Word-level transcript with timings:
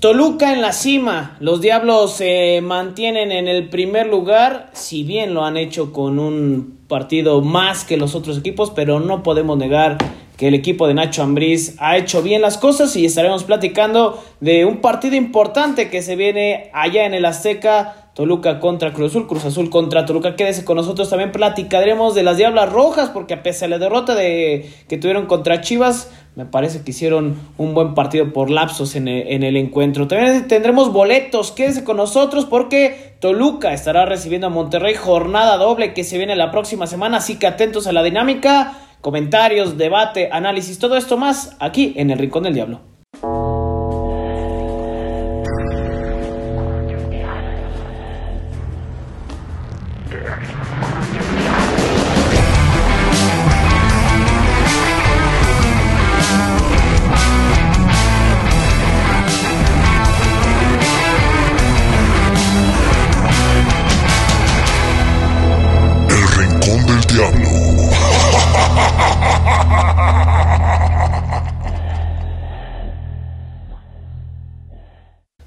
Toluca 0.00 0.52
en 0.52 0.60
la 0.60 0.72
cima. 0.72 1.36
Los 1.40 1.60
Diablos 1.60 2.12
se 2.12 2.60
mantienen 2.62 3.32
en 3.32 3.48
el 3.48 3.68
primer 3.68 4.06
lugar, 4.06 4.70
si 4.72 5.02
bien 5.02 5.34
lo 5.34 5.44
han 5.44 5.56
hecho 5.56 5.92
con 5.92 6.20
un 6.20 6.78
partido 6.86 7.40
más 7.40 7.84
que 7.84 7.96
los 7.96 8.14
otros 8.14 8.38
equipos, 8.38 8.70
pero 8.70 9.00
no 9.00 9.24
podemos 9.24 9.58
negar 9.58 9.98
que 10.36 10.48
el 10.48 10.54
equipo 10.54 10.86
de 10.86 10.94
Nacho 10.94 11.24
Ambriz 11.24 11.74
ha 11.78 11.96
hecho 11.96 12.22
bien 12.22 12.42
las 12.42 12.58
cosas 12.58 12.94
y 12.94 13.04
estaremos 13.04 13.42
platicando 13.42 14.22
de 14.38 14.64
un 14.66 14.80
partido 14.80 15.16
importante 15.16 15.90
que 15.90 16.00
se 16.00 16.14
viene 16.14 16.70
allá 16.74 17.04
en 17.04 17.14
el 17.14 17.24
Azteca 17.24 18.07
Toluca 18.18 18.58
contra 18.58 18.92
Cruz 18.92 19.12
Azul, 19.12 19.28
Cruz 19.28 19.44
Azul 19.44 19.70
contra 19.70 20.04
Toluca. 20.04 20.34
Quédese 20.34 20.64
con 20.64 20.76
nosotros, 20.76 21.08
también 21.08 21.30
platicaremos 21.30 22.16
de 22.16 22.24
las 22.24 22.36
Diablas 22.36 22.72
Rojas, 22.72 23.10
porque 23.10 23.34
a 23.34 23.44
pesar 23.44 23.68
de 23.68 23.76
la 23.76 23.78
derrota 23.78 24.16
de, 24.16 24.68
que 24.88 24.98
tuvieron 24.98 25.26
contra 25.26 25.60
Chivas, 25.60 26.10
me 26.34 26.44
parece 26.44 26.82
que 26.82 26.90
hicieron 26.90 27.36
un 27.58 27.74
buen 27.74 27.94
partido 27.94 28.32
por 28.32 28.50
lapsos 28.50 28.96
en 28.96 29.06
el, 29.06 29.28
en 29.28 29.44
el 29.44 29.56
encuentro. 29.56 30.08
También 30.08 30.48
tendremos 30.48 30.92
boletos, 30.92 31.52
quédese 31.52 31.84
con 31.84 31.96
nosotros 31.96 32.44
porque 32.44 33.14
Toluca 33.20 33.72
estará 33.72 34.04
recibiendo 34.04 34.48
a 34.48 34.50
Monterrey 34.50 34.96
jornada 34.96 35.56
doble 35.56 35.94
que 35.94 36.02
se 36.02 36.18
viene 36.18 36.34
la 36.34 36.50
próxima 36.50 36.88
semana, 36.88 37.18
así 37.18 37.38
que 37.38 37.46
atentos 37.46 37.86
a 37.86 37.92
la 37.92 38.02
dinámica, 38.02 38.76
comentarios, 39.00 39.78
debate, 39.78 40.28
análisis, 40.32 40.80
todo 40.80 40.96
esto 40.96 41.18
más 41.18 41.56
aquí 41.60 41.92
en 41.94 42.10
el 42.10 42.18
Rincón 42.18 42.42
del 42.42 42.54
Diablo. 42.54 42.97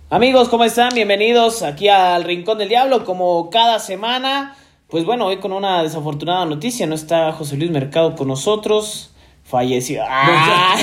Amigos, 0.10 0.50
¿cómo 0.50 0.66
están? 0.66 0.94
Bienvenidos 0.94 1.64
aquí 1.64 1.88
al 1.88 2.26
Rincón 2.26 2.58
del 2.58 2.68
Diablo, 2.68 3.06
como 3.06 3.50
cada 3.50 3.80
semana. 3.80 4.56
Pues 4.88 5.06
bueno, 5.06 5.28
hoy 5.28 5.38
con 5.38 5.54
una 5.54 5.82
desafortunada 5.84 6.46
noticia, 6.46 6.86
no 6.88 6.96
está 6.96 7.32
José 7.32 7.56
Luis 7.56 7.72
Mercado 7.72 8.18
con 8.18 8.28
nosotros. 8.28 9.11
Falleció. 9.52 10.02
¡Ah! 10.08 10.78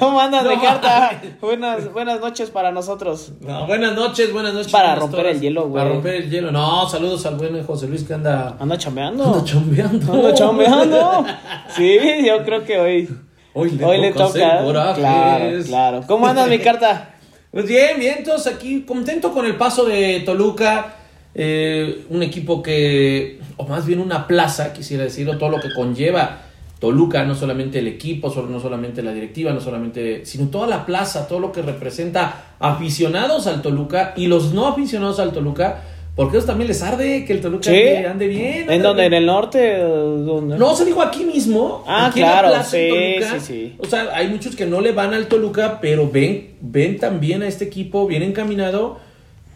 ¿Cómo 0.00 0.20
andas, 0.20 0.42
de 0.42 0.58
carta? 0.58 1.22
Buenas, 1.40 1.92
buenas 1.92 2.18
noches 2.20 2.50
para 2.50 2.72
nosotros. 2.72 3.30
buenas 3.68 3.94
noches, 3.94 4.32
buenas 4.32 4.54
noches. 4.54 4.72
Para 4.72 4.96
romper 4.96 5.26
el 5.26 5.40
hielo, 5.40 5.68
güey. 5.68 5.80
Para 5.84 5.94
romper 5.94 6.14
el 6.16 6.30
hielo. 6.30 6.50
No, 6.50 6.88
saludos 6.88 7.24
al 7.26 7.36
buen 7.36 7.64
José 7.64 7.86
Luis 7.86 8.02
que 8.02 8.14
anda. 8.14 8.56
Anda 8.58 8.76
chambeando. 8.76 9.22
Anda 9.22 9.44
chambeando. 9.44 10.12
Anda 10.12 10.34
chambeando. 10.34 11.24
Sí, 11.76 11.98
yo 12.26 12.44
creo 12.44 12.64
que 12.64 12.78
hoy. 12.80 13.08
Hoy 13.52 13.70
le, 13.70 14.10
toca. 14.10 14.64
Claro, 14.94 15.64
claro. 15.64 16.00
¿Cómo 16.08 16.26
andas, 16.26 16.48
mi 16.48 16.58
carta? 16.58 17.14
Pues 17.52 17.66
bien, 17.66 18.00
bien, 18.00 18.24
todos 18.24 18.48
aquí 18.48 18.82
contento 18.82 19.32
con 19.32 19.46
el 19.46 19.54
paso 19.54 19.84
de 19.84 20.24
Toluca, 20.26 20.96
eh, 21.36 22.04
un 22.10 22.24
equipo 22.24 22.60
que, 22.64 23.38
o 23.56 23.64
más 23.64 23.86
bien 23.86 24.00
una 24.00 24.26
plaza, 24.26 24.72
quisiera 24.72 25.04
decirlo, 25.04 25.38
todo 25.38 25.50
lo 25.50 25.60
que 25.60 25.72
conlleva 25.72 26.43
Toluca, 26.84 27.24
no 27.24 27.34
solamente 27.34 27.78
el 27.78 27.88
equipo, 27.88 28.28
no 28.46 28.60
solamente 28.60 29.02
la 29.02 29.14
directiva, 29.14 29.54
no 29.54 29.60
solamente, 29.62 30.26
sino 30.26 30.48
toda 30.48 30.66
la 30.66 30.84
plaza, 30.84 31.26
todo 31.26 31.40
lo 31.40 31.50
que 31.50 31.62
representa 31.62 32.56
aficionados 32.58 33.46
al 33.46 33.62
Toluca 33.62 34.12
y 34.18 34.26
los 34.26 34.52
no 34.52 34.68
aficionados 34.68 35.18
al 35.18 35.32
Toluca 35.32 35.80
porque 36.14 36.36
ellos 36.36 36.46
también 36.46 36.68
les 36.68 36.82
arde 36.82 37.24
que 37.24 37.32
el 37.32 37.40
Toluca 37.40 37.70
ande, 37.70 38.28
bien. 38.28 38.70
¿En 38.70 38.82
dónde? 38.82 39.06
¿En 39.06 39.14
el 39.14 39.24
norte? 39.24 39.78
¿Dónde? 39.78 40.58
No, 40.58 40.76
se 40.76 40.84
dijo 40.84 41.00
aquí 41.00 41.24
mismo. 41.24 41.82
Ah, 41.88 42.10
claro, 42.12 42.52
sí, 42.62 42.90
sí, 43.18 43.40
sí. 43.40 43.76
O 43.78 43.86
sea, 43.86 44.10
hay 44.12 44.28
muchos 44.28 44.54
que 44.54 44.66
no 44.66 44.82
le 44.82 44.92
van 44.92 45.14
al 45.14 45.26
Toluca, 45.26 45.78
pero 45.80 46.10
ven, 46.10 46.50
ven 46.60 46.98
también 46.98 47.42
a 47.42 47.48
este 47.48 47.64
equipo 47.64 48.06
bien 48.06 48.22
encaminado 48.22 48.98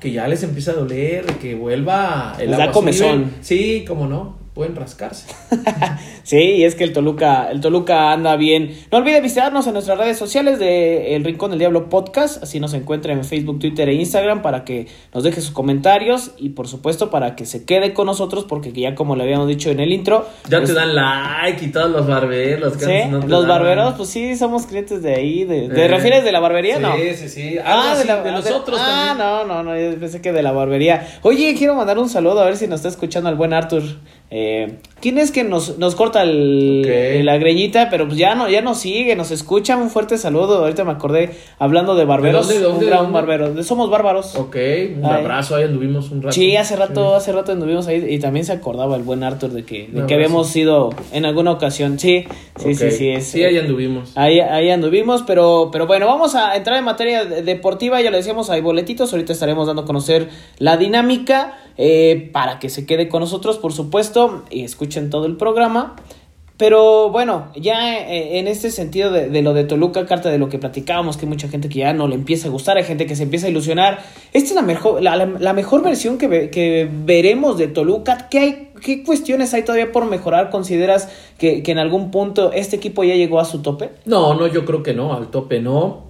que 0.00 0.12
ya 0.12 0.26
les 0.28 0.42
empieza 0.44 0.70
a 0.70 0.74
doler, 0.74 1.26
que 1.42 1.54
vuelva 1.54 2.36
el 2.38 2.48
les 2.48 2.58
da 2.58 2.72
comezón. 2.72 3.34
Sí, 3.42 3.84
como 3.86 4.06
no 4.06 4.47
pueden 4.58 4.74
rascarse. 4.74 5.28
sí, 6.24 6.36
y 6.36 6.64
es 6.64 6.74
que 6.74 6.82
el 6.82 6.92
Toluca, 6.92 7.48
el 7.48 7.60
Toluca 7.60 8.10
anda 8.10 8.34
bien. 8.34 8.76
No 8.90 8.98
olvide 8.98 9.20
visitarnos 9.20 9.68
en 9.68 9.72
nuestras 9.74 9.96
redes 9.96 10.18
sociales 10.18 10.58
de 10.58 11.14
El 11.14 11.22
Rincón 11.22 11.50
del 11.50 11.60
Diablo 11.60 11.88
Podcast, 11.88 12.42
así 12.42 12.58
nos 12.58 12.74
encuentra 12.74 13.12
en 13.12 13.24
Facebook, 13.24 13.60
Twitter 13.60 13.88
e 13.88 13.94
Instagram 13.94 14.42
para 14.42 14.64
que 14.64 14.88
nos 15.14 15.22
deje 15.22 15.42
sus 15.42 15.52
comentarios 15.52 16.32
y 16.38 16.48
por 16.48 16.66
supuesto 16.66 17.08
para 17.08 17.36
que 17.36 17.46
se 17.46 17.64
quede 17.64 17.94
con 17.94 18.06
nosotros 18.06 18.46
porque 18.48 18.72
ya 18.72 18.96
como 18.96 19.14
le 19.14 19.22
habíamos 19.22 19.46
dicho 19.46 19.70
en 19.70 19.78
el 19.78 19.92
intro, 19.92 20.26
ya 20.48 20.58
te 20.58 20.64
pues 20.64 20.74
dan 20.74 20.92
like 20.92 21.64
y 21.64 21.68
todos 21.68 21.92
los 21.92 22.08
barberos, 22.08 22.74
¿Sí? 22.80 23.28
los 23.28 23.46
barberos, 23.46 23.94
pues 23.94 24.08
sí, 24.08 24.34
somos 24.34 24.66
clientes 24.66 25.04
de 25.04 25.14
ahí, 25.14 25.44
de, 25.44 25.68
¿te 25.68 25.84
eh, 25.84 25.86
refieres 25.86 26.24
de 26.24 26.32
la 26.32 26.40
barbería? 26.40 26.80
no. 26.80 26.96
Sí, 26.96 27.14
sí, 27.14 27.28
sí. 27.28 27.58
Ah, 27.64 27.94
de, 27.96 28.32
los 28.32 28.50
otros 28.50 28.80
Ah, 28.82 29.14
no, 29.16 29.44
no, 29.44 29.62
no, 29.62 29.78
yo 29.78 29.96
pensé 30.00 30.20
que 30.20 30.32
de 30.32 30.42
la 30.42 30.50
barbería. 30.50 31.06
Oye, 31.22 31.54
quiero 31.56 31.76
mandar 31.76 31.96
un 31.96 32.08
saludo 32.08 32.40
a 32.40 32.46
ver 32.46 32.56
si 32.56 32.66
nos 32.66 32.80
está 32.80 32.88
escuchando 32.88 33.30
el 33.30 33.36
buen 33.36 33.52
Arthur. 33.52 33.84
Eh, 34.30 34.76
¿Quién 35.00 35.16
es 35.16 35.30
que 35.30 35.44
nos, 35.44 35.78
nos 35.78 35.94
corta 35.94 36.22
el, 36.22 37.24
la 37.24 37.38
greñita? 37.38 37.88
Pero 37.88 38.06
pues 38.06 38.18
ya 38.18 38.34
no, 38.34 38.48
ya 38.48 38.60
nos 38.60 38.78
sigue, 38.78 39.14
nos 39.16 39.30
escucha. 39.30 39.76
Un 39.76 39.90
fuerte 39.90 40.18
saludo. 40.18 40.58
Ahorita 40.58 40.84
me 40.84 40.90
acordé 40.90 41.30
hablando 41.58 41.94
de 41.94 42.04
barberos. 42.04 42.48
¿De 42.48 42.58
dónde, 42.58 42.92
un 42.92 43.12
barbero. 43.12 43.62
Somos 43.62 43.90
bárbaros. 43.90 44.34
Ok, 44.34 44.56
un 44.96 45.04
abrazo. 45.04 45.56
Ahí 45.56 45.64
anduvimos 45.64 46.10
un 46.10 46.22
rato. 46.22 46.32
Sí, 46.32 46.56
hace 46.56 46.76
rato, 46.76 47.14
hace 47.14 47.32
rato 47.32 47.52
anduvimos 47.52 47.86
ahí. 47.86 48.04
Y 48.08 48.18
también 48.18 48.44
se 48.44 48.52
acordaba 48.52 48.96
el 48.96 49.02
buen 49.02 49.22
Arthur 49.22 49.50
de 49.50 49.64
que, 49.64 49.88
de 49.88 50.04
que 50.06 50.14
habíamos 50.14 50.54
ido 50.56 50.90
en 51.12 51.24
alguna 51.24 51.52
ocasión. 51.52 51.98
Sí, 51.98 52.24
sí, 52.58 52.74
sí, 52.74 52.90
sí. 52.90 53.20
sí, 53.20 53.44
ahí 53.44 53.56
anduvimos. 53.56 54.12
Ahí, 54.16 54.40
ahí 54.40 54.68
anduvimos. 54.70 55.22
Pero, 55.22 55.70
pero 55.72 55.86
bueno, 55.86 56.06
vamos 56.06 56.34
a 56.34 56.56
entrar 56.56 56.76
en 56.76 56.84
materia 56.84 57.24
deportiva. 57.24 58.00
Ya 58.02 58.10
lo 58.10 58.16
decíamos, 58.16 58.50
hay 58.50 58.60
boletitos. 58.60 59.12
Ahorita 59.12 59.32
estaremos 59.32 59.68
dando 59.68 59.82
a 59.82 59.84
conocer 59.86 60.28
la 60.58 60.76
dinámica. 60.76 61.56
Eh, 61.80 62.28
para 62.32 62.58
que 62.58 62.70
se 62.70 62.86
quede 62.86 63.08
con 63.08 63.20
nosotros, 63.20 63.56
por 63.56 63.72
supuesto, 63.72 64.42
y 64.50 64.64
escuchen 64.64 65.10
todo 65.10 65.26
el 65.26 65.36
programa. 65.36 65.94
Pero 66.56 67.10
bueno, 67.10 67.52
ya 67.54 67.96
eh, 67.96 68.40
en 68.40 68.48
este 68.48 68.72
sentido 68.72 69.12
de, 69.12 69.42
lo 69.42 69.54
de 69.54 69.62
Toluca, 69.62 70.04
carta 70.06 70.28
de 70.28 70.38
lo 70.38 70.48
que 70.48 70.58
platicábamos, 70.58 71.16
que 71.16 71.24
hay 71.24 71.28
mucha 71.28 71.48
gente 71.48 71.68
que 71.68 71.78
ya 71.78 71.92
no 71.92 72.08
le 72.08 72.16
empieza 72.16 72.48
a 72.48 72.50
gustar, 72.50 72.76
hay 72.78 72.82
gente 72.82 73.06
que 73.06 73.14
se 73.14 73.22
empieza 73.22 73.46
a 73.46 73.50
ilusionar. 73.50 74.00
Esta 74.32 74.48
es 74.48 74.54
la 74.56 74.62
mejor, 74.62 75.00
la, 75.00 75.52
mejor 75.52 75.84
versión 75.84 76.18
que, 76.18 76.50
que, 76.50 76.90
veremos 77.04 77.58
de 77.58 77.68
Toluca. 77.68 78.26
¿Qué, 78.28 78.38
hay, 78.40 78.72
¿Qué 78.82 79.04
cuestiones 79.04 79.54
hay 79.54 79.62
todavía 79.62 79.92
por 79.92 80.06
mejorar? 80.06 80.50
¿Consideras 80.50 81.08
que, 81.38 81.62
que 81.62 81.70
en 81.70 81.78
algún 81.78 82.10
punto 82.10 82.50
este 82.50 82.74
equipo 82.74 83.04
ya 83.04 83.14
llegó 83.14 83.38
a 83.38 83.44
su 83.44 83.62
tope? 83.62 83.90
No, 84.04 84.34
no, 84.34 84.48
yo 84.48 84.64
creo 84.64 84.82
que 84.82 84.94
no, 84.94 85.14
al 85.14 85.28
tope 85.28 85.60
no. 85.60 86.08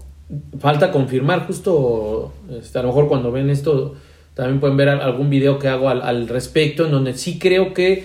Falta 0.59 0.91
confirmar, 0.91 1.47
justo 1.47 2.33
este, 2.59 2.79
a 2.79 2.83
lo 2.83 2.89
mejor 2.89 3.09
cuando 3.09 3.31
ven 3.31 3.51
esto 3.51 3.97
también 4.39 4.61
pueden 4.61 4.77
ver 4.77 4.89
algún 4.89 5.31
video 5.31 5.59
que 5.59 5.67
hago 5.67 5.89
al, 5.89 6.29
respecto, 6.29 6.87
en 6.87 6.93
donde 6.93 7.15
sí 7.15 7.41
creo 7.41 7.75
que 7.75 8.05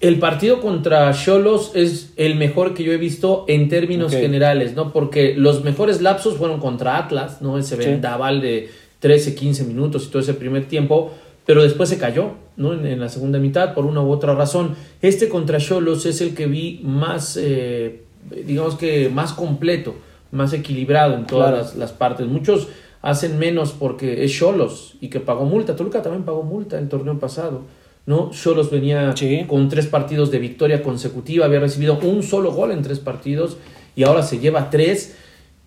el 0.00 0.18
partido 0.18 0.60
contra 0.60 1.12
Cholos 1.12 1.70
es 1.76 2.12
el 2.16 2.34
mejor 2.34 2.74
que 2.74 2.82
yo 2.82 2.92
he 2.92 2.96
visto 2.96 3.44
en 3.46 3.68
términos 3.68 4.10
generales, 4.10 4.74
¿no? 4.74 4.92
Porque 4.92 5.36
los 5.36 5.62
mejores 5.62 6.02
lapsos 6.02 6.36
fueron 6.36 6.58
contra 6.58 6.98
Atlas, 6.98 7.42
¿no? 7.42 7.58
Ese 7.58 7.76
vendaval 7.76 8.40
de 8.40 8.70
13, 8.98 9.36
15 9.36 9.62
minutos 9.66 10.06
y 10.06 10.10
todo 10.10 10.18
ese 10.18 10.34
primer 10.34 10.66
tiempo, 10.66 11.12
pero 11.46 11.62
después 11.62 11.90
se 11.90 11.98
cayó, 11.98 12.32
¿no? 12.56 12.72
En, 12.72 12.98
la 12.98 13.08
segunda 13.08 13.38
mitad, 13.38 13.72
por 13.72 13.86
una 13.86 14.00
u 14.00 14.10
otra 14.10 14.34
razón. 14.34 14.74
Este 15.00 15.28
contra 15.28 15.58
Cholos 15.58 16.06
es 16.06 16.20
el 16.22 16.34
que 16.34 16.48
vi 16.48 16.80
más, 16.82 17.38
eh, 17.40 18.02
digamos 18.44 18.74
que 18.74 19.10
más 19.10 19.32
completo, 19.32 19.94
más 20.32 20.52
equilibrado 20.52 21.14
en 21.14 21.24
todas 21.24 21.52
las, 21.52 21.76
las 21.76 21.92
partes. 21.92 22.26
Muchos 22.26 22.66
hacen 23.06 23.38
menos 23.38 23.70
porque 23.70 24.24
es 24.24 24.32
Cholos 24.32 24.96
y 25.00 25.08
que 25.08 25.20
pagó 25.20 25.44
multa. 25.44 25.76
Toluca 25.76 26.02
también 26.02 26.24
pagó 26.24 26.42
multa 26.42 26.76
el 26.76 26.88
torneo 26.88 27.20
pasado. 27.20 27.62
¿no? 28.04 28.30
Cholos 28.32 28.68
venía 28.68 29.14
con 29.46 29.68
tres 29.68 29.86
partidos 29.86 30.32
de 30.32 30.40
victoria 30.40 30.82
consecutiva, 30.82 31.46
había 31.46 31.60
recibido 31.60 32.00
un 32.00 32.24
solo 32.24 32.52
gol 32.52 32.72
en 32.72 32.82
tres 32.82 32.98
partidos 32.98 33.58
y 33.94 34.02
ahora 34.02 34.24
se 34.24 34.40
lleva 34.40 34.70
tres. 34.70 35.16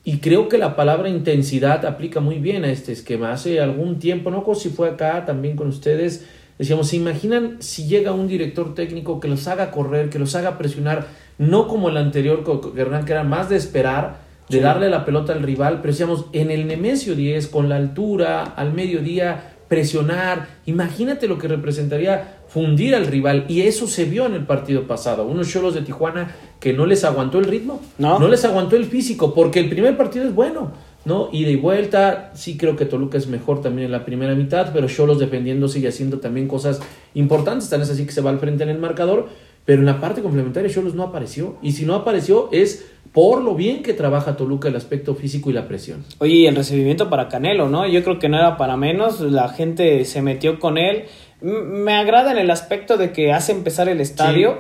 Y 0.04 0.18
creo 0.18 0.50
que 0.50 0.58
la 0.58 0.76
palabra 0.76 1.08
intensidad 1.08 1.86
aplica 1.86 2.20
muy 2.20 2.40
bien 2.40 2.66
a 2.66 2.72
este 2.72 2.92
esquema. 2.92 3.32
Hace 3.32 3.62
algún 3.62 4.00
tiempo, 4.00 4.32
no 4.32 4.44
si 4.54 4.70
fue 4.70 4.90
acá 4.90 5.26
también 5.26 5.56
con 5.56 5.68
ustedes, 5.68 6.26
decíamos, 6.58 6.90
¿se 6.90 6.98
imaginan 6.98 7.58
si 7.62 7.88
llega 7.88 8.12
un 8.12 8.28
director 8.28 8.76
técnico 8.76 9.22
que 9.22 9.30
los 9.30 9.48
haga 9.48 9.72
correr, 9.72 10.10
que 10.10 10.20
los 10.20 10.36
haga 10.36 10.58
presionar, 10.58 11.08
no 11.38 11.70
como 11.70 11.88
el 11.88 11.96
anterior, 11.96 12.44
que 12.44 13.12
era 13.12 13.24
más 13.24 13.48
de 13.48 13.56
esperar, 13.56 14.29
de 14.50 14.60
darle 14.62 14.90
la 14.90 15.06
pelota 15.06 15.34
al 15.34 15.44
rival, 15.44 15.80
pero 15.82 15.94
decíamos, 15.94 16.26
en 16.34 16.52
el 16.52 16.68
Nemesio 16.68 17.16
10, 17.16 17.48
con 17.48 17.70
la 17.70 17.76
altura, 17.76 18.44
al 18.44 18.74
mediodía, 18.74 19.56
presionar, 19.68 20.48
imagínate 20.66 21.28
lo 21.28 21.38
que 21.38 21.48
representaría 21.48 22.40
fundir 22.48 22.96
al 22.96 23.06
rival, 23.06 23.46
y 23.48 23.62
eso 23.62 23.88
se 23.88 24.06
vio 24.06 24.26
en 24.26 24.34
el 24.34 24.46
partido 24.46 24.88
pasado, 24.88 25.26
unos 25.26 25.48
cholos 25.48 25.76
de 25.76 25.84
Tijuana 25.84 26.36
que 26.60 26.74
no 26.74 26.88
les 26.88 27.04
aguantó 27.04 27.38
el 27.38 27.46
ritmo, 27.46 27.80
no, 28.00 28.18
no 28.18 28.28
les 28.28 28.44
aguantó 28.44 28.76
el 28.76 28.86
físico, 28.86 29.34
porque 29.36 29.60
el 29.60 29.70
primer 29.70 29.96
partido 29.96 30.26
es 30.26 30.34
bueno, 30.34 30.72
¿no? 31.06 31.30
Ida 31.32 31.52
y 31.52 31.56
vuelta, 31.56 32.32
sí 32.34 32.58
creo 32.58 32.76
que 32.76 32.86
Toluca 32.86 33.20
es 33.20 33.28
mejor 33.28 33.62
también 33.62 33.86
en 33.86 33.92
la 33.92 34.04
primera 34.04 34.34
mitad, 34.34 34.72
pero 34.74 34.88
Cholos 34.88 35.20
defendiéndose 35.20 35.80
y 35.80 35.86
haciendo 35.86 36.20
también 36.20 36.48
cosas 36.48 36.82
importantes, 37.14 37.70
tal 37.70 37.84
es 37.84 37.92
así 37.92 38.06
que 38.06 38.12
se 38.12 38.22
va 38.22 38.32
al 38.32 38.40
frente 38.40 38.64
en 38.64 38.70
el 38.70 38.80
marcador, 38.80 39.30
pero 39.66 39.80
en 39.80 39.86
la 39.86 40.00
parte 40.00 40.22
complementaria 40.22 40.70
Cholos 40.70 40.96
no 40.96 41.04
apareció, 41.04 41.58
y 41.62 41.74
si 41.74 41.86
no 41.86 41.96
apareció 41.96 42.50
es 42.52 42.86
por 43.12 43.42
lo 43.42 43.56
bien 43.56 43.82
que 43.82 43.94
trabaja 43.94 44.38
Toluca 44.38 44.68
el 44.68 44.76
aspecto 44.76 45.16
físico 45.16 45.50
y 45.50 45.54
la 45.54 45.68
presión. 45.68 46.06
Oye, 46.20 46.34
y 46.34 46.48
el 46.48 46.56
recibimiento 46.56 47.10
para 47.10 47.28
Canelo, 47.28 47.68
¿no? 47.70 47.88
Yo 47.88 48.04
creo 48.04 48.20
que 48.20 48.30
no 48.30 48.38
era 48.38 48.58
para 48.58 48.78
menos, 48.78 49.20
la 49.22 49.50
gente 49.50 50.06
se 50.06 50.22
metió 50.22 50.60
con 50.60 50.78
él. 50.78 51.06
me 51.42 51.94
agrada 51.94 52.32
en 52.32 52.38
el 52.38 52.52
aspecto 52.52 52.98
de 52.98 53.12
que 53.12 53.32
hace 53.34 53.52
empezar 53.52 53.90
el 53.90 54.02
estadio. 54.02 54.60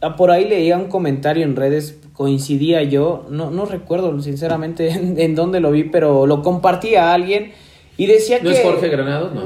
Ah, 0.00 0.16
por 0.16 0.30
ahí 0.30 0.44
leía 0.46 0.76
un 0.76 0.88
comentario 0.88 1.44
en 1.44 1.56
redes, 1.56 1.98
coincidía 2.12 2.82
yo, 2.84 3.26
no, 3.30 3.50
no 3.50 3.64
recuerdo 3.64 4.20
sinceramente 4.20 4.90
en, 5.24 5.34
dónde 5.34 5.60
lo 5.60 5.70
vi, 5.70 5.84
pero 5.84 6.26
lo 6.26 6.42
compartía 6.42 7.10
a 7.10 7.14
alguien. 7.14 7.52
Y 7.98 8.06
decía 8.06 8.38
¿No 8.40 8.48
que. 8.48 8.56
es 8.56 8.62
Jorge 8.62 8.88
Granados? 8.88 9.34
No. 9.34 9.44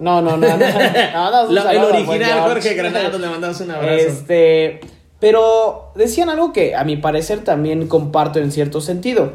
No, 0.00 0.22
no, 0.22 0.22
no, 0.22 0.36
no. 0.38 1.70
el 1.70 1.78
original 1.78 2.40
Jorge 2.40 2.74
Granados, 2.74 3.20
le 3.20 3.28
mandamos 3.28 3.60
un 3.60 3.70
abrazo. 3.70 3.94
Este. 3.94 4.80
Pero 5.20 5.92
decían 5.94 6.30
algo 6.30 6.52
que 6.54 6.74
a 6.74 6.82
mi 6.84 6.96
parecer 6.96 7.44
también 7.44 7.86
comparto 7.88 8.38
en 8.38 8.50
cierto 8.50 8.80
sentido. 8.80 9.34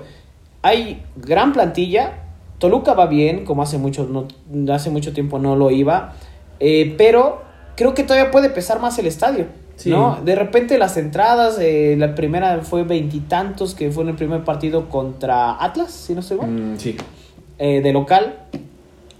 Hay 0.63 1.03
gran 1.15 1.53
plantilla, 1.53 2.23
Toluca 2.57 2.95
va 2.95 3.05
bien, 3.05 3.45
como 3.45 3.61
hace 3.61 3.77
mucho, 3.77 4.09
no, 4.09 4.73
hace 4.73 4.89
mucho 4.89 5.13
tiempo 5.13 5.37
no 5.37 5.55
lo 5.55 5.69
iba, 5.69 6.15
eh, 6.59 6.95
pero 6.97 7.43
creo 7.75 7.93
que 7.93 8.03
todavía 8.03 8.31
puede 8.31 8.49
pesar 8.49 8.79
más 8.79 8.97
el 8.97 9.05
estadio. 9.05 9.45
¿no? 9.85 10.19
De 10.23 10.33
repente 10.33 10.79
las 10.79 10.97
entradas, 10.97 11.59
eh, 11.59 11.95
la 11.99 12.15
primera 12.15 12.61
fue 12.61 12.83
veintitantos, 12.83 13.75
que 13.75 13.91
fue 13.91 14.03
en 14.03 14.09
el 14.09 14.15
primer 14.15 14.43
partido 14.43 14.89
contra 14.89 15.63
Atlas, 15.63 15.91
si 15.91 16.15
no 16.15 16.21
estoy 16.21 16.37
mal. 16.37 16.49
Mm, 16.49 16.79
sí. 16.79 16.97
Eh, 17.57 17.81
de 17.81 17.93
local. 17.93 18.39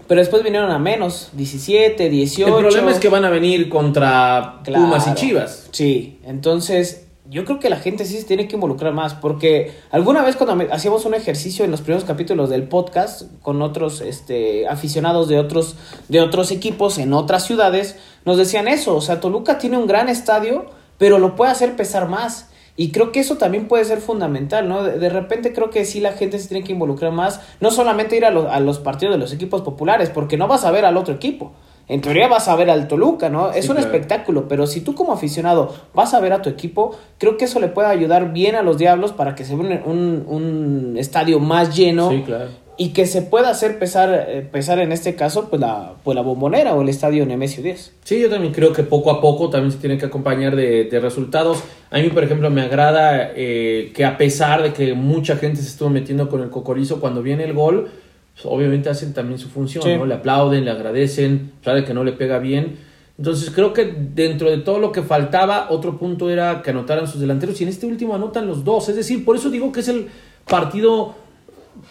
Pero 0.06 0.20
después 0.20 0.42
vinieron 0.42 0.70
a 0.70 0.78
menos, 0.78 1.30
17, 1.32 2.08
18. 2.08 2.58
El 2.58 2.64
problema 2.64 2.90
es 2.92 2.98
que 2.98 3.08
van 3.08 3.24
a 3.24 3.30
venir 3.30 3.68
contra 3.68 4.60
Pumas 4.64 5.08
y 5.08 5.14
Chivas. 5.14 5.68
Sí, 5.72 6.20
entonces 6.24 7.06
yo 7.28 7.44
creo 7.44 7.58
que 7.58 7.68
la 7.70 7.78
gente 7.78 8.04
sí 8.04 8.16
se 8.18 8.24
tiene 8.24 8.46
que 8.46 8.54
involucrar 8.54 8.92
más, 8.92 9.14
porque 9.14 9.72
alguna 9.90 10.22
vez 10.22 10.36
cuando 10.36 10.64
hacíamos 10.72 11.04
un 11.06 11.14
ejercicio 11.14 11.64
en 11.64 11.72
los 11.72 11.80
primeros 11.80 12.04
capítulos 12.04 12.50
del 12.50 12.64
podcast 12.64 13.22
con 13.42 13.62
otros 13.62 14.00
este, 14.00 14.68
aficionados 14.68 15.28
de 15.28 15.38
otros, 15.38 15.74
de 16.08 16.20
otros 16.20 16.52
equipos 16.52 16.98
en 16.98 17.12
otras 17.12 17.44
ciudades, 17.44 17.96
nos 18.24 18.36
decían 18.36 18.68
eso, 18.68 18.94
o 18.94 19.00
sea, 19.00 19.20
Toluca 19.20 19.58
tiene 19.58 19.76
un 19.76 19.88
gran 19.88 20.08
estadio, 20.08 20.66
pero 20.98 21.18
lo 21.18 21.34
puede 21.34 21.50
hacer 21.50 21.74
pesar 21.74 22.08
más. 22.08 22.50
Y 22.76 22.90
creo 22.90 23.10
que 23.10 23.20
eso 23.20 23.36
también 23.36 23.68
puede 23.68 23.84
ser 23.84 23.98
fundamental, 23.98 24.68
¿no? 24.68 24.82
De, 24.82 25.08
repente 25.08 25.52
creo 25.52 25.70
que 25.70 25.84
sí 25.84 26.00
la 26.00 26.12
gente 26.12 26.38
se 26.38 26.48
tiene 26.48 26.62
que 26.62 26.72
involucrar 26.72 27.10
más, 27.10 27.40
no 27.60 27.70
solamente 27.70 28.16
ir 28.16 28.24
a, 28.24 28.28
a, 28.28 28.60
los 28.60 28.78
partidos 28.78 29.14
de 29.14 29.18
los 29.18 29.32
equipos 29.32 29.62
populares, 29.62 30.10
porque 30.10 30.36
no 30.36 30.46
vas 30.46 30.64
a 30.64 30.70
ver 30.70 30.84
al 30.84 30.96
otro 30.96 31.14
equipo. 31.14 31.52
En 31.88 32.00
teoría 32.00 32.26
vas 32.26 32.48
a 32.48 32.56
ver 32.56 32.68
al 32.68 32.88
Toluca, 32.88 33.28
¿no? 33.28 33.52
Es 33.52 33.68
un 33.68 33.78
espectáculo, 33.78 34.48
pero 34.48 34.66
si 34.66 34.80
tú 34.80 34.94
como 34.94 35.12
aficionado 35.12 35.72
vas 35.94 36.14
a 36.14 36.20
ver 36.20 36.32
a 36.32 36.42
tu 36.42 36.50
equipo, 36.50 36.96
creo 37.18 37.36
que 37.36 37.44
eso 37.44 37.60
le 37.60 37.68
puede 37.68 37.88
ayudar 37.88 38.32
bien 38.32 38.56
a 38.56 38.62
los 38.62 38.76
Diablos 38.76 39.12
para 39.12 39.36
que 39.36 39.44
se 39.44 39.54
vea 39.54 39.82
un, 39.86 40.24
un, 40.26 40.96
estadio 40.98 41.38
más 41.38 41.76
lleno. 41.76 42.10
Sí, 42.10 42.22
claro 42.22 42.65
y 42.78 42.90
que 42.90 43.06
se 43.06 43.22
pueda 43.22 43.48
hacer 43.48 43.78
pesar, 43.78 44.26
eh, 44.28 44.46
pesar 44.50 44.78
en 44.78 44.92
este 44.92 45.14
caso 45.14 45.48
pues 45.48 45.60
la, 45.60 45.94
pues 46.04 46.14
la 46.14 46.22
bombonera 46.22 46.74
o 46.74 46.82
el 46.82 46.88
estadio 46.88 47.24
Nemesio 47.24 47.62
10. 47.62 47.92
Sí, 48.04 48.20
yo 48.20 48.28
también 48.28 48.52
creo 48.52 48.72
que 48.72 48.82
poco 48.82 49.10
a 49.10 49.20
poco 49.20 49.48
también 49.48 49.72
se 49.72 49.78
tiene 49.78 49.98
que 49.98 50.06
acompañar 50.06 50.56
de, 50.56 50.84
de 50.84 51.00
resultados. 51.00 51.62
A 51.90 51.98
mí, 51.98 52.10
por 52.10 52.24
ejemplo, 52.24 52.50
me 52.50 52.62
agrada 52.62 53.32
eh, 53.34 53.92
que 53.94 54.04
a 54.04 54.18
pesar 54.18 54.62
de 54.62 54.72
que 54.72 54.94
mucha 54.94 55.36
gente 55.36 55.62
se 55.62 55.68
estuvo 55.68 55.88
metiendo 55.88 56.28
con 56.28 56.42
el 56.42 56.50
cocorizo 56.50 57.00
cuando 57.00 57.22
viene 57.22 57.44
el 57.44 57.54
gol, 57.54 57.88
pues, 58.34 58.44
obviamente 58.44 58.90
hacen 58.90 59.14
también 59.14 59.38
su 59.38 59.48
función, 59.48 59.84
¿no? 59.98 60.04
Le 60.04 60.14
aplauden, 60.14 60.64
le 60.64 60.70
agradecen, 60.70 61.52
sabe 61.64 61.84
que 61.84 61.94
no 61.94 62.04
le 62.04 62.12
pega 62.12 62.38
bien. 62.38 62.76
Entonces 63.18 63.50
creo 63.50 63.72
que 63.72 63.94
dentro 64.14 64.50
de 64.50 64.58
todo 64.58 64.78
lo 64.78 64.92
que 64.92 65.02
faltaba, 65.02 65.68
otro 65.70 65.96
punto 65.96 66.28
era 66.28 66.60
que 66.60 66.70
anotaran 66.70 67.06
sus 67.06 67.18
delanteros 67.18 67.58
y 67.60 67.64
en 67.64 67.70
este 67.70 67.86
último 67.86 68.14
anotan 68.14 68.46
los 68.46 68.62
dos. 68.62 68.90
Es 68.90 68.96
decir, 68.96 69.24
por 69.24 69.36
eso 69.36 69.48
digo 69.48 69.72
que 69.72 69.80
es 69.80 69.88
el 69.88 70.08
partido 70.46 71.14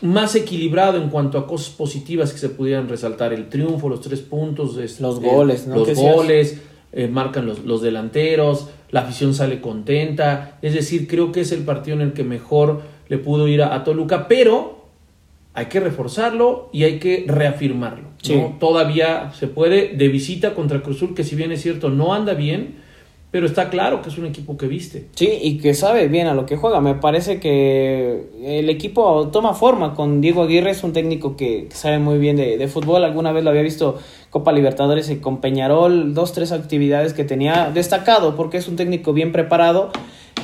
más 0.02 0.36
equilibrado 0.36 1.02
en 1.02 1.10
cuanto 1.10 1.38
a 1.38 1.48
cosas 1.48 1.70
positivas 1.70 2.32
que 2.32 2.40
se 2.40 2.50
pudieran 2.50 2.90
resaltar. 2.90 3.34
El 3.34 3.50
triunfo, 3.50 3.90
los 3.90 4.02
tres 4.02 4.22
puntos, 4.22 4.76
los 5.00 5.20
goles, 5.20 5.68
los 5.68 5.96
goles, 5.96 6.62
eh, 6.92 7.08
marcan 7.08 7.46
los, 7.46 7.66
los, 7.66 7.82
delanteros, 7.82 8.70
la 8.92 9.02
afición 9.02 9.34
sale 9.34 9.62
contenta. 9.62 10.58
Es 10.62 10.74
decir, 10.74 11.08
creo 11.08 11.32
que 11.32 11.42
es 11.42 11.52
el 11.52 11.64
partido 11.64 11.96
en 11.96 12.02
el 12.02 12.14
que 12.14 12.24
mejor 12.24 12.82
le 13.08 13.18
pudo 13.18 13.48
ir 13.48 13.62
a, 13.62 13.84
Toluca, 13.84 14.28
pero 14.28 14.86
hay 15.54 15.68
que 15.68 15.80
reforzarlo 15.80 16.70
y 16.74 16.84
hay 16.84 17.00
que 17.00 17.26
reafirmarlo. 17.28 18.10
Todavía 18.60 19.32
se 19.34 19.48
puede 19.48 19.90
de 19.96 20.08
visita 20.08 20.56
contra 20.56 20.82
Cruzul, 20.82 21.14
que 21.14 21.24
si 21.24 21.36
bien 21.36 21.52
es 21.52 21.62
cierto 21.62 21.90
no 21.90 22.14
anda 22.14 22.34
bien, 22.34 22.84
pero 23.36 23.48
está 23.48 23.70
claro 23.70 24.02
que 24.02 24.08
es 24.08 24.18
un 24.18 24.26
equipo 24.26 24.56
que 24.56 24.66
viste. 24.66 25.08
Sí, 25.14 25.28
y 25.42 25.58
que 25.58 25.74
sabe 25.74 26.08
bien 26.08 26.28
a 26.28 26.34
lo 26.34 26.46
que 26.46 26.56
juega. 26.56 26.80
Me 26.80 26.96
parece 26.96 27.42
que 27.42 28.30
el 28.42 28.70
equipo 28.70 29.28
toma 29.28 29.54
forma 29.54 29.94
con 29.94 30.22
Diego 30.22 30.44
Aguirre, 30.44 30.72
es 30.72 30.86
un 30.86 30.94
técnico 30.94 31.36
que, 31.36 31.68
sabe 31.74 32.00
muy 32.00 32.18
bien 32.18 32.38
de, 32.38 32.66
fútbol. 32.70 33.04
Alguna 33.04 33.34
vez 33.34 33.44
lo 33.44 33.50
había 33.50 33.62
visto 33.62 34.00
Copa 34.30 34.54
Libertadores 34.54 35.10
y 35.10 35.18
con 35.18 35.42
Peñarol, 35.42 36.14
dos, 36.14 36.32
tres 36.32 36.54
actividades 36.54 37.12
que 37.12 37.26
tenía 37.26 37.72
destacado 37.74 38.38
porque 38.38 38.56
es 38.56 38.70
un 38.70 38.78
técnico 38.78 39.12
bien 39.12 39.34
preparado. 39.34 39.92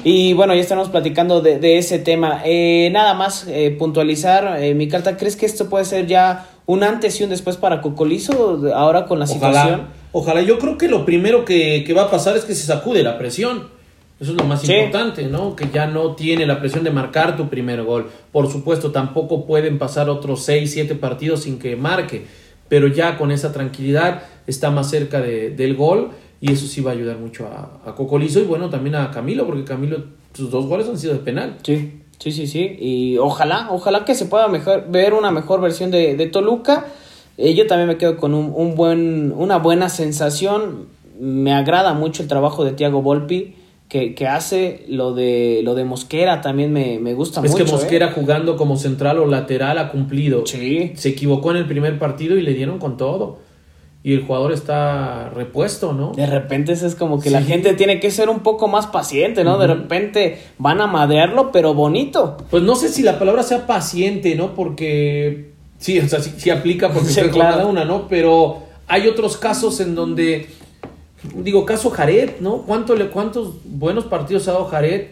Y 0.04 0.34
bueno, 0.34 0.54
ya 0.54 0.60
estamos 0.60 0.90
platicando 0.90 1.40
de, 1.40 1.78
ese 1.78 1.98
tema. 1.98 2.42
Eh, 2.44 2.90
nada 2.92 3.14
más 3.14 3.48
eh, 3.48 3.72
puntualizar, 3.72 4.62
eh, 4.62 4.74
mi 4.74 4.90
carta, 4.90 5.16
¿crees 5.16 5.38
que 5.38 5.46
esto 5.46 5.70
puede 5.70 5.86
ser 5.86 6.08
ya 6.08 6.50
un 6.66 6.84
antes 6.84 7.22
y 7.22 7.24
un 7.24 7.30
después 7.30 7.56
para 7.56 7.80
Cocolizo 7.80 8.70
ahora 8.76 9.06
con 9.06 9.18
la 9.18 9.28
situación? 9.28 10.01
Ojalá, 10.14 10.42
yo 10.42 10.60
creo 10.60 10.78
que 10.78 10.88
lo 10.88 11.06
primero 11.06 11.46
que, 11.46 11.90
va 11.96 12.04
a 12.04 12.12
pasar 12.12 12.36
es 12.36 12.44
que 12.44 12.56
se 12.56 12.66
sacude 12.66 13.04
la 13.04 13.18
presión. 13.18 13.70
Eso 14.20 14.32
es 14.32 14.38
lo 14.38 14.44
más 14.44 14.68
importante, 14.68 15.26
¿no? 15.26 15.56
Que 15.56 15.70
ya 15.74 15.88
no 15.88 16.16
tiene 16.16 16.46
la 16.46 16.60
presión 16.60 16.84
de 16.84 16.92
marcar 16.92 17.38
tu 17.38 17.50
primer 17.50 17.82
gol. 17.84 18.12
Por 18.32 18.52
supuesto, 18.52 18.92
tampoco 18.92 19.46
pueden 19.46 19.80
pasar 19.80 20.10
otros 20.10 20.44
6, 20.44 20.72
7 20.72 20.96
partidos 20.96 21.44
sin 21.44 21.58
que 21.58 21.76
marque, 21.76 22.26
pero 22.68 22.88
ya 22.88 23.18
con 23.18 23.32
esa 23.32 23.52
tranquilidad 23.52 24.24
está 24.46 24.70
más 24.70 24.90
cerca 24.92 25.22
del 25.22 25.76
gol 25.76 26.12
y 26.40 26.52
eso 26.52 26.68
sí 26.68 26.82
va 26.82 26.92
a 26.92 26.94
ayudar 26.94 27.18
mucho 27.18 27.48
a, 27.48 27.90
a 27.90 27.96
Cocolizo 27.96 28.40
y 28.40 28.44
bueno, 28.44 28.70
también 28.70 28.96
a 28.96 29.10
Camilo, 29.10 29.48
porque 29.48 29.64
Camilo, 29.64 30.04
sus 30.34 30.52
dos 30.52 30.68
goles 30.68 30.88
han 30.88 31.00
sido 31.00 31.14
de 31.14 31.20
penal. 31.20 31.58
Sí, 31.64 32.02
sí, 32.20 32.32
sí, 32.32 32.46
sí. 32.46 32.78
Y 32.80 33.18
ojalá, 33.18 33.70
ojalá 33.72 34.06
que 34.06 34.14
se 34.14 34.26
pueda 34.26 34.48
mejor, 34.50 34.86
ver 34.90 35.14
una 35.14 35.32
mejor 35.32 35.62
versión 35.62 35.90
de, 35.90 36.16
de 36.16 36.28
Toluca 36.28 36.86
eh, 37.42 37.56
yo 37.56 37.66
también 37.66 37.88
me 37.88 37.98
quedo 37.98 38.18
con 38.18 38.34
un, 38.34 38.76
buen, 38.76 39.34
una 39.36 39.58
buena 39.58 39.90
sensación. 39.90 40.88
Me 41.20 41.54
agrada 41.54 41.94
mucho 41.94 42.22
el 42.22 42.30
trabajo 42.30 42.64
de 42.64 42.72
Tiago 42.74 43.02
Volpi. 43.02 43.56
Que, 43.90 44.16
hace 44.26 44.86
lo 44.88 45.14
de 45.14 45.60
lo 45.66 45.76
de 45.76 45.84
Mosquera 45.84 46.40
también 46.40 46.72
me, 46.72 47.14
gusta 47.14 47.42
mucho. 47.42 47.58
Es 47.58 47.64
que 47.64 47.70
Mosquera 47.70 48.08
¿eh? 48.08 48.12
jugando 48.16 48.56
como 48.56 48.78
central 48.78 49.18
o 49.20 49.26
lateral 49.26 49.78
ha 49.80 49.90
cumplido. 49.90 50.46
Sí. 50.46 50.94
Se 50.96 51.10
equivocó 51.10 51.52
en 51.52 51.58
el 51.58 51.68
primer 51.68 52.00
partido 52.00 52.38
y 52.38 52.42
le 52.42 52.54
dieron 52.54 52.80
con 52.80 52.96
todo. 52.96 53.40
Y 54.04 54.14
el 54.14 54.24
jugador 54.24 54.54
está 54.54 55.30
repuesto, 55.30 55.94
¿no? 55.94 56.14
De 56.14 56.26
repente 56.26 56.72
es 56.72 56.96
como 56.96 57.20
que 57.20 57.30
la 57.30 57.42
gente 57.42 57.74
tiene 57.74 58.00
que 58.00 58.12
ser 58.12 58.30
un 58.30 58.40
poco 58.40 58.68
más 58.68 58.88
paciente, 58.88 59.44
¿no? 59.44 59.58
De 59.58 59.68
repente 59.68 60.40
van 60.58 60.80
a 60.80 60.88
madrearlo, 60.88 61.52
pero 61.52 61.74
bonito. 61.74 62.38
Pues 62.50 62.64
no 62.64 62.76
sé 62.76 62.88
si 62.90 63.04
la 63.04 63.20
palabra 63.20 63.44
sea 63.44 63.68
paciente, 63.68 64.36
¿no? 64.36 64.56
Porque 64.56 65.51
Sí, 65.82 66.00
o 66.00 66.08
sea, 66.08 66.22
sí, 66.22 66.50
aplica 66.52 66.94
porque 66.94 67.10
se 67.10 67.30
cada 67.32 67.66
una, 67.66 67.84
¿no? 67.84 68.08
Pero 68.08 68.64
hay 68.88 69.08
otros 69.08 69.36
casos 69.36 69.80
en 69.80 69.96
donde, 69.96 70.48
digo, 71.34 71.66
caso 71.66 71.90
Jared, 71.90 72.40
¿no? 72.40 72.62
¿Cuánto 72.62 72.96
le, 72.96 73.08
¿Cuántos 73.08 73.56
buenos 73.66 74.06
partidos 74.06 74.48
ha 74.48 74.54
dado 74.54 74.66
Jared? 74.66 75.08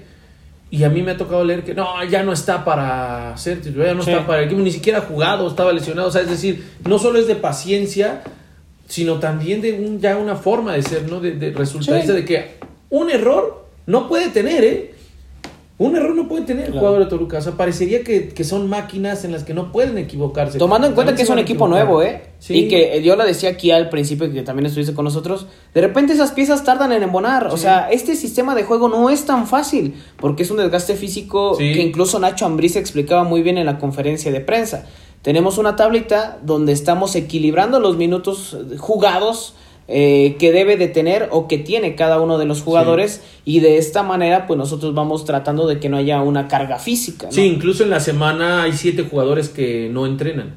Y 0.70 0.84
a 0.84 0.90
mí 0.90 1.02
me 1.02 1.12
ha 1.12 1.18
tocado 1.18 1.44
leer 1.44 1.64
que 1.64 1.74
no, 1.74 1.88
ya 2.06 2.22
no 2.22 2.32
está 2.32 2.64
para 2.64 3.36
ser 3.36 3.64
ya 3.64 3.96
no 3.96 4.02
está 4.02 4.28
para 4.28 4.42
el 4.42 4.46
equipo, 4.46 4.62
ni 4.62 4.72
siquiera 4.72 5.00
ha 5.00 5.02
jugado, 5.02 5.48
estaba 5.48 5.74
lesionado. 5.74 6.10
O 6.10 6.12
sea, 6.12 6.22
es 6.22 6.30
decir, 6.30 6.64
no 6.88 7.00
solo 7.00 7.18
es 7.18 7.26
de 7.26 7.36
paciencia, 7.36 8.22
sino 8.88 9.18
también 9.18 9.62
de 9.62 9.74
un, 9.74 10.00
ya 10.00 10.18
una 10.18 10.36
forma 10.36 10.74
de 10.74 10.84
ser, 10.84 11.10
¿no? 11.10 11.20
De, 11.20 11.32
de 11.32 11.52
de 11.52 12.26
que 12.26 12.60
un 12.92 13.10
error 13.10 13.66
no 13.88 14.08
puede 14.08 14.30
tener, 14.30 14.64
¿eh? 14.64 14.94
Un 15.80 15.96
error 15.96 16.14
no 16.14 16.28
puede 16.28 16.44
tener 16.44 16.66
el 16.66 16.74
jugador 16.74 17.00
de 17.00 17.06
Toluca. 17.06 17.38
O 17.38 17.42
sea, 17.42 17.54
parecería 17.54 18.04
que, 18.04 18.44
son 18.44 18.68
máquinas 18.68 19.24
en 19.24 19.32
las 19.32 19.46
que 19.46 19.54
no 19.54 19.72
pueden 19.72 19.98
equivocarse. 19.98 20.60
Tomando 20.60 20.88
en 20.88 20.94
cuenta 20.94 21.16
que 21.16 21.22
es 21.22 21.30
un 21.30 21.40
equipo 21.40 21.70
nuevo, 21.70 22.04
¿eh? 22.04 22.22
Y 22.50 22.68
que 22.68 23.02
yo 23.02 23.16
lo 23.16 23.26
decía 23.26 23.52
aquí 23.52 23.72
al 23.72 23.88
principio, 23.88 24.30
que 24.30 24.42
también 24.42 24.66
estuviste 24.66 24.94
con 24.94 25.06
nosotros. 25.06 25.48
De 25.74 25.80
repente 25.80 26.12
esas 26.12 26.32
piezas 26.32 26.66
tardan 26.66 26.92
en 26.92 27.04
embonar. 27.04 27.48
O 27.48 27.56
sea, 27.56 27.90
este 27.90 28.18
sistema 28.18 28.56
de 28.56 28.64
juego 28.64 28.90
no 28.90 29.10
es 29.10 29.26
tan 29.26 29.48
fácil. 29.48 29.96
Porque 30.18 30.44
es 30.44 30.52
un 30.52 30.58
desgaste 30.58 30.96
físico 30.96 31.58
que 31.58 31.82
incluso 31.82 32.20
Nacho 32.20 32.46
Ambriz 32.46 32.76
explicaba 32.76 33.24
muy 33.24 33.42
bien 33.42 33.58
en 33.58 33.66
la 33.66 33.78
conferencia 33.78 34.34
de 34.34 34.42
prensa. 34.42 34.86
Tenemos 35.22 35.58
una 35.58 35.78
tablita 35.78 36.40
donde 36.44 36.74
estamos 36.74 37.16
equilibrando 37.16 37.80
los 37.80 37.96
minutos 37.96 38.58
jugados 38.78 39.54
eh, 39.92 40.36
que 40.38 40.52
debe 40.52 40.78
de 40.78 40.88
tener 40.88 41.30
o 41.32 41.48
que 41.48 41.58
tiene 41.58 41.96
cada 41.96 42.22
uno 42.22 42.38
de 42.38 42.46
los 42.46 42.62
jugadores 42.62 43.24
y 43.44 43.60
de 43.60 43.80
esta 43.80 44.04
manera 44.04 44.46
pues 44.46 44.56
nosotros 44.56 44.94
vamos 44.94 45.26
tratando 45.26 45.66
de 45.66 45.80
que 45.80 45.90
no 45.90 45.98
haya 45.98 46.22
una 46.22 46.48
carga 46.48 46.78
física. 46.78 47.28
Sí, 47.32 47.42
incluso 47.42 47.84
en 47.84 47.90
la 47.90 48.00
semana 48.00 48.62
hay 48.62 48.74
siete 48.74 49.08
jugadores 49.10 49.50
que 49.50 49.90
no 49.92 50.06
entrenan. 50.06 50.56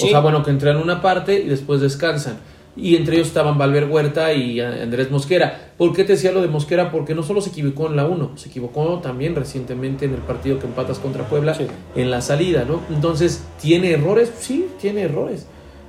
O 0.00 0.06
sea, 0.06 0.20
bueno, 0.20 0.44
que 0.44 0.50
entrenan 0.50 0.80
una 0.80 1.02
parte 1.02 1.40
y 1.40 1.48
después 1.48 1.80
descansan. 1.80 2.38
Y 2.76 2.94
entre 2.94 3.16
ellos 3.16 3.26
estaban 3.26 3.58
Valver 3.58 3.86
Huerta 3.86 4.32
y 4.32 4.60
Andrés 4.60 5.10
Mosquera. 5.10 5.72
¿Por 5.76 5.92
qué 5.92 6.04
te 6.04 6.12
decía 6.12 6.30
lo 6.30 6.40
de 6.40 6.46
Mosquera? 6.46 6.92
Porque 6.92 7.16
no 7.16 7.24
solo 7.24 7.40
se 7.40 7.50
equivocó 7.50 7.88
en 7.88 7.96
la 7.96 8.06
1, 8.06 8.32
se 8.36 8.48
equivocó 8.48 9.00
también 9.02 9.34
recientemente 9.34 10.04
en 10.04 10.14
el 10.14 10.20
partido 10.20 10.60
que 10.60 10.66
empatas 10.66 11.00
contra 11.00 11.28
Puebla 11.28 11.58
en 11.96 12.10
la 12.12 12.20
salida, 12.20 12.64
¿no? 12.64 12.80
Entonces, 12.94 13.44
¿tiene 13.60 13.90
errores? 13.90 14.32
Sí, 14.38 14.66
tiene 14.80 15.02
errores. 15.02 15.46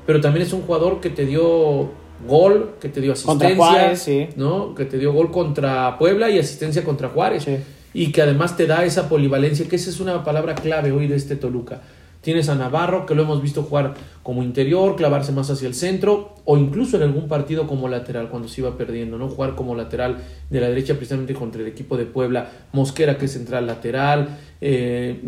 Pero 0.08 0.22
también 0.22 0.48
es 0.48 0.54
un 0.54 0.64
jugador 0.64 1.02
que 1.02 1.12
te 1.12 1.28
dio 1.28 1.92
gol, 2.28 2.76
que 2.80 2.90
te 2.90 3.02
dio 3.02 3.14
asistencia, 3.14 4.30
¿no? 4.36 4.76
Que 4.76 4.86
te 4.86 4.98
dio 4.98 5.14
gol 5.14 5.32
contra 5.32 5.98
Puebla 5.98 6.30
y 6.30 6.40
asistencia 6.40 6.84
contra 6.84 7.10
Juárez. 7.10 7.46
Y 7.94 8.12
que 8.12 8.22
además 8.22 8.56
te 8.56 8.68
da 8.68 8.86
esa 8.86 9.10
polivalencia, 9.10 9.68
que 9.68 9.76
esa 9.76 9.90
es 9.90 10.00
una 10.00 10.24
palabra 10.24 10.56
clave 10.56 10.92
hoy 10.92 11.08
de 11.08 11.16
este 11.16 11.36
Toluca. 11.36 11.82
Tienes 12.22 12.50
a 12.50 12.56
Navarro, 12.56 13.06
que 13.06 13.16
lo 13.16 13.24
hemos 13.24 13.42
visto 13.42 13.64
jugar 13.64 13.94
como 14.24 14.44
interior, 14.44 14.98
clavarse 14.98 15.32
más 15.32 15.50
hacia 15.50 15.70
el 15.70 15.74
centro, 15.74 16.36
o 16.44 16.58
incluso 16.58 16.98
en 16.98 17.04
algún 17.04 17.30
partido 17.30 17.66
como 17.66 17.88
lateral, 17.88 18.28
cuando 18.30 18.50
se 18.50 18.60
iba 18.60 18.78
perdiendo, 18.78 19.18
¿no? 19.18 19.30
Jugar 19.30 19.56
como 19.56 19.74
lateral 19.74 20.18
de 20.50 20.60
la 20.60 20.68
derecha, 20.68 20.96
precisamente 20.96 21.34
contra 21.34 21.62
el 21.62 21.68
equipo 21.68 21.96
de 21.96 22.06
Puebla. 22.06 22.52
Mosquera, 22.74 23.18
que 23.18 23.26
es 23.26 23.32
central 23.32 23.68
lateral. 23.68 24.38
Eh, 24.60 25.22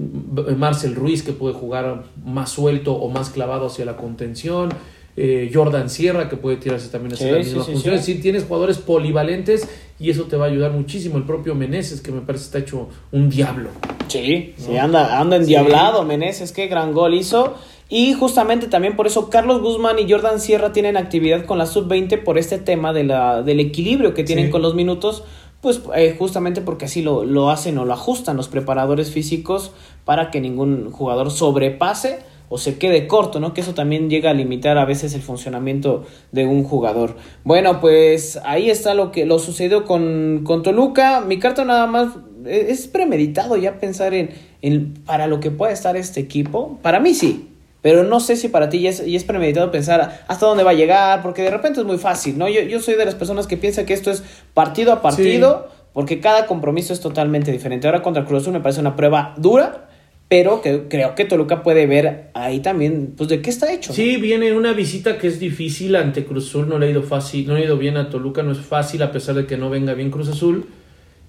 Marcel 0.57 0.95
Ruiz, 0.95 1.23
que 1.23 1.31
puede 1.31 1.53
jugar 1.53 2.03
más 2.25 2.49
suelto 2.49 2.93
o 2.93 3.09
más 3.09 3.29
clavado 3.29 3.67
hacia 3.67 3.85
la 3.85 3.95
contención. 3.95 4.69
Eh, 5.17 5.51
Jordan 5.53 5.89
Sierra, 5.89 6.29
que 6.29 6.37
puede 6.37 6.55
tirarse 6.55 6.87
también 6.87 7.13
hacia 7.13 7.27
sí, 7.43 7.53
las 7.53 7.67
mismas 7.67 8.05
tienes 8.21 8.45
jugadores 8.45 8.77
polivalentes 8.77 9.67
y 9.99 10.09
eso 10.09 10.23
te 10.23 10.37
va 10.37 10.45
a 10.45 10.47
ayudar 10.49 10.71
muchísimo. 10.71 11.17
El 11.17 11.23
propio 11.23 11.53
Meneses, 11.53 12.01
que 12.01 12.11
me 12.11 12.21
parece 12.21 12.45
está 12.45 12.59
hecho 12.59 12.87
un 13.11 13.29
diablo. 13.29 13.69
Sí, 14.07 14.53
sí, 14.57 14.77
anda, 14.77 15.19
anda 15.19 15.35
endiablado 15.35 16.03
Meneses, 16.03 16.51
qué 16.51 16.67
gran 16.67 16.93
gol 16.93 17.13
hizo. 17.13 17.55
Y 17.89 18.13
justamente 18.13 18.67
también 18.67 18.95
por 18.95 19.05
eso 19.05 19.29
Carlos 19.29 19.61
Guzmán 19.61 19.99
y 19.99 20.09
Jordan 20.09 20.39
Sierra 20.39 20.71
tienen 20.71 20.95
actividad 20.95 21.45
con 21.45 21.57
la 21.57 21.65
sub-20 21.65 22.23
por 22.23 22.37
este 22.37 22.57
tema 22.57 22.93
de 22.93 23.03
la, 23.03 23.43
del 23.43 23.59
equilibrio 23.59 24.13
que 24.13 24.23
tienen 24.23 24.49
con 24.49 24.61
los 24.61 24.75
minutos. 24.75 25.25
Pues 25.59 25.81
eh, 25.95 26.15
justamente 26.17 26.61
porque 26.61 26.85
así 26.85 27.01
lo, 27.01 27.25
lo 27.25 27.51
hacen 27.51 27.77
o 27.77 27.85
lo 27.85 27.93
ajustan 27.93 28.37
los 28.37 28.47
preparadores 28.47 29.11
físicos 29.11 29.71
para 30.05 30.31
que 30.31 30.39
ningún 30.39 30.89
jugador 30.89 31.29
sobrepase 31.29 32.19
o 32.53 32.57
se 32.57 32.77
quede 32.77 33.07
corto, 33.07 33.39
¿no? 33.39 33.53
Que 33.53 33.61
eso 33.61 33.73
también 33.73 34.09
llega 34.09 34.29
a 34.29 34.33
limitar 34.33 34.77
a 34.77 34.83
veces 34.83 35.13
el 35.13 35.21
funcionamiento 35.21 36.03
de 36.33 36.45
un 36.45 36.65
jugador. 36.65 37.15
Bueno, 37.45 37.79
pues 37.79 38.37
ahí 38.43 38.69
está 38.69 38.93
lo 38.93 39.13
que 39.13 39.25
lo 39.25 39.39
sucedió 39.39 39.85
con, 39.85 40.41
con 40.43 40.61
Toluca. 40.61 41.21
Mi 41.21 41.39
carta 41.39 41.63
nada 41.63 41.87
más 41.87 42.09
e, 42.45 42.67
es 42.69 42.87
premeditado 42.87 43.55
ya 43.55 43.79
pensar 43.79 44.13
en, 44.13 44.31
en, 44.61 44.95
para 45.05 45.27
lo 45.27 45.39
que 45.39 45.49
pueda 45.49 45.71
estar 45.71 45.95
este 45.95 46.19
equipo. 46.19 46.77
Para 46.81 46.99
mí 46.99 47.13
sí. 47.13 47.47
Pero 47.81 48.03
no 48.03 48.19
sé 48.19 48.35
si 48.35 48.49
para 48.49 48.67
ti 48.67 48.81
ya 48.81 48.89
es, 48.89 48.99
es, 48.99 49.23
premeditado 49.23 49.71
pensar 49.71 50.25
hasta 50.27 50.45
dónde 50.45 50.65
va 50.65 50.71
a 50.71 50.73
llegar, 50.73 51.21
porque 51.21 51.43
de 51.43 51.51
repente 51.51 51.79
es 51.79 51.85
muy 51.85 51.99
fácil, 51.99 52.37
¿no? 52.37 52.49
Yo, 52.49 52.59
yo 52.63 52.81
soy 52.81 52.95
de 52.95 53.05
las 53.05 53.15
personas 53.15 53.47
que 53.47 53.55
piensa 53.55 53.85
que 53.85 53.93
esto 53.93 54.11
es 54.11 54.23
partido 54.53 54.91
a 54.91 55.01
partido, 55.01 55.69
porque 55.93 56.19
cada 56.19 56.47
compromiso 56.47 56.91
es 56.91 56.99
totalmente 56.99 57.49
diferente. 57.49 57.87
Ahora 57.87 58.01
contra 58.01 58.25
Cruz 58.25 58.41
Azul 58.41 58.51
me 58.51 58.59
parece 58.59 58.81
una 58.81 58.97
prueba 58.97 59.35
dura, 59.37 59.87
pero 60.31 60.61
que, 60.61 60.83
creo 60.87 61.13
que 61.13 61.25
Toluca 61.25 61.61
puede 61.61 61.87
ver 61.87 62.29
ahí 62.33 62.61
también, 62.61 63.15
pues, 63.17 63.27
de 63.27 63.41
qué 63.41 63.49
está 63.49 63.73
hecho. 63.73 63.91
Sí, 63.91 64.15
viene 64.15 64.53
una 64.53 64.71
visita 64.71 65.17
que 65.17 65.27
es 65.27 65.41
difícil 65.41 65.93
ante 65.97 66.23
Cruz 66.23 66.47
Azul, 66.47 66.69
no 66.69 66.79
le 66.79 66.87
ha 66.87 66.89
ido 66.89 67.03
fácil, 67.03 67.45
no 67.47 67.55
le 67.55 67.63
ha 67.63 67.65
ido 67.65 67.77
bien 67.77 67.97
a 67.97 68.09
Toluca, 68.09 68.41
no 68.41 68.53
es 68.53 68.59
fácil 68.59 69.03
a 69.03 69.11
pesar 69.11 69.35
de 69.35 69.45
que 69.45 69.57
no 69.57 69.69
venga 69.69 69.93
bien 69.93 70.09
Cruz 70.09 70.29
Azul. 70.29 70.67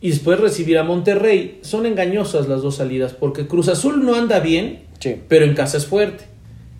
Y 0.00 0.10
después 0.10 0.38
recibir 0.38 0.78
a 0.78 0.84
Monterrey. 0.84 1.58
Son 1.62 1.84
engañosas 1.84 2.46
las 2.46 2.62
dos 2.62 2.76
salidas, 2.76 3.12
porque 3.12 3.48
Cruz 3.48 3.66
Azul 3.66 4.04
no 4.04 4.14
anda 4.14 4.38
bien, 4.38 4.84
pero 5.26 5.46
en 5.46 5.54
casa 5.54 5.78
es 5.78 5.86
fuerte. 5.86 6.22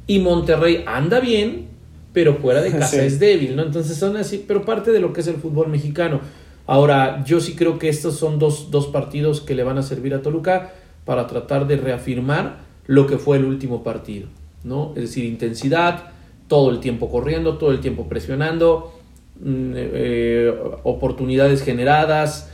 Y 0.07 0.21
Monterrey 0.21 0.85
anda 0.87 1.19
bien, 1.19 1.67
pero 2.13 2.37
fuera 2.37 2.63
de 2.63 2.71
casa 2.79 3.05
es 3.05 3.19
débil, 3.19 3.57
¿no? 3.57 3.65
Entonces 3.65 3.97
son 3.97 4.17
así, 4.17 4.45
pero 4.47 4.65
parte 4.65 4.93
de 4.93 5.01
lo 5.01 5.13
que 5.13 5.23
es 5.23 5.27
el 5.27 5.39
fútbol 5.39 5.67
mexicano. 5.67 6.21
Ahora, 6.69 7.25
yo 7.25 7.41
sí 7.41 7.57
creo 7.57 7.81
que 7.81 7.89
estos 7.89 8.17
son 8.17 8.39
dos, 8.39 8.71
dos 8.71 8.87
partidos 8.87 9.41
que 9.41 9.57
le 9.57 9.65
van 9.65 9.79
a 9.79 9.83
servir 9.83 10.15
a 10.15 10.23
Toluca 10.23 10.73
para 11.05 11.27
tratar 11.27 11.67
de 11.67 11.77
reafirmar 11.77 12.59
lo 12.87 13.07
que 13.07 13.19
fue 13.19 13.37
el 13.37 13.45
último 13.45 13.83
partido, 13.83 14.29
¿no? 14.65 14.93
Es 14.97 15.03
decir, 15.03 15.25
intensidad, 15.25 16.11
todo 16.49 16.71
el 16.71 16.81
tiempo 16.81 17.11
corriendo, 17.11 17.59
todo 17.59 17.71
el 17.71 17.81
tiempo 17.81 18.09
presionando, 18.09 18.93
mm, 19.41 19.73
eh, 19.75 20.55
oportunidades 20.83 21.63
generadas, 21.63 22.51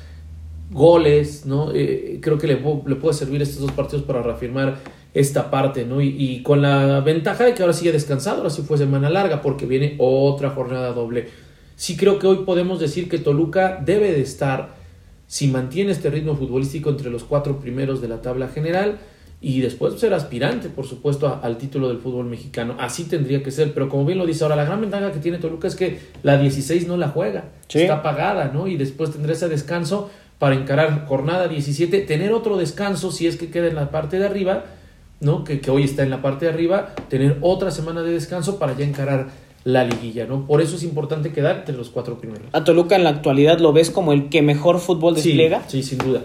goles, 0.71 1.47
¿no? 1.47 1.73
Eh, 1.75 2.19
creo 2.21 2.38
que 2.38 2.47
le, 2.47 2.55
le, 2.55 2.97
puede 2.97 3.14
servir 3.14 3.43
estos 3.43 3.61
dos 3.61 3.73
partidos 3.73 4.05
para 4.05 4.23
reafirmar 4.23 4.78
esta 5.14 5.50
parte, 5.50 5.85
¿no? 5.85 6.00
Y, 6.00 6.14
y, 6.17 6.43
con 6.43 6.62
la 6.62 7.00
ventaja 7.00 7.45
de 7.45 7.55
que 7.55 7.62
ahora 7.62 7.75
ya 7.75 7.93
descansado, 7.93 8.38
ahora 8.38 8.50
sí 8.50 8.62
fue 8.62 8.76
semana 8.78 9.09
larga, 9.11 9.40
porque 9.43 9.67
viene 9.67 9.97
otra 9.99 10.50
jornada 10.50 10.93
doble. 10.93 11.28
Sí 11.76 11.97
creo 11.97 12.19
que 12.19 12.26
hoy 12.26 12.38
podemos 12.45 12.81
decir 12.81 13.09
que 13.09 13.19
Toluca 13.19 13.81
debe 13.85 14.12
de 14.12 14.21
estar 14.21 14.77
si 15.28 15.47
mantiene 15.47 15.92
este 15.92 16.11
ritmo 16.11 16.35
futbolístico 16.35 16.90
entre 16.90 17.11
los 17.11 17.23
cuatro 17.23 17.61
primeros 17.61 18.00
de 18.00 18.08
la 18.08 18.23
tabla 18.23 18.49
general 18.49 18.99
y 19.40 19.61
después 19.61 20.00
ser 20.00 20.14
aspirante, 20.14 20.68
por 20.68 20.87
supuesto, 20.87 21.38
al 21.42 21.58
título 21.58 21.88
del 21.88 21.99
fútbol 21.99 22.26
mexicano. 22.26 22.75
Así 22.80 23.04
tendría 23.04 23.42
que 23.42 23.52
ser, 23.52 23.73
pero 23.73 23.88
como 23.88 24.04
bien 24.04 24.18
lo 24.18 24.26
dice 24.26 24.42
ahora, 24.42 24.56
la 24.56 24.64
gran 24.64 24.80
ventaja 24.80 25.12
que 25.12 25.20
tiene 25.20 25.38
Toluca 25.38 25.68
es 25.68 25.76
que 25.76 26.00
la 26.23 26.38
16 26.38 26.88
no 26.88 26.97
la 26.97 27.08
juega, 27.08 27.44
está 27.73 28.02
pagada, 28.02 28.50
¿no? 28.52 28.66
Y 28.66 28.76
después 28.76 29.12
tendrá 29.12 29.32
ese 29.32 29.49
descanso 29.49 30.11
para 30.38 30.56
encarar 30.56 31.06
jornada 31.06 31.47
17, 31.47 32.00
tener 32.00 32.32
otro 32.32 32.56
descanso 32.56 33.12
si 33.12 33.26
es 33.26 33.37
que 33.37 33.50
queda 33.50 33.68
en 33.68 33.76
la 33.76 33.90
parte 33.90 34.18
de 34.18 34.26
arriba, 34.26 34.64
¿no? 35.20 35.44
Que, 35.44 35.61
que 35.61 35.70
hoy 35.70 35.85
está 35.85 36.02
en 36.02 36.11
la 36.11 36.23
parte 36.23 36.47
de 36.47 36.52
arriba, 36.52 36.94
tener 37.08 37.37
otra 37.42 37.70
semana 37.70 38.02
de 38.02 38.12
descanso 38.12 38.58
para 38.58 38.76
ya 38.76 38.87
encarar 38.87 39.28
la 39.68 39.84
liguilla, 39.84 40.25
¿no? 40.25 40.46
Por 40.46 40.62
eso 40.62 40.76
es 40.76 40.82
importante 40.82 41.30
quedar 41.30 41.58
entre 41.58 41.76
los 41.76 41.90
cuatro 41.90 42.18
primeros. 42.18 42.46
¿A 42.52 42.64
Toluca 42.64 42.96
en 42.96 43.04
la 43.04 43.10
actualidad 43.10 43.58
lo 43.58 43.75
ves 43.75 43.90
como 43.90 44.14
el 44.14 44.30
que 44.30 44.40
mejor 44.40 44.80
fútbol 44.80 45.14
despliega? 45.14 45.62
Sí, 45.68 45.82
sin 45.82 45.98
duda. 45.98 46.22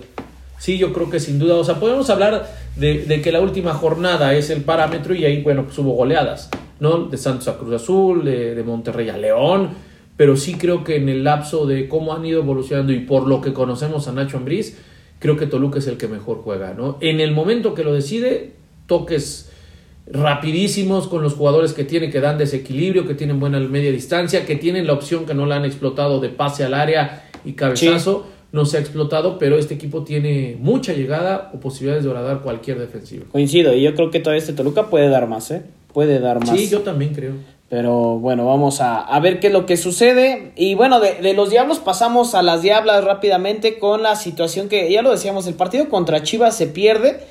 Sí, 0.59 0.77
yo 0.77 0.93
creo 0.93 1.09
que 1.09 1.19
sin 1.19 1.39
duda. 1.39 1.55
O 1.55 1.63
sea, 1.65 1.77
podemos 1.77 2.09
hablar 2.09 2.49
de, 2.77 3.21
que 3.21 3.31
la 3.33 3.41
última 3.41 3.73
jornada 3.73 4.33
es 4.33 4.49
el 4.49 4.61
parámetro 4.61 5.13
y 5.13 5.25
ahí, 5.25 5.41
bueno, 5.41 5.65
pues 5.65 5.77
hubo 5.77 5.91
goleadas, 5.91 6.49
¿no? 6.79 7.07
De 7.07 7.17
Santos 7.17 7.49
a 7.49 7.57
Cruz 7.57 7.73
Azul, 7.73 8.23
de, 8.23 8.55
de 8.55 8.63
Monterrey 8.63 9.09
a 9.09 9.17
León, 9.17 9.71
pero 10.15 10.37
sí 10.37 10.53
creo 10.53 10.85
que 10.85 10.95
en 10.95 11.09
el 11.09 11.25
lapso 11.25 11.65
de 11.65 11.89
cómo 11.89 12.13
han 12.13 12.25
ido 12.25 12.39
evolucionando 12.39 12.93
y 12.93 13.01
por 13.01 13.27
lo 13.27 13.41
que 13.41 13.51
conocemos 13.51 14.07
a 14.07 14.13
Nacho 14.13 14.37
Ambriz, 14.37 14.77
creo 15.19 15.35
que 15.35 15.47
Toluca 15.47 15.79
es 15.79 15.87
el 15.87 15.97
que 15.97 16.07
mejor 16.07 16.37
juega, 16.37 16.73
¿no? 16.73 16.97
En 17.01 17.19
el 17.19 17.33
momento 17.33 17.73
que 17.73 17.83
lo 17.83 17.93
decide, 17.93 18.53
toques 18.87 19.51
rapidísimos 20.13 21.07
con 21.07 21.23
los 21.23 21.33
jugadores 21.33 21.73
que 21.73 21.83
tiene, 21.83 22.11
que 22.11 22.21
dan 22.21 22.37
desequilibrio, 22.37 23.07
que 23.07 23.15
tienen 23.15 23.39
buena 23.39 23.59
media 23.59 23.91
distancia, 23.91 24.45
que 24.45 24.55
tienen 24.55 24.85
la 24.85 24.93
opción 24.93 25.25
que 25.25 25.33
no 25.33 25.47
la 25.47 25.55
han 25.55 25.65
explotado 25.65 26.19
de 26.19 26.29
pase 26.29 26.63
al 26.63 26.75
área 26.75 27.29
y 27.43 27.53
cabezazo. 27.53 28.27
No 28.51 28.65
se 28.65 28.77
ha 28.77 28.79
explotado, 28.79 29.39
pero 29.39 29.57
este 29.57 29.73
equipo 29.73 30.03
tiene 30.03 30.55
mucha 30.59 30.93
llegada 30.93 31.49
o 31.55 31.59
posibilidades 31.59 32.03
de 32.03 32.11
horadar 32.11 32.41
cualquier 32.41 32.77
defensivo. 32.77 33.25
Coincido, 33.31 33.73
y 33.73 33.81
yo 33.81 33.95
creo 33.95 34.11
que 34.11 34.19
todavía 34.19 34.41
este 34.41 34.53
Toluca 34.53 34.91
puede 34.91 35.09
dar 35.09 35.27
más, 35.27 35.49
¿eh? 35.49 35.63
Puede 35.91 36.19
dar 36.19 36.39
más. 36.39 36.55
Sí, 36.55 36.69
yo 36.69 36.81
también 36.81 37.15
creo. 37.15 37.33
Pero 37.69 38.19
bueno, 38.19 38.45
vamos 38.45 38.81
a, 38.81 38.99
a 38.99 39.19
ver 39.19 39.39
qué 39.39 39.47
es 39.47 39.53
lo 39.53 39.65
que 39.65 39.77
sucede. 39.77 40.51
Y 40.55 40.75
bueno, 40.75 40.99
de, 40.99 41.15
de, 41.15 41.33
los 41.33 41.49
Diablos 41.49 41.79
pasamos 41.79 42.35
a 42.35 42.43
las 42.43 42.61
Diablas 42.61 43.03
rápidamente 43.03 43.79
con 43.79 44.03
la 44.03 44.15
situación 44.15 44.69
que, 44.69 44.91
ya 44.91 45.01
lo 45.01 45.09
decíamos, 45.09 45.47
el 45.47 45.55
partido 45.55 45.89
contra 45.89 46.21
Chivas 46.21 46.55
se 46.55 46.67
pierde. 46.67 47.21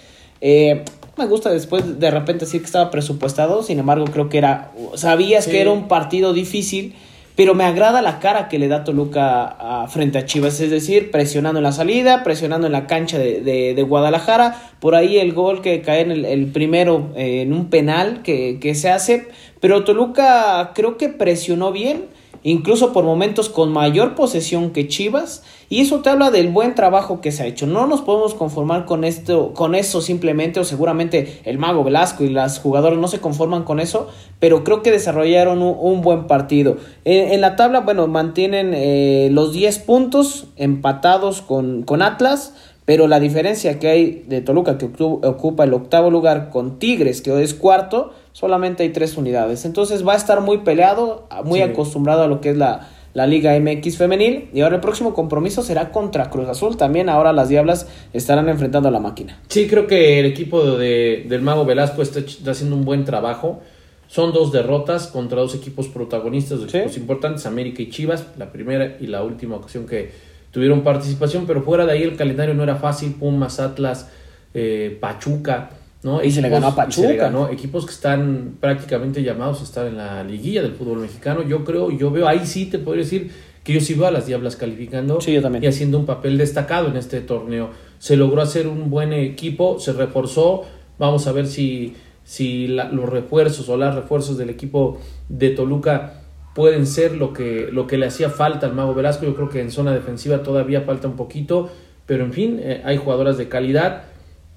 Eh, 0.41 0.83
me 1.17 1.27
gusta 1.27 1.51
después 1.51 1.99
de 2.01 2.11
repente 2.11 2.45
decir 2.45 2.61
que 2.61 2.67
estaba 2.67 2.91
presupuestado, 2.91 3.63
sin 3.63 3.79
embargo 3.79 4.07
creo 4.07 4.29
que 4.29 4.39
era, 4.39 4.73
sabías 4.95 5.47
que 5.47 5.61
era 5.61 5.71
un 5.71 5.89
partido 5.89 6.33
difícil, 6.33 6.95
pero 7.37 7.55
me 7.55 7.65
agrada 7.65 8.03
la 8.03 8.19
cara 8.19 8.49
que 8.49 8.59
le 8.59 8.69
da 8.69 8.85
Toluca 8.85 9.87
frente 9.89 10.19
a 10.19 10.27
Chivas, 10.27 10.61
es 10.61 10.71
decir, 10.71 11.11
presionando 11.11 11.59
en 11.61 11.65
la 11.65 11.73
salida, 11.73 12.23
presionando 12.25 12.67
en 12.67 12.73
la 12.73 12.87
cancha 12.87 13.19
de, 13.19 13.85
Guadalajara, 13.89 14.75
por 14.81 14.95
ahí 14.95 15.19
el 15.19 15.33
gol 15.33 15.63
que 15.63 15.81
cae 15.81 16.03
en 16.03 16.11
el, 16.11 16.47
primero 16.47 17.11
eh, 17.17 17.43
en 17.43 17.53
un 17.53 17.71
penal 17.71 18.23
que, 18.23 18.59
que 18.61 18.75
se 18.75 18.91
hace, 18.91 19.29
pero 19.61 19.85
Toluca 19.85 20.73
creo 20.75 20.99
que 20.99 21.09
presionó 21.09 21.73
bien, 21.73 22.07
incluso 22.43 22.93
por 22.93 23.05
momentos 23.05 23.49
con 23.49 23.73
mayor 23.73 24.15
posesión 24.15 24.71
que 24.71 24.89
Chivas, 24.89 25.43
y 25.69 25.81
eso 25.81 26.01
te 26.01 26.11
habla 26.11 26.31
del 26.31 26.49
buen 26.49 26.75
trabajo 26.75 27.21
que 27.21 27.33
se 27.33 27.43
ha 27.43 27.47
hecho. 27.47 27.67
No 27.67 27.87
nos 27.87 28.03
podemos 28.03 28.35
conformar 28.35 28.85
con 28.85 29.05
esto, 29.05 29.55
con 29.55 29.75
eso 29.75 30.01
simplemente, 30.01 30.61
o 30.61 30.65
seguramente 30.65 31.41
el 31.45 31.59
Mago 31.59 31.83
Velasco 31.85 32.25
y 32.25 32.29
las 32.29 32.59
jugadoras 32.59 32.99
no 32.99 33.09
se 33.09 33.21
conforman 33.21 33.65
con 33.65 33.81
eso, 33.81 34.09
pero 34.39 34.65
creo 34.65 34.83
que 34.83 34.91
desarrollaron 34.91 35.63
un, 35.63 36.03
buen 36.03 36.27
partido. 36.27 36.77
En, 37.05 37.41
la 37.41 37.57
tabla, 37.57 37.81
bueno, 37.81 38.07
mantienen 38.07 38.73
eh, 38.75 39.29
los 39.33 39.53
10 39.53 39.79
puntos 39.81 40.49
empatados 40.57 41.43
con, 41.43 41.83
con 41.85 42.03
Atlas. 42.03 42.55
Pero 42.85 43.07
la 43.07 43.21
diferencia 43.21 43.79
que 43.79 43.89
hay 43.89 44.25
de 44.29 44.41
Toluca, 44.41 44.77
que 44.77 44.91
ocupa 45.01 45.65
el 45.65 45.73
octavo 45.73 46.11
lugar, 46.11 46.51
con 46.51 46.79
Tigres, 46.81 47.23
que 47.23 47.31
hoy 47.31 47.45
es 47.45 47.55
cuarto, 47.55 48.13
solamente 48.33 48.83
hay 48.83 48.89
tres 48.89 49.17
unidades. 49.17 49.65
Entonces 49.65 50.07
va 50.07 50.15
a 50.15 50.17
estar 50.17 50.41
muy 50.41 50.59
peleado, 50.59 51.29
muy 51.45 51.61
acostumbrado 51.61 52.23
a 52.25 52.27
lo 52.27 52.41
que 52.41 52.51
es 52.51 52.57
la, 52.57 52.89
la 53.15 53.29
Liga 53.29 53.57
MX 53.59 53.97
femenil. 53.99 54.49
Y 54.53 54.63
ahora 54.63 54.77
el 54.77 54.81
próximo 54.81 55.15
compromiso 55.15 55.63
será 55.63 55.93
contra 55.93 56.29
Cruz 56.29 56.49
Azul. 56.49 56.77
También 56.77 57.09
ahora 57.09 57.33
las 57.33 57.49
Diablas 57.49 57.87
estarán 58.13 58.49
enfrentando 58.49 58.89
a 58.89 58.93
la 58.93 58.99
máquina. 58.99 59.41
Sí, 59.49 59.69
creo 59.69 59.87
que 59.87 60.19
el 60.19 60.27
equipo 60.27 60.65
de, 60.77 61.25
del 61.29 61.41
Mago 61.41 61.65
Velasco 61.65 62.03
está, 62.03 62.19
está, 62.19 62.51
haciendo 62.51 62.75
un 62.75 62.85
buen 62.85 63.05
trabajo. 63.05 63.61
Son 64.09 64.33
dos 64.33 64.51
derrotas 64.51 65.07
contra 65.07 65.41
dos 65.41 65.55
equipos 65.55 65.87
protagonistas, 65.87 66.59
dos 66.59 66.71
Sí. 66.73 66.79
equipos 66.79 66.97
importantes, 66.99 67.47
América 67.47 67.81
y 67.81 67.91
Chivas, 67.91 68.27
la 68.37 68.51
primera 68.51 68.97
y 69.01 69.07
la 69.07 69.23
última 69.23 69.55
ocasión 69.57 69.87
que 69.87 70.32
tuvieron 70.53 70.83
participación, 70.83 71.45
pero 71.47 71.63
fuera 71.63 71.85
de 71.87 71.93
ahí 71.93 72.03
el 72.05 72.15
calendario 72.17 72.55
no 72.55 72.63
era 72.63 72.77
fácil, 72.77 73.15
Pumas, 73.15 73.59
Atlas, 73.59 74.09
eh, 74.55 74.97
Pachuca, 75.01 75.71
¿no? 76.05 76.23
Y 76.23 76.31
se 76.31 76.41
le 76.43 76.49
ganó 76.49 76.69
a 76.69 76.71
le 76.71 76.77
Pachuca. 76.77 77.13
ganó, 77.15 77.49
equipos 77.49 77.85
que 77.87 77.93
están 77.93 78.55
prácticamente 78.61 79.23
llamados 79.23 79.61
a 79.61 79.65
estar 79.65 79.87
en 79.87 79.97
la 79.97 80.23
liguilla 80.23 80.63
del 80.63 80.73
fútbol 80.73 80.99
mexicano. 81.01 81.43
Yo 81.43 81.65
creo, 81.65 81.91
yo 81.91 82.11
veo, 82.11 82.29
ahí 82.29 82.43
sí 82.45 82.67
te 82.67 82.79
podría 82.79 83.03
decir 83.05 83.31
que 83.65 83.73
yo 83.73 83.81
sí 83.81 83.95
veo 83.95 84.07
a 84.07 84.11
las 84.11 84.27
Diablas 84.27 84.57
calificando 84.57 85.21
Sí, 85.21 85.33
yo 85.33 85.41
también. 85.43 85.63
y 85.65 85.67
haciendo 85.69 85.99
un 85.99 86.07
papel 86.07 86.37
destacado 86.39 86.89
en 86.89 86.97
este 86.97 87.21
torneo. 87.21 87.71
Se 87.99 88.17
logró 88.17 88.43
hacer 88.43 88.67
un 88.67 88.91
buen 88.91 89.13
equipo, 89.13 89.79
se 89.79 89.93
reforzó. 89.93 90.63
Vamos 90.99 91.27
a 91.29 91.33
ver 91.33 91.47
si, 91.47 91.95
si 92.25 92.67
la- 92.67 92.91
los 92.91 93.09
refuerzos 93.09 93.69
o 93.69 93.77
las 93.77 93.95
refuerzos 93.95 94.37
del 94.37 94.51
equipo 94.51 94.99
de 95.29 95.51
Toluca 95.51 96.22
pueden 96.55 96.87
ser 96.87 97.17
lo 97.17 97.33
que, 97.33 97.69
lo 97.73 97.87
que 97.87 97.99
le 97.99 98.07
hacía 98.07 98.31
falta 98.31 98.67
al 98.67 98.75
Mago 98.75 98.95
Velasco. 98.95 99.25
Yo 99.25 99.35
creo 99.35 99.49
que 99.49 99.61
en 99.61 99.71
zona 99.71 99.93
defensiva 99.93 100.43
todavía 100.43 100.83
falta 100.83 101.09
un 101.09 101.17
poquito, 101.17 101.71
pero 102.07 102.25
en 102.25 102.33
fin, 102.33 102.61
eh, 102.63 102.83
hay 102.85 102.97
jugadoras 102.97 103.39
de 103.39 103.49
calidad. 103.49 104.05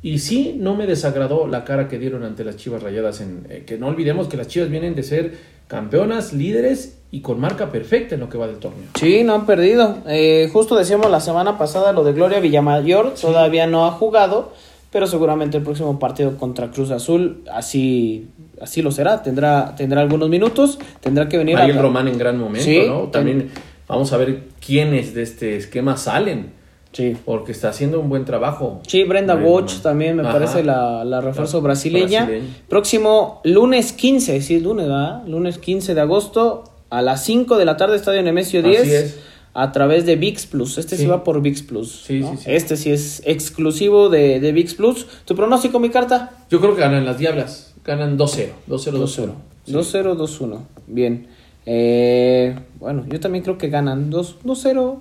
Y 0.01 0.19
sí, 0.19 0.55
no 0.59 0.75
me 0.75 0.85
desagradó 0.85 1.47
la 1.47 1.63
cara 1.63 1.87
que 1.87 1.97
dieron 1.97 2.23
ante 2.23 2.43
las 2.43 2.57
Chivas 2.57 2.83
Rayadas. 2.83 3.21
En, 3.21 3.47
eh, 3.49 3.63
que 3.65 3.77
no 3.77 3.87
olvidemos 3.87 4.27
que 4.27 4.37
las 4.37 4.47
Chivas 4.47 4.69
vienen 4.69 4.93
de 4.93 5.03
ser 5.03 5.33
campeonas, 5.67 6.33
líderes 6.33 6.99
y 7.11 7.21
con 7.21 7.39
marca 7.39 7.71
perfecta 7.71 8.15
en 8.15 8.21
lo 8.21 8.29
que 8.29 8.37
va 8.37 8.47
del 8.47 8.57
torneo. 8.57 8.87
Sí, 8.99 9.23
no 9.23 9.33
han 9.33 9.45
perdido. 9.45 9.97
Eh, 10.07 10.49
justo 10.51 10.75
decíamos 10.75 11.09
la 11.09 11.21
semana 11.21 11.57
pasada 11.57 11.91
lo 11.91 12.03
de 12.03 12.13
Gloria 12.13 12.39
Villamayor, 12.39 13.15
todavía 13.19 13.65
no 13.65 13.85
ha 13.85 13.91
jugado, 13.91 14.51
pero 14.91 15.07
seguramente 15.07 15.57
el 15.57 15.63
próximo 15.63 15.97
partido 15.97 16.37
contra 16.37 16.69
Cruz 16.71 16.91
Azul 16.91 17.43
así 17.51 18.27
así 18.61 18.81
lo 18.81 18.91
será. 18.91 19.21
Tendrá 19.23 19.75
tendrá 19.75 20.01
algunos 20.01 20.29
minutos, 20.29 20.79
tendrá 21.01 21.27
que 21.29 21.37
venir 21.37 21.57
Ariel 21.57 21.77
a 21.79 21.81
Román 21.81 22.07
en 22.07 22.17
gran 22.17 22.37
momento, 22.39 22.65
Sí, 22.65 22.83
¿no? 22.87 23.03
También 23.09 23.49
vamos 23.87 24.11
a 24.13 24.17
ver 24.17 24.43
quiénes 24.65 25.13
de 25.13 25.21
este 25.23 25.55
esquema 25.57 25.97
salen, 25.97 26.53
Sí. 26.91 27.15
porque 27.25 27.51
está 27.51 27.69
haciendo 27.69 27.99
un 27.99 28.07
buen 28.09 28.23
trabajo. 28.25 28.81
Sí, 28.87 29.03
Brenda 29.03 29.35
Watch 29.35 29.79
también 29.81 30.15
me 30.15 30.23
Ajá. 30.23 30.31
parece 30.31 30.63
la, 30.63 31.03
la 31.03 31.19
refuerzo 31.21 31.57
La 31.57 31.63
brasileña. 31.63 32.25
brasileña. 32.25 32.53
Próximo 32.69 33.41
lunes 33.43 33.91
15, 33.91 34.41
sí 34.41 34.55
es 34.55 34.63
lunes, 34.63 34.87
¿verdad? 34.87 35.23
Lunes 35.27 35.57
15 35.57 35.93
de 35.93 36.01
agosto 36.01 36.63
a 36.89 37.01
las 37.01 37.23
5 37.25 37.57
de 37.57 37.65
la 37.65 37.75
tarde, 37.75 37.97
Estadio 37.97 38.21
Nemesio 38.23 38.61
Así 38.61 38.69
10. 38.69 38.87
es. 38.87 39.19
A 39.57 39.71
través 39.71 40.05
de 40.05 40.15
VIX 40.17 40.45
Plus. 40.47 40.77
Este 40.77 40.97
sí, 40.97 41.03
Sí. 41.03 41.07
va 41.09 41.23
por 41.23 41.41
VIX 41.41 41.61
Plus. 41.63 42.03
Sí, 42.05 42.19
¿no? 42.19 42.31
sí, 42.31 42.37
sí. 42.43 42.51
Este 42.51 42.75
sí 42.77 42.91
es 42.91 43.21
exclusivo 43.25 44.09
de, 44.09 44.39
de 44.41 44.51
VIX 44.51 44.73
Plus. 44.75 45.07
¿Tu 45.25 45.33
pronóstico, 45.35 45.79
mi 45.79 45.89
carta? 45.89 46.31
Yo 46.49 46.59
creo 46.59 46.75
que 46.75 46.81
ganan 46.81 47.05
las 47.05 47.17
Diablas, 47.19 47.73
ganan 47.85 48.17
2-0, 48.17 48.49
2-0, 48.67 48.97
2-0. 48.99 49.31
2-0, 49.67 50.15
2-1. 50.15 50.59
Bien. 50.87 51.27
Eh, 51.65 52.55
bueno, 52.79 53.05
yo 53.09 53.19
también 53.19 53.43
creo 53.43 53.57
que 53.57 53.69
ganan 53.69 54.09
2 54.09 54.37
2-0, 54.43 54.97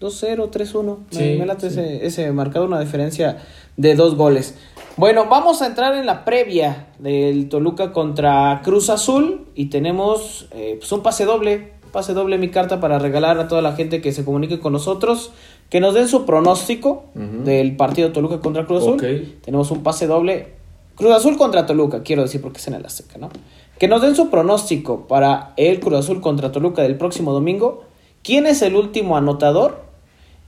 2-0, 0.00 0.50
3-1. 0.50 0.98
Me- 1.12 1.16
Sí, 1.16 1.36
me 1.38 1.46
late 1.46 1.70
sí. 1.70 1.78
ese, 1.80 2.06
ese 2.06 2.32
marcador, 2.32 2.68
una 2.68 2.80
diferencia 2.80 3.38
de 3.76 3.94
dos 3.94 4.14
goles. 4.16 4.54
Bueno, 4.96 5.26
vamos 5.30 5.62
a 5.62 5.66
entrar 5.66 5.94
en 5.94 6.06
la 6.06 6.24
previa 6.24 6.88
del 6.98 7.48
Toluca 7.48 7.92
contra 7.92 8.60
Cruz 8.64 8.90
Azul 8.90 9.46
y 9.54 9.66
tenemos 9.66 10.48
eh, 10.52 10.76
pues 10.78 10.90
un 10.92 11.02
pase 11.02 11.24
doble. 11.24 11.76
Pase 11.92 12.12
doble 12.12 12.36
mi 12.36 12.50
carta 12.50 12.80
para 12.80 12.98
regalar 12.98 13.38
a 13.38 13.48
toda 13.48 13.62
la 13.62 13.74
gente 13.74 14.02
que 14.02 14.12
se 14.12 14.22
comunique 14.24 14.58
con 14.60 14.74
nosotros, 14.74 15.30
que 15.70 15.80
nos 15.80 15.94
den 15.94 16.06
su 16.06 16.26
pronóstico 16.26 17.04
del 17.14 17.76
partido 17.76 18.12
Toluca 18.12 18.40
contra 18.40 18.66
Cruz 18.66 18.82
Azul. 18.82 18.96
Tenemos 19.42 19.70
un 19.70 19.82
pase 19.82 20.06
doble. 20.06 20.57
Cruz 20.98 21.12
Azul 21.12 21.38
contra 21.38 21.64
Toluca, 21.64 22.02
quiero 22.02 22.22
decir 22.22 22.42
porque 22.42 22.58
es 22.58 22.66
en 22.66 22.74
el 22.74 22.84
Azteca, 22.84 23.18
¿no? 23.18 23.30
Que 23.78 23.86
nos 23.86 24.02
den 24.02 24.16
su 24.16 24.30
pronóstico 24.30 25.06
para 25.06 25.52
el 25.56 25.78
Cruz 25.78 26.00
Azul 26.00 26.20
contra 26.20 26.50
Toluca 26.50 26.82
del 26.82 26.96
próximo 26.96 27.32
domingo. 27.32 27.84
¿Quién 28.24 28.46
es 28.46 28.62
el 28.62 28.74
último 28.74 29.16
anotador? 29.16 29.80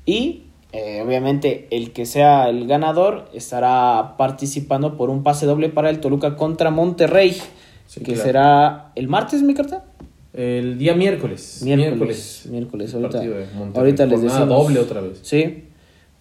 Y 0.04 0.42
eh, 0.72 1.02
obviamente 1.06 1.68
el 1.70 1.92
que 1.92 2.04
sea 2.04 2.48
el 2.48 2.66
ganador 2.66 3.28
estará 3.32 4.16
participando 4.18 4.96
por 4.96 5.08
un 5.08 5.22
pase 5.22 5.46
doble 5.46 5.68
para 5.68 5.88
el 5.88 6.00
Toluca 6.00 6.34
contra 6.34 6.70
Monterrey. 6.70 7.40
Sí, 7.86 8.00
que 8.00 8.14
claro. 8.14 8.22
será 8.22 8.92
el 8.96 9.06
martes, 9.06 9.44
mi 9.44 9.54
carta. 9.54 9.84
El 10.32 10.78
día 10.78 10.94
miércoles. 10.94 11.60
Miércoles. 11.64 12.48
Miércoles. 12.50 12.92
Ahorita, 12.92 13.20
de 13.20 13.46
Monterrey. 13.54 13.72
ahorita 13.74 14.06
les 14.06 14.22
decimos. 14.22 14.48
doble 14.48 14.80
otra 14.80 15.00
vez. 15.00 15.20
Sí. 15.22 15.69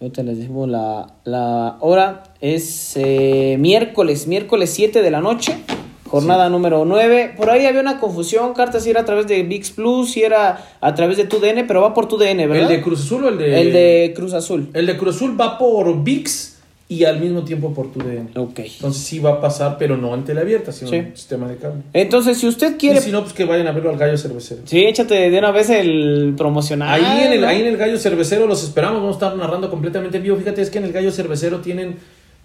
Ahorita 0.00 0.22
les 0.22 0.38
decimos 0.38 0.66
la, 0.66 1.08
la 1.24 1.76
hora. 1.80 2.22
Es 2.40 2.94
eh, 2.96 3.56
miércoles, 3.60 4.26
miércoles 4.26 4.70
7 4.70 5.02
de 5.02 5.10
la 5.10 5.20
noche. 5.20 5.58
Jornada 6.06 6.48
número 6.48 6.86
9. 6.86 7.34
Por 7.36 7.50
ahí 7.50 7.66
había 7.66 7.82
una 7.82 8.00
confusión. 8.00 8.54
Carta 8.54 8.80
si 8.80 8.88
era 8.88 9.02
a 9.02 9.04
través 9.04 9.26
de 9.26 9.42
VIX 9.42 9.70
Plus, 9.72 10.12
si 10.12 10.22
era 10.22 10.64
a 10.80 10.94
través 10.94 11.18
de 11.18 11.24
TUDN, 11.24 11.66
pero 11.66 11.82
va 11.82 11.92
por 11.92 12.08
TUDN, 12.08 12.38
¿verdad? 12.48 12.62
¿El 12.62 12.68
de 12.68 12.80
Cruz 12.80 13.02
Azul 13.02 13.24
o 13.24 13.28
el 13.28 13.36
de...? 13.36 13.60
El 13.60 13.72
de 13.74 14.12
Cruz 14.16 14.32
Azul. 14.32 14.70
El 14.72 14.86
de 14.86 14.96
Cruz 14.96 15.16
Azul 15.16 15.38
va 15.38 15.58
por 15.58 16.02
VIX 16.02 16.59
y 16.90 17.04
al 17.04 17.20
mismo 17.20 17.44
tiempo 17.44 17.72
por 17.72 17.92
TUDN. 17.92 18.30
Ok. 18.36 18.58
Entonces 18.58 19.02
sí 19.04 19.20
va 19.20 19.30
a 19.30 19.40
pasar, 19.40 19.76
pero 19.78 19.96
no 19.96 20.12
en 20.12 20.24
teleabierta, 20.24 20.72
sino 20.72 20.90
Sí. 20.90 20.96
en 20.96 21.16
sistema 21.16 21.46
de 21.46 21.56
cable. 21.56 21.82
Entonces, 21.92 22.36
si 22.36 22.48
usted 22.48 22.76
quiere. 22.76 22.98
Y 22.98 23.02
si 23.02 23.12
no, 23.12 23.22
pues 23.22 23.32
que 23.32 23.44
vayan 23.44 23.68
a 23.68 23.72
verlo 23.72 23.90
al 23.90 23.96
Gallo 23.96 24.18
Cervecero. 24.18 24.62
Sí, 24.64 24.84
échate 24.84 25.30
de 25.30 25.38
una 25.38 25.52
vez 25.52 25.70
el 25.70 26.34
promocional. 26.36 26.92
Ahí 27.02 27.26
en, 27.26 27.32
el, 27.34 27.44
ahí 27.44 27.60
en 27.60 27.68
el 27.68 27.76
Gallo 27.76 27.96
Cervecero 27.96 28.46
los 28.48 28.64
esperamos, 28.64 28.96
vamos 29.00 29.14
a 29.14 29.18
estar 29.26 29.36
narrando 29.36 29.70
completamente 29.70 30.16
en 30.16 30.24
vivo. 30.24 30.36
Fíjate, 30.36 30.62
es 30.62 30.68
que 30.70 30.78
en 30.78 30.84
el 30.84 30.92
Gallo 30.92 31.12
Cervecero 31.12 31.60
tienen 31.60 31.96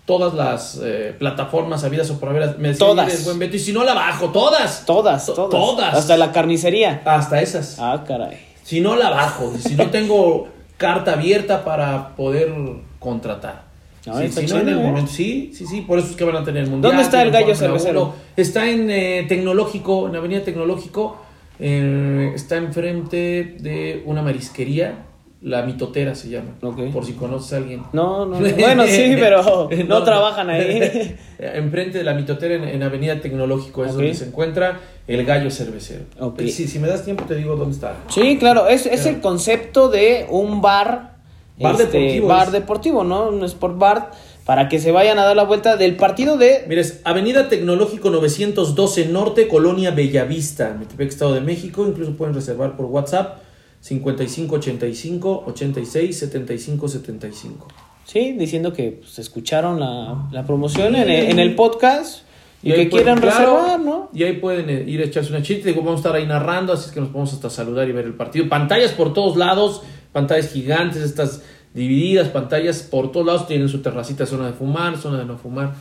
todas 0.06 0.36
las 0.36 0.80
eh, 0.84 1.16
plataformas 1.18 1.84
habidas 1.84 2.12
o 2.12 2.20
por 2.20 2.30
haber. 2.30 2.60
Me 2.60 2.68
decía 2.68 2.86
Todas. 2.86 3.26
buen 3.26 3.40
Beto, 3.40 3.56
y 3.56 3.60
si 3.60 3.74
no 3.74 3.84
la 3.84 3.96
bajo, 3.96 4.30
todas. 4.30 4.86
Todas, 4.86 5.26
To- 5.26 5.34
todas. 5.34 5.50
todas. 5.50 5.96
Hasta 5.96 6.18
la 6.18 6.32
carnicería. 6.32 7.02
Hasta 7.04 7.42
esas. 7.42 7.78
Ah, 7.80 8.04
caray. 8.08 8.38
Si 8.62 8.80
no 8.80 8.96
la 8.96 9.10
bajo, 9.10 9.54
si 9.58 9.74
no 9.74 9.90
tengo 9.90 10.50
carta 10.78 11.14
abierta 11.14 11.66
para 11.66 12.16
poder 12.16 12.54
contratar. 13.00 13.65
Sí, 14.06 14.46
no 14.48 14.60
en 14.60 14.70
el 14.70 14.78
¿eh? 14.80 14.82
momento, 14.82 15.12
sí, 15.12 15.52
sí, 15.54 15.66
sí, 15.66 15.82
por 15.82 15.98
eso 15.98 16.12
es 16.12 16.16
que 16.16 16.24
van 16.24 16.36
a 16.36 16.44
tener 16.44 16.64
el 16.64 16.70
mundial. 16.70 16.92
¿Dónde 16.92 17.04
está 17.04 17.24
el 17.24 17.32
Gallo 17.32 17.56
Cervecero? 17.56 18.04
1. 18.04 18.14
Está 18.38 18.70
en 18.70 18.92
eh, 18.92 19.26
Tecnológico, 19.28 20.08
en 20.08 20.16
Avenida 20.16 20.44
Tecnológico. 20.44 21.18
eh, 21.60 22.32
está 22.36 22.58
enfrente 22.58 23.56
de 23.60 24.04
una 24.06 24.22
marisquería, 24.22 25.06
la 25.42 25.64
mitotera 25.64 26.14
se 26.16 26.30
llama. 26.30 26.52
Ok. 26.62 26.92
Por 26.92 27.06
si 27.06 27.14
conoces 27.14 27.54
a 27.54 27.58
alguien. 27.58 27.82
No, 27.94 28.26
no, 28.26 28.40
no. 28.40 28.48
Bueno, 28.58 28.86
sí, 28.86 29.16
pero 29.18 29.70
no, 29.88 30.04
trabajan 30.04 30.50
ahí. 30.50 31.16
Enfrente 31.40 31.98
de 32.00 32.04
la 32.04 32.14
mitotera 32.14 32.56
en, 32.56 32.64
en 32.64 32.84
Avenida 32.84 33.20
Tecnológico 33.20 33.86
es 33.86 33.94
donde 33.94 34.14
se 34.14 34.26
encuentra 34.26 34.80
el 35.08 35.26
gallo 35.26 35.50
cervecero. 35.50 36.06
Ok. 36.20 36.42
Sí, 36.42 36.68
si 36.68 36.80
me 36.80 36.88
das 36.88 37.04
tiempo 37.04 37.26
te 37.26 37.36
digo 37.36 37.56
dónde 37.56 37.76
está. 37.76 37.96
Sí, 38.10 38.38
claro, 38.38 38.68
es, 38.68 38.86
es 38.86 39.06
el 39.06 39.20
concepto 39.20 39.90
de 39.90 40.26
un 40.30 40.62
bar. 40.62 41.15
Bar 41.58 41.78
deportivo, 41.78 42.28
Bar 42.28 42.48
es. 42.48 42.54
deportivo, 42.54 43.04
¿no? 43.04 43.30
Un 43.30 43.44
sport 43.46 43.78
bar. 43.78 44.12
Para 44.46 44.70
que 44.70 44.80
se 44.80 44.92
vayan 44.92 45.18
a 45.18 45.24
dar 45.24 45.36
la 45.36 45.44
vuelta 45.44 45.76
del 45.76 45.96
partido 45.96 46.38
de. 46.38 46.66
Mires, 46.68 47.02
Avenida 47.04 47.50
Tecnológico 47.50 48.10
912 48.12 49.08
Norte, 49.08 49.48
Colonia 49.48 49.90
Bellavista, 49.92 50.76
Metepec, 50.78 51.08
Estado 51.10 51.34
de 51.34 51.42
México. 51.42 51.86
Incluso 51.88 52.16
pueden 52.16 52.36
reservar 52.36 52.76
por 52.78 52.86
WhatsApp 52.86 53.40
5585 53.82 55.44
86 55.48 56.18
75 56.20 56.88
75. 56.88 57.68
Sí, 58.06 58.34
diciendo 58.34 58.72
que 58.72 58.92
pues, 59.02 59.18
escucharon 59.20 59.80
la, 59.80 60.28
la 60.32 60.46
promoción 60.46 60.96
en, 60.96 61.10
el- 61.10 61.30
en 61.32 61.40
el 61.40 61.56
podcast 61.56 62.22
y, 62.62 62.72
que 62.72 62.90
quieran 62.90 63.20
claro, 63.20 63.58
reservar, 63.58 63.80
¿no? 63.80 64.10
Y 64.14 64.24
ahí 64.24 64.34
pueden 64.34 64.70
eh, 64.70 64.84
ir 64.88 65.02
a 65.02 65.06
echarse 65.06 65.32
una 65.32 65.42
chita. 65.42 65.66
Digo, 65.68 65.82
vamos 65.82 65.96
a 66.00 66.02
estar 66.02 66.16
ahí 66.16 66.26
narrando, 66.26 66.74
así 66.74 66.88
es 66.88 66.92
que 66.92 67.00
nos 67.00 67.10
podemos 67.10 67.34
hasta 67.34 67.50
saludar 67.50 67.88
y 67.90 67.92
ver 67.92 68.06
el 68.06 68.14
partido. 68.14 68.48
Pantallas 68.50 68.92
por 68.92 69.14
todos 69.14 69.38
lados, 69.38 69.82
pantallas 70.16 70.54
gigantes, 70.54 71.02
estas 71.02 71.42
divididas, 71.74 72.30
pantallas 72.30 72.84
por 72.84 73.12
todos 73.12 73.26
lados. 73.26 73.48
Tienen 73.48 73.68
su 73.68 73.82
terracita, 73.82 74.26
zona 74.26 74.48
de 74.48 74.54
fumar, 74.54 74.98
zona 74.98 75.20
de 75.20 75.26
no 75.26 75.38
fumar. 75.38 75.76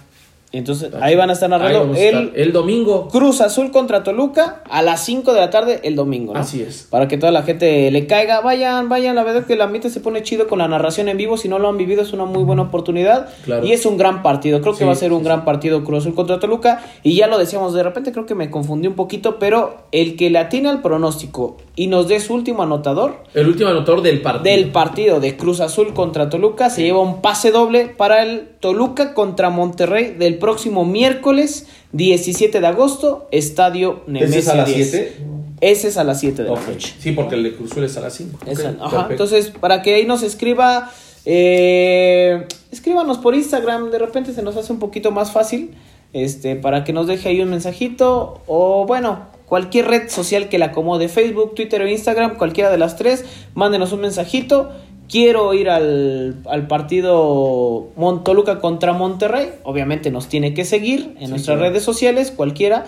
Y 0.55 0.59
entonces 0.59 0.93
ahí 1.01 1.17
van 1.17 1.31
a 1.31 1.33
estar 1.33 1.51
narrando 1.51 1.95
el 1.97 2.31
el 2.37 2.53
domingo. 2.53 3.09
Cruz 3.09 3.41
Azul 3.41 3.73
contra 3.73 4.05
Toluca 4.05 4.63
a 4.71 4.83
las 4.83 5.05
5 5.05 5.33
de 5.35 5.41
la 5.41 5.51
tarde 5.51 5.81
el 5.83 5.97
domingo, 5.97 6.33
¿no? 6.33 6.39
Así 6.39 6.63
es. 6.63 6.87
Para 6.89 7.09
que 7.09 7.19
toda 7.19 7.33
la 7.33 7.43
gente 7.43 7.91
le 7.91 8.07
caiga, 8.07 8.41
vayan, 8.41 8.89
vayan, 8.89 9.17
la 9.17 9.25
verdad 9.25 9.45
que 9.47 9.55
el 9.55 9.61
ambiente 9.63 9.91
se 9.91 9.99
pone 9.99 10.23
chido 10.23 10.47
con 10.47 10.61
la 10.61 10.69
narración 10.69 11.09
en 11.09 11.17
vivo, 11.17 11.37
si 11.37 11.49
no 11.49 11.59
lo 11.59 11.69
han 11.69 11.77
vivido 11.77 12.03
es 12.03 12.13
una 12.13 12.25
muy 12.25 12.45
buena 12.45 12.63
oportunidad 12.63 13.29
Claro. 13.45 13.67
y 13.67 13.73
es 13.73 13.85
un 13.85 13.97
gran 13.97 14.23
partido, 14.23 14.61
creo 14.61 14.77
que 14.77 14.85
va 14.85 14.93
a 14.93 14.95
ser 14.95 15.13
un 15.13 15.21
sí, 15.21 15.25
gran 15.25 15.45
partido 15.45 15.83
Cruz 15.83 16.03
Azul 16.05 16.15
contra 16.15 16.39
Toluca 16.39 16.85
y 17.03 17.17
ya 17.17 17.27
lo 17.27 17.37
decíamos, 17.37 17.75
de 17.75 17.83
repente 17.83 18.13
creo 18.13 18.25
que 18.27 18.37
me 18.37 18.49
confundí 18.49 18.87
un 18.87 18.95
poquito, 18.95 19.41
pero 19.41 19.79
el 19.91 20.15
que 20.15 20.31
le 20.31 20.39
atine 20.39 20.69
al 20.69 20.83
pronóstico 20.83 21.57
y 21.75 21.89
nos 21.89 22.07
dé 22.07 22.21
su 22.21 22.33
último 22.33 22.63
anotador 22.63 23.25
El 23.35 23.49
último 23.49 23.71
anotador 23.71 24.03
del 24.03 24.23
partido. 24.23 24.45
del 24.55 24.71
partido 24.71 25.19
de 25.21 25.37
Cruz 25.37 25.59
Azul 25.61 25.93
contra 25.95 26.29
Toluca 26.31 26.71
se 26.71 26.83
lleva 26.83 27.01
un 27.01 27.21
pase 27.21 27.51
doble 27.51 27.87
para 27.89 28.23
el 28.23 28.51
Toluca 28.69 29.13
contra 29.13 29.51
Monterrey 29.51 30.15
del 30.19 30.39
próximo 30.39 30.87
miércoles 30.87 31.67
17 31.93 32.63
de 32.63 32.67
agosto, 32.67 33.29
Estadio 33.31 34.01
¿Ese 34.07 34.11
Nemesio 34.11 34.39
es 34.41 34.49
a 34.49 34.55
las 34.55 34.67
10. 34.75 34.91
7? 34.91 35.17
Ese 35.61 35.89
es 35.89 35.97
a 35.99 36.05
las 36.05 36.21
7 36.21 36.45
de 36.45 36.49
Ok. 36.49 36.61
la 36.67 36.73
noche. 36.73 36.95
Sí, 36.99 37.13
porque 37.13 37.35
el 37.35 37.43
de 37.43 37.55
Cruz 37.55 37.73
Azul 37.73 37.85
es 37.85 37.95
a 37.99 38.01
las 38.01 38.15
5. 38.15 38.39
Esa- 38.47 38.75
ajá, 38.81 39.09
entonces, 39.11 39.51
para 39.51 39.83
que 39.83 39.97
ahí 39.97 40.07
nos 40.07 40.23
escriba, 40.23 40.91
eh, 41.27 42.47
escríbanos 42.73 43.19
por 43.19 43.35
Instagram, 43.35 43.91
de 43.91 43.99
repente 43.99 44.33
se 44.33 44.41
nos 44.43 44.57
hace 44.57 44.73
un 44.73 44.79
poquito 44.79 45.11
más 45.11 45.31
fácil, 45.31 45.73
este, 46.15 46.57
para 46.57 46.85
que 46.85 46.95
nos 46.95 47.07
deje 47.07 47.29
ahí 47.29 47.43
un 47.43 47.51
mensajito, 47.51 48.41
o 48.47 48.87
bueno, 48.87 49.27
cualquier 49.45 49.89
red 49.89 50.09
social 50.09 50.49
que 50.49 50.59
le 50.59 50.65
acomode, 50.65 51.09
Facebook, 51.11 51.55
Twitter 51.55 51.83
o 51.83 51.87
Instagram, 51.87 52.37
cualquiera 52.39 52.71
de 52.71 52.79
las 52.79 52.97
tres, 52.97 53.27
mándenos 53.55 53.93
un 53.93 54.01
mensajito. 54.01 54.71
Quiero 55.09 55.53
ir 55.55 55.69
al, 55.71 56.37
al 56.47 56.67
partido 56.67 57.89
Montoluca 57.97 58.61
contra 58.61 58.93
Monterrey. 58.93 59.49
Obviamente 59.65 60.11
nos 60.11 60.29
tiene 60.29 60.55
que 60.55 60.65
seguir 60.65 61.15
en 61.19 61.27
Sí, 61.27 61.31
nuestras 61.31 61.57
claro. 61.59 61.71
redes 61.71 61.83
sociales, 61.85 62.31
cualquiera. 62.31 62.85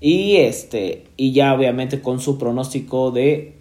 Y 0.00 0.36
este, 0.36 1.04
y 1.16 1.32
ya 1.32 1.52
obviamente 1.54 2.00
con 2.00 2.20
su 2.20 2.38
pronóstico 2.38 3.10
de 3.10 3.54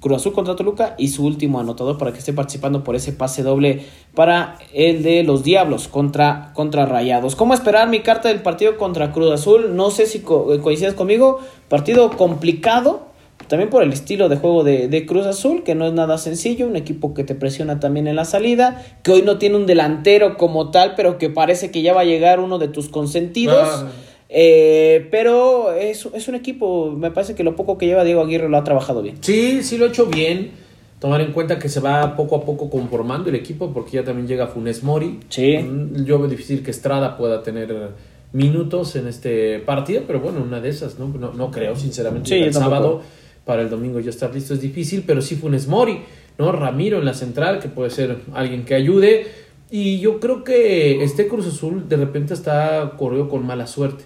Cruz 0.00 0.16
Azul 0.16 0.32
contra 0.32 0.56
Toluca 0.56 0.94
y 0.98 1.08
su 1.08 1.24
último 1.24 1.60
anotador 1.60 1.98
para 1.98 2.12
que 2.12 2.18
esté 2.18 2.32
participando 2.32 2.82
por 2.82 2.96
ese 2.96 3.12
pase 3.12 3.42
doble 3.44 3.82
para 4.14 4.58
el 4.72 5.02
de 5.04 5.22
los 5.22 5.44
Diablos 5.44 5.86
contra, 5.88 6.50
contra 6.54 6.86
Rayados. 6.86 7.36
¿Cómo 7.36 7.54
esperar 7.54 7.88
mi 7.88 8.00
carta 8.00 8.28
del 8.28 8.42
partido 8.42 8.78
contra 8.78 9.12
Cruz 9.12 9.30
Azul? 9.32 9.76
No 9.76 9.90
sé 9.90 10.06
si 10.06 10.20
co- 10.20 10.60
coincides 10.62 10.94
conmigo. 10.94 11.38
Partido 11.68 12.10
complicado. 12.10 13.05
También 13.48 13.70
por 13.70 13.82
el 13.82 13.92
estilo 13.92 14.28
de 14.28 14.36
juego 14.36 14.64
de, 14.64 14.88
de 14.88 15.06
Cruz 15.06 15.26
Azul, 15.26 15.62
que 15.62 15.74
no 15.74 15.86
es 15.86 15.92
nada 15.92 16.18
sencillo, 16.18 16.66
un 16.66 16.74
equipo 16.74 17.14
que 17.14 17.22
te 17.22 17.34
presiona 17.34 17.78
también 17.78 18.08
en 18.08 18.16
la 18.16 18.24
salida, 18.24 18.84
que 19.04 19.12
hoy 19.12 19.22
no 19.22 19.38
tiene 19.38 19.56
un 19.56 19.66
delantero 19.66 20.36
como 20.36 20.70
tal, 20.70 20.94
pero 20.96 21.16
que 21.18 21.30
parece 21.30 21.70
que 21.70 21.82
ya 21.82 21.92
va 21.92 22.00
a 22.00 22.04
llegar 22.04 22.40
uno 22.40 22.58
de 22.58 22.68
tus 22.68 22.88
consentidos. 22.88 23.62
Ah. 23.62 23.88
Eh, 24.28 25.06
pero 25.12 25.72
es, 25.72 26.08
es 26.12 26.26
un 26.26 26.34
equipo, 26.34 26.90
me 26.90 27.12
parece 27.12 27.36
que 27.36 27.44
lo 27.44 27.54
poco 27.54 27.78
que 27.78 27.86
lleva 27.86 28.02
Diego 28.02 28.22
Aguirre 28.22 28.48
lo 28.48 28.56
ha 28.56 28.64
trabajado 28.64 29.00
bien. 29.02 29.18
Sí, 29.20 29.62
sí 29.62 29.78
lo 29.78 29.84
ha 29.84 29.88
hecho 29.88 30.06
bien. 30.06 30.50
Tomar 30.98 31.20
en 31.20 31.32
cuenta 31.32 31.58
que 31.58 31.68
se 31.68 31.78
va 31.78 32.16
poco 32.16 32.36
a 32.36 32.44
poco 32.44 32.70
conformando 32.70 33.28
el 33.28 33.36
equipo 33.36 33.70
porque 33.72 33.98
ya 33.98 34.04
también 34.04 34.26
llega 34.26 34.46
Funes 34.46 34.82
Mori. 34.82 35.20
Sí. 35.28 35.58
Mm, 35.58 36.04
Yo 36.04 36.18
veo 36.18 36.26
difícil 36.26 36.64
que 36.64 36.70
Estrada 36.70 37.16
pueda 37.16 37.42
tener 37.42 37.90
minutos 38.32 38.96
en 38.96 39.06
este 39.06 39.58
partido, 39.60 40.02
pero 40.06 40.20
bueno, 40.20 40.42
una 40.42 40.60
de 40.60 40.70
esas, 40.70 40.98
¿no? 40.98 41.06
No, 41.08 41.32
no 41.32 41.50
creo, 41.50 41.76
sinceramente. 41.76 42.28
Sí, 42.30 42.36
el 42.36 42.52
tampoco. 42.52 43.02
Para 43.46 43.62
el 43.62 43.70
domingo 43.70 44.00
ya 44.00 44.10
estar 44.10 44.34
listo 44.34 44.52
es 44.52 44.60
difícil, 44.60 45.04
pero 45.06 45.22
sí 45.22 45.36
Funes 45.36 45.68
Mori, 45.68 46.00
¿no? 46.36 46.52
Ramiro 46.52 46.98
en 46.98 47.04
la 47.06 47.14
central, 47.14 47.60
que 47.60 47.68
puede 47.68 47.90
ser 47.90 48.18
alguien 48.34 48.64
que 48.64 48.74
ayude. 48.74 49.26
Y 49.70 50.00
yo 50.00 50.20
creo 50.20 50.44
que 50.44 51.02
este 51.02 51.28
Cruz 51.28 51.46
Azul 51.46 51.88
de 51.88 51.96
repente 51.96 52.34
está 52.34 52.94
corrido 52.98 53.28
con 53.28 53.46
mala 53.46 53.66
suerte. 53.66 54.04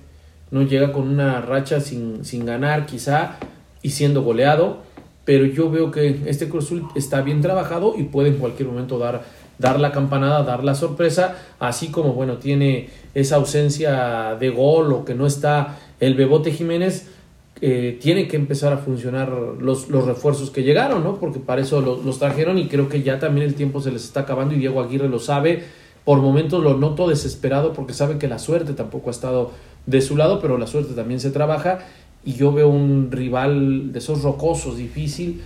No 0.50 0.62
llega 0.62 0.92
con 0.92 1.08
una 1.08 1.40
racha 1.40 1.80
sin, 1.80 2.24
sin 2.24 2.44
ganar, 2.44 2.86
quizá, 2.86 3.38
y 3.82 3.90
siendo 3.90 4.22
goleado. 4.22 4.82
Pero 5.24 5.46
yo 5.46 5.70
veo 5.70 5.90
que 5.90 6.22
este 6.26 6.48
Cruz 6.48 6.66
Azul 6.66 6.86
está 6.94 7.22
bien 7.22 7.40
trabajado 7.40 7.94
y 7.96 8.04
puede 8.04 8.28
en 8.28 8.36
cualquier 8.36 8.68
momento 8.68 8.98
dar, 8.98 9.22
dar 9.58 9.80
la 9.80 9.90
campanada, 9.90 10.42
dar 10.42 10.64
la 10.64 10.74
sorpresa. 10.74 11.36
Así 11.58 11.88
como, 11.88 12.12
bueno, 12.12 12.36
tiene 12.36 12.90
esa 13.14 13.36
ausencia 13.36 14.36
de 14.38 14.50
gol 14.50 14.92
o 14.92 15.04
que 15.06 15.14
no 15.14 15.26
está 15.26 15.78
el 15.98 16.14
Bebote 16.14 16.52
Jiménez. 16.52 17.08
Eh, 17.62 17.98
tiene 18.00 18.26
que 18.26 18.36
empezar 18.36 18.72
a 18.72 18.78
funcionar 18.78 19.30
los, 19.60 19.88
los 19.88 20.06
refuerzos 20.06 20.50
que 20.50 20.62
llegaron, 20.62 21.04
¿no? 21.04 21.16
Porque 21.16 21.38
para 21.40 21.60
eso 21.60 21.80
los, 21.80 22.04
los 22.04 22.18
trajeron 22.18 22.58
y 22.58 22.68
creo 22.68 22.88
que 22.88 23.02
ya 23.02 23.18
también 23.18 23.46
el 23.46 23.54
tiempo 23.54 23.80
se 23.80 23.92
les 23.92 24.04
está 24.04 24.20
acabando 24.20 24.54
y 24.54 24.58
Diego 24.58 24.80
Aguirre 24.80 25.08
lo 25.08 25.18
sabe. 25.18 25.64
Por 26.04 26.20
momentos 26.20 26.62
lo 26.62 26.76
noto 26.78 27.08
desesperado 27.08 27.72
porque 27.74 27.92
sabe 27.92 28.18
que 28.18 28.26
la 28.26 28.38
suerte 28.38 28.72
tampoco 28.72 29.10
ha 29.10 29.12
estado 29.12 29.50
de 29.86 30.00
su 30.00 30.16
lado, 30.16 30.40
pero 30.40 30.56
la 30.56 30.66
suerte 30.66 30.94
también 30.94 31.20
se 31.20 31.30
trabaja 31.30 31.80
y 32.24 32.32
yo 32.34 32.52
veo 32.52 32.68
un 32.68 33.10
rival 33.10 33.92
de 33.92 33.98
esos 33.98 34.22
rocosos, 34.22 34.76
difícil, 34.78 35.40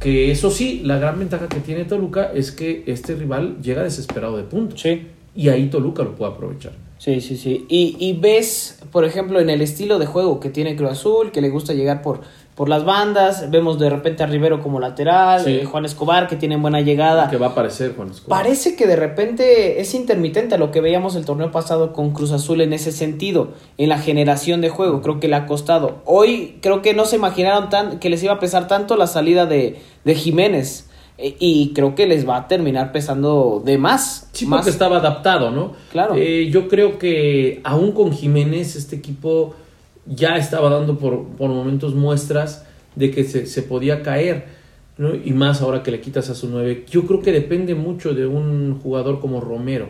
que 0.00 0.30
eso 0.30 0.50
sí, 0.50 0.82
la 0.84 0.98
gran 0.98 1.18
ventaja 1.18 1.48
que 1.48 1.60
tiene 1.60 1.84
Toluca 1.84 2.30
es 2.34 2.52
que 2.52 2.84
este 2.86 3.14
rival 3.14 3.56
llega 3.62 3.82
desesperado 3.82 4.36
de 4.36 4.42
puntos 4.42 4.80
Sí. 4.80 5.06
y 5.34 5.48
ahí 5.48 5.68
Toluca 5.68 6.02
lo 6.02 6.14
puede 6.14 6.32
aprovechar. 6.32 6.72
Sí, 6.98 7.20
sí, 7.20 7.36
sí. 7.36 7.66
Y, 7.68 7.96
y 7.98 8.14
ves, 8.14 8.78
por 8.90 9.04
ejemplo, 9.04 9.38
en 9.40 9.50
el 9.50 9.60
estilo 9.60 9.98
de 9.98 10.06
juego 10.06 10.40
que 10.40 10.48
tiene 10.48 10.74
Cruz 10.76 10.92
Azul, 10.92 11.32
que 11.32 11.42
le 11.42 11.50
gusta 11.50 11.74
llegar 11.74 12.00
por, 12.00 12.20
por 12.54 12.70
las 12.70 12.84
bandas. 12.86 13.50
Vemos 13.50 13.78
de 13.78 13.90
repente 13.90 14.22
a 14.22 14.26
Rivero 14.26 14.62
como 14.62 14.80
lateral, 14.80 15.42
Sí. 15.44 15.50
eh, 15.50 15.64
Juan 15.66 15.84
Escobar 15.84 16.28
que 16.28 16.36
tiene 16.36 16.56
buena 16.56 16.80
llegada. 16.80 17.28
Que 17.28 17.36
va 17.36 17.48
a 17.48 17.50
aparecer 17.50 17.94
Juan 17.94 18.10
Escobar. 18.10 18.42
Parece 18.42 18.74
que 18.74 18.86
de 18.86 18.96
repente 18.96 19.80
es 19.82 19.92
intermitente 19.94 20.54
a 20.54 20.58
lo 20.58 20.70
que 20.70 20.80
veíamos 20.80 21.14
el 21.16 21.26
torneo 21.26 21.50
pasado 21.50 21.92
con 21.92 22.12
Cruz 22.12 22.32
Azul 22.32 22.62
en 22.62 22.72
ese 22.72 22.90
sentido, 22.90 23.48
en 23.76 23.90
la 23.90 23.98
generación 23.98 24.62
de 24.62 24.70
juego, 24.70 25.02
creo 25.02 25.20
que 25.20 25.28
le 25.28 25.36
ha 25.36 25.44
costado. 25.46 26.00
Hoy 26.06 26.58
creo 26.62 26.80
que 26.80 26.94
no 26.94 27.04
se 27.04 27.16
imaginaron 27.16 27.68
tan, 27.68 27.98
que 27.98 28.08
les 28.08 28.22
iba 28.22 28.32
a 28.32 28.40
pesar 28.40 28.66
tanto 28.66 28.96
la 28.96 29.08
salida 29.08 29.44
de, 29.44 29.78
de 30.04 30.14
Jiménez 30.14 30.88
y 31.16 31.72
creo 31.74 31.94
que 31.94 32.06
les 32.06 32.28
va 32.28 32.36
a 32.38 32.48
terminar 32.48 32.90
pesando 32.90 33.62
de 33.64 33.78
más. 33.78 34.28
Sí, 34.32 34.46
más. 34.46 34.60
porque 34.60 34.70
estaba 34.70 34.96
adaptado, 34.96 35.50
¿no? 35.50 35.72
Claro. 35.92 36.14
Eh, 36.16 36.50
yo 36.50 36.68
creo 36.68 36.98
que 36.98 37.60
aún 37.62 37.92
con 37.92 38.12
Jiménez, 38.12 38.74
este 38.74 38.96
equipo 38.96 39.54
ya 40.06 40.36
estaba 40.36 40.70
dando 40.70 40.98
por, 40.98 41.24
por 41.28 41.50
momentos 41.50 41.94
muestras 41.94 42.66
de 42.96 43.10
que 43.10 43.24
se, 43.24 43.46
se 43.46 43.62
podía 43.62 44.02
caer, 44.02 44.46
¿no? 44.98 45.14
Y 45.14 45.32
más 45.32 45.62
ahora 45.62 45.82
que 45.82 45.90
le 45.90 46.00
quitas 46.00 46.30
a 46.30 46.34
su 46.34 46.48
nueve. 46.48 46.84
Yo 46.90 47.06
creo 47.06 47.22
que 47.22 47.32
depende 47.32 47.74
mucho 47.74 48.12
de 48.12 48.26
un 48.26 48.80
jugador 48.82 49.20
como 49.20 49.40
Romero, 49.40 49.88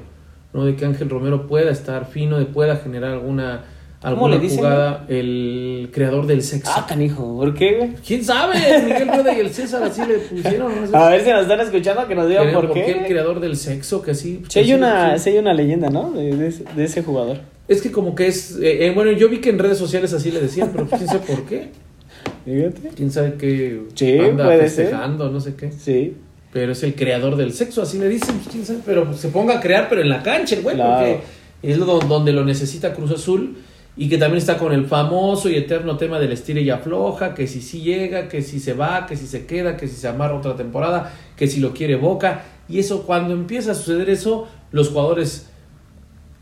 ¿no? 0.52 0.64
De 0.64 0.76
que 0.76 0.84
Ángel 0.84 1.08
Romero 1.08 1.46
pueda 1.46 1.70
estar 1.70 2.06
fino, 2.06 2.38
de 2.38 2.46
pueda 2.46 2.76
generar 2.76 3.12
alguna, 3.12 3.64
¿Cómo 4.10 4.28
le 4.28 4.38
dicen, 4.38 4.58
jugada, 4.58 5.04
el 5.08 5.88
creador 5.92 6.26
del 6.26 6.42
sexo. 6.42 6.70
Ah, 6.74 6.84
canijo, 6.88 7.36
¿por 7.36 7.54
qué, 7.54 7.76
güey? 7.76 7.90
¿Quién 8.06 8.24
sabe? 8.24 8.54
Miguel 8.84 9.08
Rueda 9.08 9.34
y 9.34 9.40
el 9.40 9.50
César 9.50 9.82
así 9.82 10.02
le 10.06 10.18
pusieron. 10.18 10.72
no 10.80 10.86
sé. 10.86 10.96
A 10.96 11.08
ver 11.08 11.24
si 11.24 11.30
nos 11.30 11.42
están 11.42 11.60
escuchando 11.60 12.06
que 12.06 12.14
nos 12.14 12.28
digan 12.28 12.52
¿Por 12.52 12.66
por 12.68 12.74
qué 12.74 12.90
el 12.92 13.06
creador 13.06 13.40
del 13.40 13.56
sexo? 13.56 14.02
Que 14.02 14.10
así. 14.12 14.42
Si 14.48 14.58
hay 14.58 14.66
sí- 14.66 14.74
una, 14.74 15.16
sí. 15.18 15.24
sí 15.24 15.30
hay 15.30 15.38
una 15.38 15.54
leyenda, 15.54 15.90
¿no? 15.90 16.10
De, 16.12 16.36
de 16.36 16.48
ese- 16.48 16.64
de 16.76 16.84
ese 16.84 17.02
jugador. 17.02 17.38
Es 17.66 17.80
que 17.80 17.90
como 17.90 18.14
que 18.14 18.26
es... 18.26 18.56
eh, 18.60 18.86
eh, 18.86 18.92
bueno, 18.94 19.10
yo 19.12 19.28
vi 19.30 19.38
que 19.38 19.48
en 19.50 19.58
redes 19.58 19.78
sociales 19.78 20.12
así 20.12 20.30
le 20.30 20.40
decían, 20.40 20.70
pero 20.72 20.86
quién 20.86 21.06
sabe 21.06 21.20
por 21.20 21.44
qué. 21.46 21.70
Fíjate. 22.44 22.88
Quién 22.94 23.10
sabe 23.10 23.34
qué 23.38 23.80
Sí, 23.94 24.18
anda 24.18 24.44
puede 24.44 24.68
ser. 24.68 24.86
festejando, 24.86 25.30
no 25.30 25.40
sé 25.40 25.54
qué. 25.54 25.72
Sí. 25.72 26.14
Pero 26.52 26.72
es 26.72 26.82
el 26.82 26.94
creador 26.94 27.36
del 27.36 27.52
sexo, 27.52 27.82
así 27.82 27.98
le 27.98 28.08
dicen, 28.08 28.36
pues, 28.36 28.48
quién 28.48 28.66
sabe. 28.66 28.80
Pero 28.84 29.06
pues, 29.06 29.18
se 29.18 29.28
ponga 29.28 29.56
a 29.56 29.60
crear, 29.60 29.88
pero 29.88 30.02
en 30.02 30.08
la 30.08 30.22
cancha, 30.22 30.56
güey, 30.62 30.76
Claro. 30.76 30.98
porque 31.06 31.20
es 31.62 31.78
lo, 31.78 31.98
donde 32.00 32.32
lo 32.32 32.44
necesita 32.44 32.92
Cruz 32.92 33.10
Azul. 33.12 33.56
Y 33.96 34.08
que 34.08 34.18
también 34.18 34.38
está 34.38 34.58
con 34.58 34.72
el 34.72 34.86
famoso 34.86 35.48
y 35.48 35.54
eterno 35.56 35.96
tema 35.96 36.18
del 36.18 36.32
estilo 36.32 36.60
y 36.60 36.68
afloja, 36.70 37.32
que 37.34 37.46
si 37.46 37.60
sí 37.60 37.80
llega, 37.82 38.28
que 38.28 38.42
si 38.42 38.58
se 38.58 38.72
va, 38.72 39.06
que 39.06 39.16
si 39.16 39.26
se 39.28 39.46
queda, 39.46 39.76
que 39.76 39.86
si 39.86 39.94
se 39.94 40.08
amarra 40.08 40.34
otra 40.34 40.56
temporada, 40.56 41.12
que 41.36 41.46
si 41.46 41.60
lo 41.60 41.72
quiere 41.72 41.94
Boca. 41.96 42.42
Y 42.68 42.80
eso, 42.80 43.02
cuando 43.04 43.34
empieza 43.34 43.70
a 43.72 43.74
suceder 43.74 44.10
eso, 44.10 44.48
los 44.72 44.88
jugadores 44.88 45.48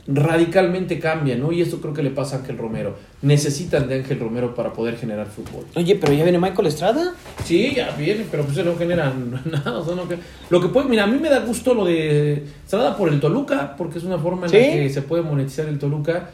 radicalmente 0.07 0.99
cambian, 0.99 1.39
¿no? 1.41 1.53
Y 1.53 1.61
esto 1.61 1.81
creo 1.81 1.95
que 1.95 2.03
le 2.03 2.11
pasa 2.11 2.37
a 2.37 2.39
Ángel 2.41 2.59
Romero. 2.59 2.97
Necesitan 3.23 3.89
de 3.89 3.97
Ángel 3.97 4.19
Romero 4.19 4.53
para 4.55 4.73
poder 4.73 4.97
generar 4.97 5.27
fútbol. 5.29 5.65
Oye, 5.77 5.95
pero 5.95 6.13
ya 6.13 6.25
viene 6.25 6.41
Michael 6.41 6.67
Estrada. 6.67 7.15
Sí, 7.45 7.73
ya 7.77 7.91
viene, 7.97 8.27
pero 8.29 8.43
pues 8.45 8.57
no 8.65 8.75
generan 8.77 9.41
nada. 9.51 9.79
o 9.79 9.85
sea, 9.85 9.95
no 9.95 10.09
que- 10.09 10.19
lo 10.51 10.61
que 10.61 10.69
puede, 10.69 10.89
mira, 10.89 11.05
a 11.05 11.07
mí 11.07 11.19
me 11.21 11.29
da 11.29 11.41
gusto 11.41 11.73
lo 11.75 11.85
de 11.85 12.45
Estrada 12.65 12.97
por 12.97 13.11
el 13.11 13.21
Toluca, 13.21 13.77
porque 13.79 13.99
es 13.99 14.05
una 14.05 14.19
forma 14.19 14.47
en 14.47 14.53
la 14.53 14.59
que 14.59 14.91
se 14.91 15.03
puede 15.03 15.23
monetizar 15.23 15.69
el 15.69 15.79
Toluca. 15.79 16.31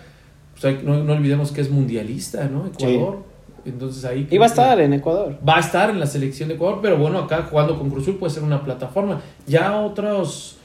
No, 0.84 1.04
no 1.04 1.12
olvidemos 1.12 1.52
que 1.52 1.60
es 1.60 1.70
mundialista, 1.70 2.48
¿no? 2.48 2.66
Ecuador. 2.66 3.18
Entonces 3.64 4.04
ahí. 4.04 4.20
Iba 4.20 4.24
a 4.24 4.28
creo 4.28 4.40
que- 4.40 4.46
estar 4.46 4.80
en 4.80 4.92
Ecuador. 4.94 5.38
Va 5.46 5.56
a 5.56 5.60
estar 5.60 5.90
en 5.90 6.00
la 6.00 6.06
selección 6.06 6.48
de 6.48 6.54
Ecuador, 6.56 6.78
pero 6.82 6.96
bueno, 6.96 7.18
acá 7.18 7.42
jugando 7.50 7.78
con 7.78 7.90
Cruzul 7.90 8.16
puede 8.16 8.32
ser 8.32 8.42
una 8.42 8.62
plataforma. 8.64 9.20
Ya 9.46 9.78
otros 9.80 10.56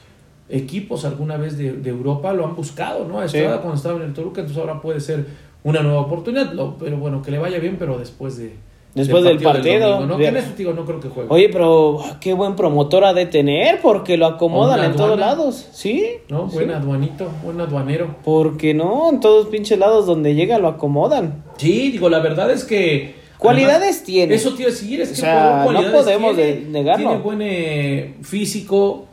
equipos 0.49 1.05
alguna 1.05 1.37
vez 1.37 1.57
de, 1.57 1.73
de 1.73 1.89
Europa 1.89 2.33
lo 2.33 2.45
han 2.45 2.55
buscado, 2.55 3.07
¿no? 3.07 3.19
A 3.19 3.27
Sí. 3.27 3.37
Estrada 3.37 3.59
cuando 3.61 3.75
estaba 3.77 3.95
en 3.97 4.03
el 4.03 4.13
Toluca, 4.13 4.41
entonces 4.41 4.61
ahora 4.61 4.81
puede 4.81 4.99
ser 4.99 5.25
una 5.63 5.81
nueva 5.81 6.01
oportunidad. 6.01 6.53
Lo- 6.53 6.77
pero 6.77 6.97
bueno, 6.97 7.21
que 7.21 7.31
le 7.31 7.39
vaya 7.39 7.59
bien, 7.59 7.77
pero 7.79 7.97
después 7.97 8.37
de. 8.37 8.53
Después 8.95 9.23
del 9.23 9.39
partido. 9.39 9.89
domingo, 9.89 10.05
¿no? 10.13 10.17
Bien. 10.17 10.33
¿Quién 10.33 10.43
es? 10.45 10.55
Digo, 10.57 10.73
no 10.73 10.85
creo 10.85 10.99
que 10.99 11.09
juegue. 11.09 11.27
Oye, 11.31 11.49
pero 11.49 11.99
ah, 12.03 12.17
qué 12.21 12.33
buen 12.33 12.55
promotor 12.55 13.05
ha 13.05 13.13
de 13.13 13.25
tener 13.25 13.81
porque 13.81 14.17
lo 14.17 14.27
acomodan 14.27 14.83
en 14.83 14.95
todos 14.95 15.17
lados. 15.19 15.67
¿Sí? 15.71 16.05
¿No? 16.29 16.49
Sí. 16.49 16.57
Buen 16.57 16.71
aduanito, 16.71 17.27
buen 17.43 17.59
aduanero. 17.59 18.15
Porque 18.23 18.73
no, 18.73 19.09
en 19.09 19.19
todos 19.19 19.47
pinches 19.47 19.79
lados 19.79 20.05
donde 20.05 20.35
llega 20.35 20.59
lo 20.59 20.67
acomodan. 20.67 21.43
Sí, 21.57 21.91
digo, 21.91 22.09
la 22.09 22.19
verdad 22.19 22.51
es 22.51 22.63
que. 22.63 23.15
Cualidades 23.39 23.81
además, 23.81 24.03
tiene. 24.03 24.35
Eso 24.35 24.53
iba 24.57 24.67
a 24.67 24.71
decir, 24.71 25.01
es 25.01 25.09
O 25.09 25.11
que 25.11 25.17
sea, 25.21 25.65
no 25.69 25.91
podemos 25.91 26.35
tiene, 26.35 26.53
de- 26.53 26.65
negarlo. 26.69 27.07
Tiene 27.09 27.23
buen 27.23 27.41
eh, 27.41 28.15
físico, 28.21 29.05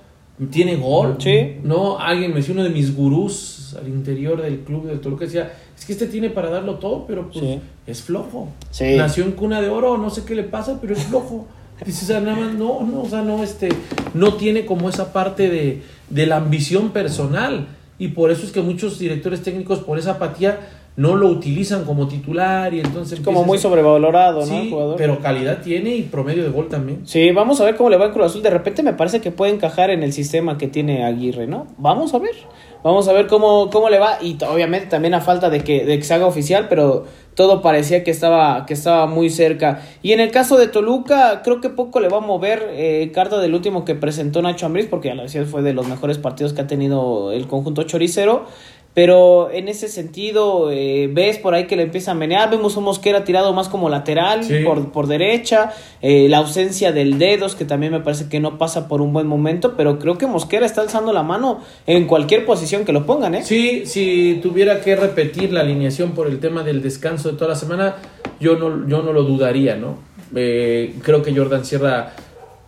tiene 0.51 0.77
gol. 0.77 1.17
Sí. 1.19 1.57
No, 1.63 1.99
alguien 1.99 2.31
me 2.31 2.39
decía 2.39 2.55
uno 2.55 2.65
de 2.65 2.71
mis 2.71 2.95
gurús 2.95 3.77
al 3.81 3.89
interior 3.89 4.41
del 4.43 4.61
club 4.61 4.87
del 4.87 5.01
Toluca 5.01 5.25
decía, 5.25 5.53
es 5.79 5.85
que 5.85 5.93
este 5.93 6.07
tiene 6.07 6.31
para 6.31 6.51
darlo 6.51 6.77
todo, 6.77 7.07
pero 7.07 7.31
pues 7.31 7.45
Sí. 7.45 7.61
es 7.87 8.03
flojo. 8.03 8.49
Sí. 8.71 8.97
Nació 8.97 9.25
en 9.25 9.33
cuna 9.33 9.61
de 9.61 9.69
oro, 9.69 9.97
no 9.99 10.11
sé 10.11 10.25
qué 10.25 10.35
le 10.35 10.43
pasa, 10.45 10.79
pero 10.81 10.95
es 10.95 11.05
flojo. 11.05 11.47
Dice, 11.85 12.05
o 12.05 12.09
sea, 12.09 12.21
nada 12.21 12.37
más, 12.37 12.55
no, 12.55 12.81
no, 12.83 13.03
o 13.03 13.09
sea, 13.09 13.23
no, 13.23 13.43
este, 13.43 13.69
no 14.13 14.35
tiene 14.35 14.67
como 14.67 14.89
esa 14.91 15.13
parte 15.13 15.49
de, 15.49 15.83
de 16.11 16.27
la 16.27 16.37
ambición 16.37 16.91
personal. 16.91 17.69
Y 17.99 18.09
por 18.09 18.31
eso 18.31 18.45
es 18.45 18.53
que 18.53 18.61
muchos 18.61 18.99
directores 18.99 19.43
técnicos, 19.43 19.79
por 19.81 19.99
esa 19.99 20.13
apatía, 20.13 20.59
no 20.97 21.17
lo 21.17 21.29
utilizan 21.29 21.85
como 21.85 22.09
titular 22.09 22.75
y 22.75 22.81
entonces... 22.81 23.19
Es 23.19 23.25
como 23.25 23.45
muy 23.45 23.59
sobrevalorado, 23.59 24.41
¿no? 24.41 24.47
Sí, 24.47 24.57
el 24.57 24.71
jugador. 24.71 24.97
pero 24.97 25.19
calidad 25.21 25.63
tiene 25.63 25.95
y 25.97 26.03
promedio 26.03 26.43
de 26.43 26.51
gol 26.51 26.69
también. 26.69 27.07
Sí, 27.07 27.31
vamos 27.31 27.61
a 27.61 27.65
ver 27.65 27.77
cómo 27.77 27.91
le 27.91 27.97
va 27.97 28.07
en 28.07 28.13
Cruz 28.13 28.27
Azul. 28.27 28.43
De 28.43 28.51
repente 28.51 28.83
me 28.83 28.93
parece 28.93 29.21
que 29.21 29.31
puede 29.31 29.53
encajar 29.53 29.91
en 29.91 30.03
el 30.03 30.13
sistema 30.13 30.59
que 30.59 30.69
tiene 30.69 31.05
Aguirre, 31.05 31.47
¿no? 31.47 31.67
Vamos 31.79 32.13
a 32.13 32.19
ver. 32.19 32.35
Vamos 32.83 33.09
a 33.09 33.13
ver 33.13 33.27
cómo, 33.27 33.71
cómo 33.71 33.91
le 33.91 33.99
va. 33.99 34.19
Y 34.23 34.37
obviamente 34.45 34.87
también 34.89 35.15
a 35.15 35.21
falta 35.21 35.51
de 35.51 35.63
que, 35.63 35.85
de 35.85 35.99
que 35.99 36.05
se 36.05 36.15
haga 36.15 36.27
oficial, 36.27 36.67
pero 36.69 37.05
todo 37.35 37.63
parecía 37.63 38.03
que 38.05 38.11
estaba, 38.11 38.67
que 38.67 38.75
estaba 38.75 39.07
muy 39.07 39.31
cerca. 39.31 39.83
Y 40.03 40.13
en 40.13 40.21
el 40.21 40.31
caso 40.31 40.57
de 40.57 40.69
Toluca, 40.69 41.43
creo 41.43 41.61
que 41.61 41.71
poco 41.71 42.01
le 42.01 42.09
va 42.09 42.19
a 42.19 42.21
mover 42.21 42.69
eh, 42.73 43.11
carta 43.15 43.39
del 43.39 43.55
último 43.55 43.85
que 43.85 43.95
presentó 43.95 44.43
Nacho 44.43 44.67
Ambriz, 44.67 44.87
porque 44.87 45.09
ya 45.09 45.15
lo 45.15 45.23
decía, 45.23 45.45
fue 45.45 45.63
de 45.63 45.73
los 45.73 45.87
mejores 45.89 46.19
partidos 46.19 46.53
que 46.53 46.63
ha 46.63 46.67
tenido 46.67 47.33
el 47.33 47.47
conjunto 47.47 47.83
choricero. 47.85 48.47
Pero 48.93 49.51
en 49.53 49.69
ese 49.69 49.87
sentido, 49.89 50.71
eh, 50.73 51.09
ves 51.13 51.39
por 51.39 51.55
ahí 51.55 51.67
que 51.69 51.77
le 51.77 51.85
empieza 51.85 52.11
a 52.11 52.15
menear. 52.15 52.51
Vemos 52.51 52.77
un 52.77 52.83
Mosquera 52.85 53.23
tirado 53.25 53.53
más 53.53 53.69
como 53.69 53.89
lateral 53.89 54.43
Sí. 54.43 54.65
por, 54.65 54.91
por 54.91 55.07
derecha. 55.07 55.73
eh, 56.03 56.29
la 56.29 56.39
ausencia 56.39 56.91
del 56.93 57.19
dedos, 57.19 57.55
que 57.55 57.65
también 57.65 57.93
me 57.93 58.01
parece 58.01 58.29
que 58.29 58.41
no 58.41 58.59
pasa 58.59 58.89
por 58.89 59.01
un 59.01 59.13
buen 59.13 59.27
momento. 59.29 59.75
Pero 59.77 59.99
creo 60.01 60.19
que 60.19 60.27
Mosquera 60.27 60.67
está 60.67 60.81
alzando 60.81 61.13
la 61.13 61.23
mano 61.23 61.61
en 61.87 62.07
cualquier 62.07 62.45
posición 62.45 62.85
que 62.85 62.93
lo 62.93 63.07
pongan, 63.07 63.35
¿eh? 63.37 63.43
Sí, 63.45 63.87
si 63.87 64.41
tuviera 64.43 64.81
que 64.81 64.97
repetir 64.97 65.53
la 65.53 65.61
alineación 65.61 66.11
por 66.13 66.27
el 66.27 66.41
tema 66.41 66.63
del 66.65 66.83
descanso 66.83 67.31
de 67.31 67.35
toda 67.39 67.51
la 67.51 67.57
semana, 67.57 67.97
yo 68.41 68.57
no, 68.57 68.89
yo 68.89 69.03
no 69.03 69.13
lo 69.13 69.23
dudaría, 69.23 69.77
¿no? 69.77 69.99
Eh, 70.35 70.95
creo 71.03 71.23
que 71.23 71.35
Jordan 71.37 71.65
Sierra 71.65 72.13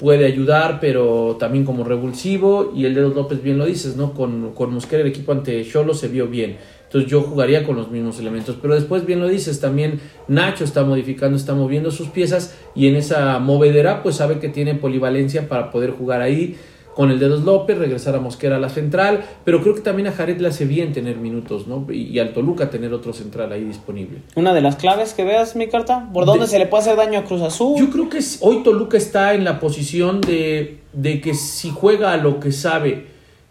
puede 0.02 0.26
ayudar, 0.26 0.78
pero 0.80 1.36
también 1.38 1.64
como 1.64 1.84
revulsivo, 1.84 2.72
y 2.74 2.86
el 2.86 2.94
Dedos 2.94 3.14
López 3.14 3.40
bien 3.40 3.56
lo 3.56 3.66
dices, 3.66 3.96
¿no? 3.96 4.14
Con, 4.14 4.52
con 4.52 4.74
Mosquera 4.74 5.02
el 5.02 5.08
equipo 5.08 5.30
ante 5.30 5.64
Cholo 5.64 5.94
se 5.94 6.08
vio 6.08 6.26
bien. 6.26 6.56
Entonces 6.86 7.08
yo 7.08 7.22
jugaría 7.22 7.64
con 7.64 7.76
los 7.76 7.88
mismos 7.88 8.18
elementos, 8.18 8.58
pero 8.60 8.74
después 8.74 9.06
bien 9.06 9.20
lo 9.20 9.28
dices, 9.28 9.60
también 9.60 10.00
Nacho 10.26 10.64
está 10.64 10.82
modificando, 10.82 11.36
está 11.36 11.54
moviendo 11.54 11.92
sus 11.92 12.08
piezas 12.08 12.58
y 12.74 12.88
en 12.88 12.96
esa 12.96 13.38
movedera 13.38 14.02
pues 14.02 14.16
sabe 14.16 14.40
que 14.40 14.48
tiene 14.48 14.74
polivalencia 14.74 15.48
para 15.48 15.70
poder 15.70 15.92
jugar 15.92 16.20
ahí 16.20 16.56
con 16.94 17.10
el 17.10 17.18
Dedos 17.18 17.42
López, 17.44 17.78
regresar 17.78 18.14
a 18.14 18.20
Mosquera 18.20 18.56
a 18.56 18.58
la 18.58 18.68
central, 18.68 19.24
pero 19.44 19.62
creo 19.62 19.74
que 19.74 19.80
también 19.80 20.08
a 20.08 20.12
Jared 20.12 20.38
le 20.40 20.48
hace 20.48 20.64
bien 20.66 20.92
tener 20.92 21.16
minutos, 21.16 21.66
¿no? 21.66 21.86
Y, 21.90 22.02
y 22.02 22.18
al 22.18 22.32
Toluca 22.34 22.68
tener 22.70 22.92
otro 22.92 23.12
central 23.12 23.50
ahí 23.52 23.64
disponible. 23.64 24.18
Una 24.34 24.52
de 24.52 24.60
las 24.60 24.76
claves 24.76 25.14
que 25.14 25.24
veas, 25.24 25.56
mi 25.56 25.68
carta. 25.68 26.10
¿Por 26.12 26.26
dónde 26.26 26.44
De- 26.44 26.50
se 26.50 26.58
le 26.58 26.66
puede 26.66 26.82
hacer 26.82 26.96
daño 26.96 27.20
a 27.20 27.24
Cruz 27.24 27.40
Azul? 27.42 27.78
Yo 27.78 27.88
creo 27.90 28.08
que 28.08 28.18
es- 28.18 28.38
hoy 28.42 28.62
Toluca 28.62 28.96
está 28.98 29.32
en 29.34 29.44
la 29.44 29.58
posición 29.58 30.20
de, 30.20 30.80
de 30.92 31.20
que 31.20 31.34
si 31.34 31.70
juega 31.70 32.12
a 32.12 32.16
lo 32.18 32.40
que 32.40 32.52
sabe 32.52 33.06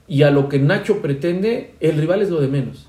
y 0.08 0.24
a 0.24 0.30
lo 0.32 0.48
que 0.50 0.60
Nacho 0.60 1.02
pretende, 1.02 1.74
el 1.80 1.98
rival 1.98 2.22
es 2.22 2.30
lo 2.30 2.42
de 2.42 2.48
menos. 2.48 2.88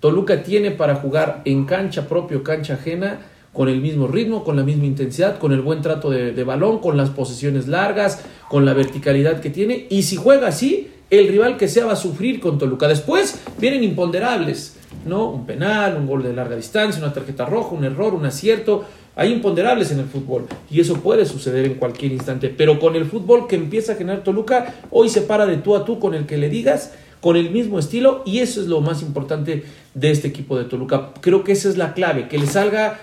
Toluca 0.00 0.42
tiene 0.42 0.72
para 0.72 0.96
jugar 0.96 1.40
en 1.46 1.64
cancha 1.64 2.06
propio, 2.08 2.42
cancha 2.42 2.74
ajena, 2.74 3.20
con 3.52 3.70
el 3.70 3.80
mismo 3.80 4.06
ritmo, 4.06 4.44
con 4.44 4.56
la 4.56 4.62
misma 4.62 4.84
intensidad, 4.84 5.38
con 5.38 5.52
el 5.52 5.62
buen 5.62 5.80
trato 5.80 6.10
de, 6.10 6.32
de 6.32 6.44
balón, 6.44 6.78
con 6.80 6.98
las 6.98 7.08
posesiones 7.08 7.66
largas, 7.68 8.22
con 8.48 8.64
la 8.64 8.74
verticalidad 8.74 9.40
que 9.40 9.50
tiene. 9.50 9.86
Y 9.90 10.02
si 10.02 10.16
juega 10.16 10.48
así, 10.48 10.90
el 11.10 11.28
rival 11.28 11.56
que 11.56 11.68
sea 11.68 11.86
va 11.86 11.92
a 11.92 11.96
sufrir 11.96 12.40
con 12.40 12.58
Toluca. 12.58 12.88
Después 12.88 13.40
vienen 13.58 13.84
imponderables, 13.84 14.76
¿no? 15.04 15.30
Un 15.30 15.46
penal, 15.46 15.96
un 15.96 16.06
gol 16.06 16.22
de 16.22 16.32
larga 16.32 16.56
distancia, 16.56 17.02
una 17.02 17.12
tarjeta 17.12 17.46
roja, 17.46 17.74
un 17.74 17.84
error, 17.84 18.14
un 18.14 18.26
acierto. 18.26 18.84
Hay 19.14 19.32
imponderables 19.32 19.90
en 19.92 20.00
el 20.00 20.06
fútbol 20.06 20.46
y 20.70 20.80
eso 20.80 21.00
puede 21.00 21.24
suceder 21.24 21.64
en 21.64 21.74
cualquier 21.74 22.12
instante. 22.12 22.48
Pero 22.48 22.78
con 22.78 22.96
el 22.96 23.06
fútbol 23.06 23.46
que 23.46 23.56
empieza 23.56 23.92
a 23.92 23.96
generar 23.96 24.22
Toluca, 24.22 24.74
hoy 24.90 25.08
se 25.08 25.22
para 25.22 25.46
de 25.46 25.56
tú 25.56 25.74
a 25.74 25.84
tú 25.84 25.98
con 25.98 26.14
el 26.14 26.26
que 26.26 26.36
le 26.36 26.50
digas, 26.50 26.92
con 27.20 27.36
el 27.36 27.50
mismo 27.50 27.78
estilo 27.78 28.22
y 28.26 28.40
eso 28.40 28.60
es 28.60 28.66
lo 28.66 28.80
más 28.82 29.02
importante 29.02 29.64
de 29.94 30.10
este 30.10 30.28
equipo 30.28 30.58
de 30.58 30.64
Toluca. 30.64 31.12
Creo 31.20 31.44
que 31.44 31.52
esa 31.52 31.68
es 31.68 31.78
la 31.78 31.94
clave, 31.94 32.28
que 32.28 32.38
le 32.38 32.46
salga 32.46 33.00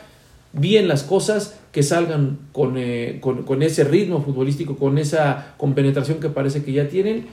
bien 0.53 0.87
las 0.87 1.03
cosas, 1.03 1.59
que 1.71 1.83
salgan 1.83 2.37
con, 2.51 2.75
eh, 2.77 3.17
con, 3.19 3.43
con 3.43 3.63
ese 3.63 3.83
ritmo 3.83 4.21
futbolístico, 4.23 4.77
con 4.77 4.97
esa 4.97 5.55
compenetración 5.57 6.19
que 6.19 6.29
parece 6.29 6.63
que 6.63 6.71
ya 6.71 6.87
tienen 6.87 7.25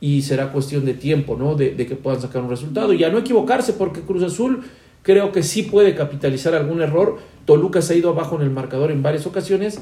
y 0.00 0.22
será 0.22 0.52
cuestión 0.52 0.84
de 0.84 0.92
tiempo, 0.94 1.36
¿no? 1.38 1.54
De, 1.54 1.74
de 1.74 1.86
que 1.86 1.96
puedan 1.96 2.20
sacar 2.20 2.42
un 2.42 2.50
resultado 2.50 2.92
y 2.92 3.02
a 3.04 3.08
no 3.08 3.18
equivocarse 3.18 3.72
porque 3.72 4.02
Cruz 4.02 4.22
Azul 4.22 4.60
creo 5.02 5.32
que 5.32 5.42
sí 5.42 5.62
puede 5.62 5.94
capitalizar 5.94 6.54
algún 6.54 6.82
error. 6.82 7.16
Toluca 7.46 7.80
se 7.80 7.94
ha 7.94 7.96
ido 7.96 8.10
abajo 8.10 8.36
en 8.36 8.42
el 8.42 8.50
marcador 8.50 8.90
en 8.90 9.02
varias 9.02 9.26
ocasiones 9.26 9.80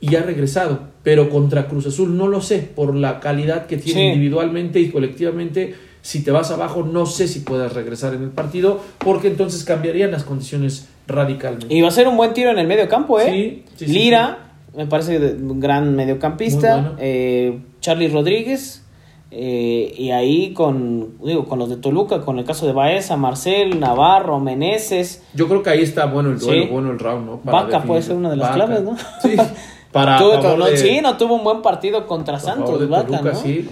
y 0.00 0.14
ha 0.14 0.22
regresado, 0.22 0.80
pero 1.02 1.28
contra 1.30 1.66
Cruz 1.66 1.86
Azul 1.86 2.16
no 2.16 2.28
lo 2.28 2.40
sé, 2.40 2.58
por 2.60 2.94
la 2.94 3.18
calidad 3.20 3.66
que 3.66 3.76
tiene 3.76 4.00
Sí. 4.02 4.06
individualmente 4.14 4.78
y 4.80 4.90
colectivamente. 4.90 5.74
Si 6.02 6.22
te 6.24 6.30
vas 6.30 6.50
abajo, 6.50 6.82
no 6.82 7.04
sé 7.04 7.28
si 7.28 7.40
puedas 7.40 7.74
regresar 7.74 8.14
en 8.14 8.22
el 8.22 8.30
partido, 8.30 8.80
porque 8.98 9.28
entonces 9.28 9.64
cambiarían 9.64 10.10
las 10.12 10.24
condiciones 10.24 10.88
radicalmente. 11.10 11.74
Y 11.74 11.80
va 11.80 11.88
a 11.88 11.92
ser 11.92 12.08
un 12.08 12.16
buen 12.16 12.32
tiro 12.32 12.50
en 12.50 12.58
el 12.58 12.66
medio 12.66 12.88
campo, 12.88 13.18
¿eh? 13.20 13.30
Sí, 13.30 13.64
sí, 13.76 13.86
sí, 13.86 13.92
Lira, 13.92 14.38
me 14.76 14.86
parece 14.86 15.18
un 15.18 15.60
gran 15.60 15.94
mediocampista. 15.96 16.74
Bueno. 16.76 16.92
eh, 16.98 17.58
Charlie 17.80 18.08
Rodríguez. 18.08 18.84
eh, 19.32 19.94
y 19.96 20.10
ahí 20.10 20.52
con, 20.54 21.18
digo, 21.24 21.46
con 21.46 21.58
los 21.60 21.68
de 21.68 21.76
Toluca, 21.76 22.20
con 22.22 22.38
el 22.40 22.44
caso 22.44 22.66
de 22.66 22.72
Baeza, 22.72 23.16
Marcel, 23.16 23.78
Navarro, 23.78 24.40
Meneses. 24.40 25.22
Yo 25.34 25.46
creo 25.48 25.62
que 25.62 25.70
ahí 25.70 25.82
está 25.82 26.06
bueno 26.06 26.30
el 26.30 26.38
duelo, 26.40 26.66
bueno 26.68 26.90
el 26.90 26.98
round, 26.98 27.26
¿no? 27.26 27.40
Vaca 27.44 27.66
definir. 27.66 27.86
puede 27.86 28.02
ser 28.02 28.16
una 28.16 28.30
de 28.30 28.36
las 28.36 28.48
Vaca. 28.48 28.66
claves, 28.66 28.82
¿no? 28.82 28.96
Sí, 29.22 29.36
para 29.92 30.18
Tuvo- 30.18 30.64
de- 30.68 30.76
sí, 30.76 30.98
no 31.00 31.16
tuvo 31.16 31.34
un 31.36 31.44
buen 31.44 31.62
partido 31.62 32.06
contra 32.08 32.38
Santos, 32.40 32.80
de 32.80 32.86
Vaca, 32.86 33.06
Toluca, 33.06 33.32
¿no? 33.32 33.38
sí. 33.38 33.68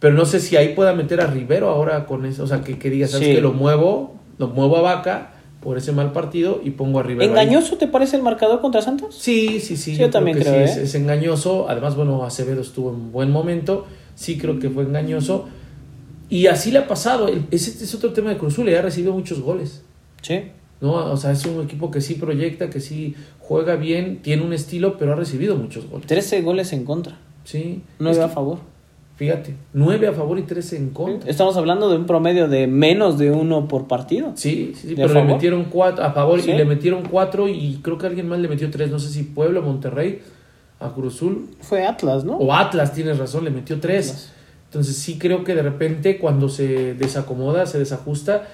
Pero 0.00 0.14
no 0.14 0.24
sé 0.24 0.40
si 0.40 0.56
ahí 0.56 0.70
pueda 0.74 0.92
meter 0.94 1.20
a 1.20 1.26
Rivero 1.28 1.68
ahora 1.70 2.04
con 2.06 2.26
eso, 2.26 2.42
o 2.42 2.46
sea, 2.48 2.60
que, 2.62 2.76
que 2.76 2.90
diga, 2.90 3.06
¿sabes 3.06 3.28
Sí. 3.28 3.34
que 3.36 3.40
Lo 3.40 3.52
muevo, 3.52 4.14
lo 4.38 4.48
muevo 4.48 4.76
a 4.78 4.80
Vaca 4.80 5.30
por 5.62 5.78
ese 5.78 5.92
mal 5.92 6.12
partido 6.12 6.60
y 6.62 6.70
pongo 6.70 6.98
a 6.98 7.04
ahí. 7.04 7.16
¿Engañoso 7.20 7.76
te 7.76 7.86
parece 7.86 8.16
el 8.16 8.22
marcador 8.22 8.60
contra 8.60 8.82
Santos? 8.82 9.14
Sí, 9.18 9.60
sí, 9.60 9.76
sí. 9.76 9.94
Sí, 9.94 9.96
yo 9.96 10.10
también 10.10 10.36
que 10.36 10.44
creo, 10.44 10.54
sí, 10.54 10.60
¿eh? 10.60 10.64
es, 10.64 10.76
es 10.76 10.94
engañoso. 10.94 11.68
Además, 11.68 11.96
bueno, 11.96 12.24
Acevedo 12.24 12.60
estuvo 12.60 12.90
en 12.90 13.12
buen 13.12 13.30
momento. 13.30 13.86
Sí, 14.14 14.38
creo 14.38 14.58
que 14.58 14.68
fue 14.70 14.82
engañoso. 14.82 15.46
Y 16.28 16.46
así 16.46 16.70
le 16.70 16.78
ha 16.78 16.88
pasado. 16.88 17.28
Ese 17.50 17.84
es 17.84 17.94
otro 17.94 18.12
tema 18.12 18.30
de 18.30 18.38
Cruz 18.38 18.54
Azul. 18.54 18.66
le 18.66 18.78
Ha 18.78 18.82
recibido 18.82 19.12
muchos 19.12 19.40
goles. 19.40 19.82
Sí. 20.20 20.40
¿no? 20.80 20.94
O 20.94 21.16
sea, 21.16 21.30
es 21.32 21.46
un 21.46 21.62
equipo 21.62 21.90
que 21.90 22.00
sí 22.00 22.14
proyecta, 22.14 22.68
que 22.68 22.80
sí 22.80 23.14
juega 23.38 23.76
bien, 23.76 24.20
tiene 24.20 24.42
un 24.42 24.52
estilo, 24.52 24.98
pero 24.98 25.12
ha 25.12 25.16
recibido 25.16 25.54
muchos 25.56 25.88
goles. 25.88 26.06
13 26.08 26.42
goles 26.42 26.72
en 26.72 26.84
contra, 26.84 27.18
Sí. 27.44 27.82
9 28.00 28.16
Es 28.18 28.22
a 28.24 28.28
que, 28.28 28.34
favor. 28.34 28.58
Fíjate, 29.22 29.54
9 29.72 30.08
a 30.08 30.12
favor 30.12 30.36
y 30.40 30.42
13 30.42 30.76
en 30.78 30.90
contra. 30.90 31.30
Estamos 31.30 31.56
hablando 31.56 31.88
de 31.88 31.94
un 31.96 32.06
promedio 32.06 32.48
de 32.48 32.66
menos 32.66 33.18
de 33.20 33.30
uno 33.30 33.68
por 33.68 33.86
partido. 33.86 34.32
Sí, 34.34 34.72
sí, 34.74 34.88
sí, 34.88 34.94
¿Y 34.98 35.00
a 35.00 35.06
pero 35.06 35.14
le 35.14 35.22
metieron 35.32 35.66
cuatro 35.66 36.04
a 36.04 36.10
favor 36.10 36.40
Sí. 36.42 36.50
y 36.50 36.54
le 36.54 36.64
metieron 36.64 37.04
cuatro 37.08 37.46
y 37.48 37.78
creo 37.82 37.98
que 37.98 38.06
alguien 38.08 38.28
más 38.28 38.40
le 38.40 38.48
metió 38.48 38.68
tres, 38.68 38.90
no 38.90 38.98
sé 38.98 39.10
si 39.10 39.22
Puebla, 39.22 39.60
Monterrey, 39.60 40.22
a 40.80 40.88
Cruz 40.92 41.14
Azul 41.14 41.50
Fue 41.60 41.86
Atlas, 41.86 42.24
¿no? 42.24 42.36
o 42.36 42.52
Atlas, 42.52 42.92
tienes 42.94 43.16
razón, 43.18 43.44
le 43.44 43.50
metió 43.50 43.78
tres. 43.78 44.08
Atlas. 44.10 44.32
Entonces 44.64 44.96
sí 44.96 45.18
creo 45.18 45.44
que 45.44 45.54
de 45.54 45.62
repente 45.62 46.18
cuando 46.18 46.48
se 46.48 46.94
desacomoda, 46.94 47.66
se 47.66 47.78
desajusta 47.78 48.48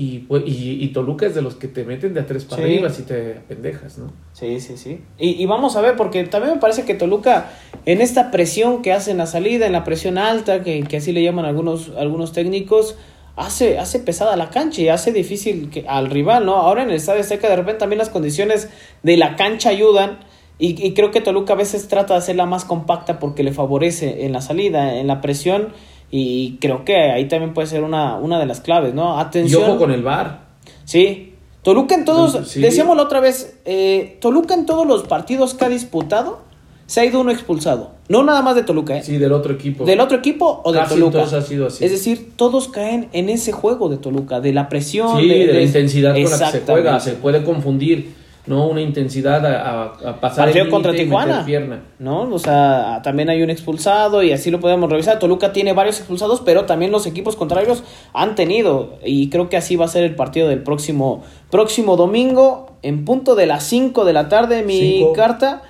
y, 0.00 0.20
pues, 0.20 0.44
y, 0.46 0.82
y 0.84 0.88
Toluca 0.92 1.26
es 1.26 1.34
de 1.34 1.42
los 1.42 1.56
que 1.56 1.66
te 1.66 1.84
meten 1.84 2.14
de 2.14 2.20
a 2.20 2.26
tres 2.26 2.44
para 2.44 2.62
Sí. 2.62 2.68
arriba 2.68 2.88
si 2.90 3.02
te 3.02 3.16
pendejas, 3.48 3.98
¿no? 3.98 4.12
Sí, 4.32 4.60
sí, 4.60 4.76
sí. 4.76 5.00
Y, 5.18 5.30
y 5.42 5.46
vamos 5.46 5.74
a 5.74 5.80
ver, 5.80 5.96
porque 5.96 6.22
también 6.22 6.54
me 6.54 6.60
parece 6.60 6.84
que 6.84 6.94
Toluca, 6.94 7.50
en 7.84 8.00
esta 8.00 8.30
presión 8.30 8.82
que 8.82 8.92
hace 8.92 9.10
en 9.10 9.16
la 9.18 9.26
salida, 9.26 9.66
en 9.66 9.72
la 9.72 9.82
presión 9.82 10.16
alta, 10.16 10.62
que, 10.62 10.84
que 10.84 10.98
así 10.98 11.10
le 11.10 11.22
llaman 11.24 11.46
algunos, 11.46 11.90
algunos 11.98 12.32
técnicos, 12.32 12.94
hace, 13.34 13.78
hace 13.78 13.98
pesada 13.98 14.36
la 14.36 14.50
cancha 14.50 14.80
y 14.82 14.88
hace 14.88 15.10
difícil 15.12 15.68
que, 15.70 15.84
al 15.88 16.10
rival, 16.10 16.46
¿no? 16.46 16.54
Ahora 16.54 16.84
en 16.84 16.90
el 16.90 16.94
Estadio 16.96 17.20
Azteca 17.20 17.48
de 17.48 17.56
repente 17.56 17.80
también 17.80 17.98
las 17.98 18.08
condiciones 18.10 18.68
de 19.02 19.16
la 19.16 19.34
cancha 19.34 19.70
ayudan. 19.70 20.20
Y, 20.60 20.80
y 20.84 20.92
creo 20.94 21.10
que 21.10 21.20
Toluca 21.20 21.54
a 21.54 21.56
veces 21.56 21.88
trata 21.88 22.14
de 22.14 22.18
hacerla 22.18 22.46
más 22.46 22.64
compacta 22.64 23.18
porque 23.18 23.42
le 23.42 23.52
favorece 23.52 24.26
en 24.26 24.32
la 24.32 24.40
salida, 24.42 24.96
en 24.96 25.06
la 25.08 25.20
presión. 25.20 25.68
Y 26.10 26.56
creo 26.60 26.84
que 26.84 26.96
ahí 26.96 27.26
también 27.28 27.52
puede 27.54 27.66
ser 27.68 27.82
una, 27.82 28.16
una 28.16 28.38
de 28.38 28.46
las 28.46 28.60
claves, 28.60 28.94
¿no? 28.94 29.16
Y 29.16 29.20
Atención. 29.20 29.62
ojo 29.64 29.78
con 29.78 29.90
el 29.90 30.02
VAR. 30.02 30.40
Sí. 30.84 31.34
Toluca 31.62 31.94
en 31.94 32.04
todos, 32.04 32.48
Sí. 32.48 32.60
decíamos 32.60 32.96
la 32.96 33.02
otra 33.02 33.20
vez, 33.20 33.58
eh, 33.66 34.16
Toluca 34.20 34.54
en 34.54 34.64
todos 34.64 34.86
los 34.86 35.02
partidos 35.02 35.52
que 35.54 35.64
ha 35.66 35.68
disputado, 35.68 36.40
se 36.86 37.00
ha 37.00 37.04
ido 37.04 37.20
uno 37.20 37.30
expulsado. 37.30 37.90
No 38.08 38.22
nada 38.22 38.40
más 38.40 38.54
de 38.54 38.62
Toluca, 38.62 38.96
¿eh? 38.96 39.02
Sí, 39.02 39.18
del 39.18 39.32
otro 39.32 39.52
equipo. 39.52 39.84
Del 39.84 40.00
otro 40.00 40.16
equipo 40.16 40.62
o 40.64 40.72
de 40.72 40.78
Casi 40.78 40.94
Toluca. 40.94 41.18
todos 41.18 41.32
ha 41.34 41.42
sido 41.42 41.66
así. 41.66 41.84
Es 41.84 41.90
decir, 41.90 42.32
todos 42.36 42.68
caen 42.68 43.10
en 43.12 43.28
ese 43.28 43.52
juego 43.52 43.90
de 43.90 43.98
Toluca, 43.98 44.40
de 44.40 44.54
la 44.54 44.70
presión. 44.70 45.20
Sí, 45.20 45.28
de, 45.28 45.52
la 45.52 45.60
intensidad 45.60 46.14
con 46.14 46.22
la 46.22 46.30
que 46.30 46.58
se 46.58 46.60
juega. 46.64 47.00
Se 47.00 47.12
puede 47.12 47.44
confundir, 47.44 48.14
¿no? 48.48 48.66
Una 48.66 48.80
intensidad 48.80 49.44
a, 49.46 49.60
a- 49.62 50.10
a 50.10 50.20
pasar 50.20 50.46
Partido 50.46 50.64
el 50.64 50.70
contra 50.70 50.92
Tijuana. 50.92 51.44
pierna. 51.44 51.82
¿No? 51.98 52.22
O 52.22 52.38
sea, 52.38 53.00
también 53.04 53.28
hay 53.30 53.42
un 53.42 53.50
expulsado 53.50 54.22
y 54.22 54.32
así 54.32 54.50
lo 54.50 54.58
podemos 54.60 54.90
revisar. 54.90 55.18
Toluca 55.18 55.52
tiene 55.52 55.72
varios 55.74 55.98
expulsados, 55.98 56.40
pero 56.44 56.64
también 56.64 56.90
los 56.90 57.06
equipos 57.06 57.36
contrarios 57.36 57.84
han 58.14 58.34
tenido. 58.34 58.94
Y 59.04 59.28
creo 59.30 59.48
que 59.48 59.56
así 59.56 59.76
va 59.76 59.84
a 59.84 59.88
ser 59.88 60.04
el 60.04 60.14
partido 60.14 60.48
del 60.48 60.62
próximo, 60.62 61.22
próximo 61.50 61.96
domingo, 61.96 62.72
en 62.82 63.04
punto 63.04 63.34
de 63.34 63.46
las 63.46 63.64
5 63.64 64.04
de 64.04 64.12
la 64.12 64.28
tarde, 64.28 64.62
mi 64.62 64.78
Cinco. 64.80 65.12
carta. 65.12 65.62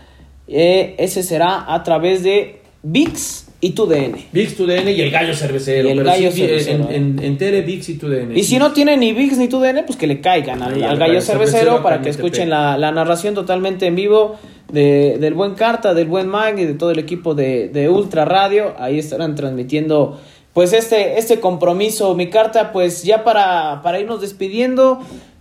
Eh, 0.47 0.95
ese 0.99 1.23
será 1.23 1.73
a 1.75 1.83
través 1.83 2.23
de 2.23 2.63
VIX 2.83 3.48
y 3.61 3.71
tu 3.71 3.87
DN. 3.87 4.15
VIX, 4.33 4.57
tu 4.57 4.67
DN 4.67 4.93
y 4.93 5.01
el 5.01 5.11
gallo 5.11 5.35
cervecero. 5.35 5.89
Y 5.89 5.93
el 5.93 6.05
gallo 6.05 6.31
sí, 6.31 6.43
cervecero, 6.43 6.89
En, 6.91 7.19
en, 7.19 7.25
en 7.25 7.39
Tele, 7.39 7.63
VIX 7.63 7.89
y 7.89 7.95
tu 7.95 8.09
DN. 8.09 8.39
Y 8.39 8.45
si 8.45 8.59
no 8.59 8.73
tiene 8.73 8.97
ni 8.97 9.13
VIX 9.13 9.39
ni 9.39 9.49
tu 9.49 9.59
DN, 9.59 9.83
pues 9.83 9.99
que 9.99 10.07
le 10.07 10.21
caigan 10.21 10.63
al, 10.63 10.79
gallo 10.81 11.21
cervecero 11.21 11.23
cervecero, 11.23 11.83
para 11.83 12.01
que 12.01 12.09
en 12.09 12.15
escuchen 12.15 12.51
la, 12.51 12.79
la 12.79 12.93
narración 12.93 13.35
totalmente 13.35 13.87
en 13.87 13.97
vivo 13.97 14.37
de, 14.71 15.19
del 15.19 15.35
buen 15.35 15.55
Carta, 15.55 15.93
del 15.93 16.07
buen 16.07 16.29
Mag 16.29 16.59
y 16.59 16.67
de 16.67 16.75
todo 16.75 16.93
el 16.93 17.01
equipo 17.01 17.35
de, 17.35 17.69
de 17.69 17.89
Ultra 17.89 18.25
Radio. 18.25 18.75
Ahí 18.79 18.99
estarán 18.99 19.35
transmitiendo 19.35 20.21
pues 20.53 20.73
este, 20.73 21.19
este 21.19 21.41
compromiso. 21.41 22.15
Mi 22.15 22.31
carta, 22.31 22.73
pues 22.73 23.03
ya 23.03 23.25
para, 23.25 23.81
para 23.83 23.99
irnos 23.99 24.21
despidiendo, 24.21 25.01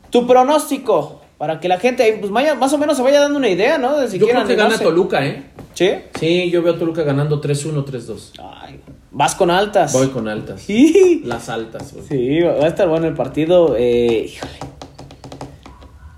tu 0.10 0.26
pronóstico. 0.26 1.17
Para 1.38 1.60
que 1.60 1.68
la 1.68 1.80
gente 1.80 2.18
pues 2.20 2.32
vaya- 2.32 2.56
más 2.56 2.74
o 2.74 2.78
menos 2.80 2.98
se 2.98 3.04
vaya 3.04 3.20
dando 3.20 3.38
una 3.38 3.50
idea, 3.50 3.78
¿no? 3.78 3.98
De 4.00 4.08
si 4.10 4.18
Yo 4.18 4.28
creo 4.28 4.46
que 4.48 4.56
gana. 4.56 4.78
Toluca, 4.78 5.26
¿eh? 5.26 5.44
¿Sí? 5.76 5.92
Sí, 6.20 6.50
yo 6.50 6.64
veo 6.64 6.74
a 6.74 6.80
Toluca 6.80 7.04
ganando 7.04 7.40
3-1, 7.40 7.86
3-2. 7.86 8.32
Ay, 8.40 8.80
vas 9.12 9.36
con 9.36 9.52
altas. 9.52 9.94
Voy 9.94 10.08
con 10.08 10.28
altas. 10.28 10.62
Sí. 10.62 11.22
Las 11.26 11.50
altas. 11.50 11.94
güey. 11.94 12.06
Sí, 12.08 12.40
va 12.42 12.66
a 12.66 12.68
estar 12.68 12.88
bueno 12.90 13.06
el 13.08 13.14
partido. 13.14 13.76
Eh, 13.78 14.32
híjole. 14.34 14.52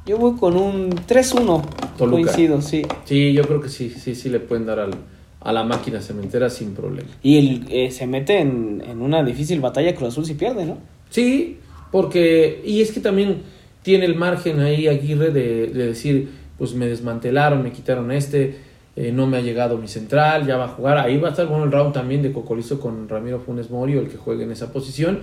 Yo 0.05 0.17
voy 0.17 0.37
con 0.37 0.55
un 0.55 0.89
3-1. 1.05 1.61
Toluca. 1.97 2.21
Coincido, 2.23 2.61
sí. 2.61 2.81
Sí, 3.05 3.33
yo 3.33 3.43
creo 3.43 3.61
que 3.61 3.69
sí, 3.69 3.89
sí, 3.89 4.15
sí 4.15 4.29
le 4.29 4.39
pueden 4.39 4.65
dar 4.65 4.79
al- 4.79 4.95
a 5.41 5.51
la 5.51 5.63
máquina 5.63 6.01
cementera 6.01 6.49
sin 6.49 6.73
problema. 6.73 7.09
Y 7.21 7.37
el, 7.37 7.65
eh, 7.69 7.91
se 7.91 8.07
mete 8.07 8.39
en, 8.39 8.81
en 8.87 9.01
una 9.01 9.23
difícil 9.23 9.59
batalla 9.59 9.93
Cruz 9.95 10.09
Azul 10.09 10.25
si 10.25 10.33
pierde, 10.35 10.65
¿no? 10.65 10.77
Sí, 11.09 11.57
porque. 11.91 12.61
Y 12.65 12.81
es 12.81 12.91
que 12.91 13.01
también 13.01 13.43
tiene 13.81 14.05
el 14.05 14.15
margen 14.15 14.59
ahí 14.59 14.87
Aguirre 14.87 15.31
de, 15.31 15.67
de 15.67 15.87
decir: 15.87 16.29
Pues 16.57 16.73
me 16.73 16.87
desmantelaron, 16.87 17.63
me 17.63 17.71
quitaron 17.71 18.11
este, 18.11 18.57
eh, 18.95 19.11
no 19.11 19.27
me 19.27 19.37
ha 19.37 19.41
llegado 19.41 19.77
mi 19.77 19.87
central, 19.87 20.45
ya 20.45 20.57
va 20.57 20.65
a 20.65 20.69
jugar. 20.69 20.97
Ahí 20.97 21.17
va 21.17 21.29
a 21.29 21.31
estar 21.31 21.47
bueno 21.47 21.63
el 21.63 21.71
round 21.71 21.93
también 21.93 22.21
de 22.21 22.31
Cocolizo 22.31 22.79
con 22.79 23.07
Ramiro 23.07 23.39
Funes 23.39 23.69
Morio, 23.69 24.01
el 24.01 24.09
que 24.09 24.17
juegue 24.17 24.43
en 24.43 24.51
esa 24.51 24.73
posición. 24.73 25.21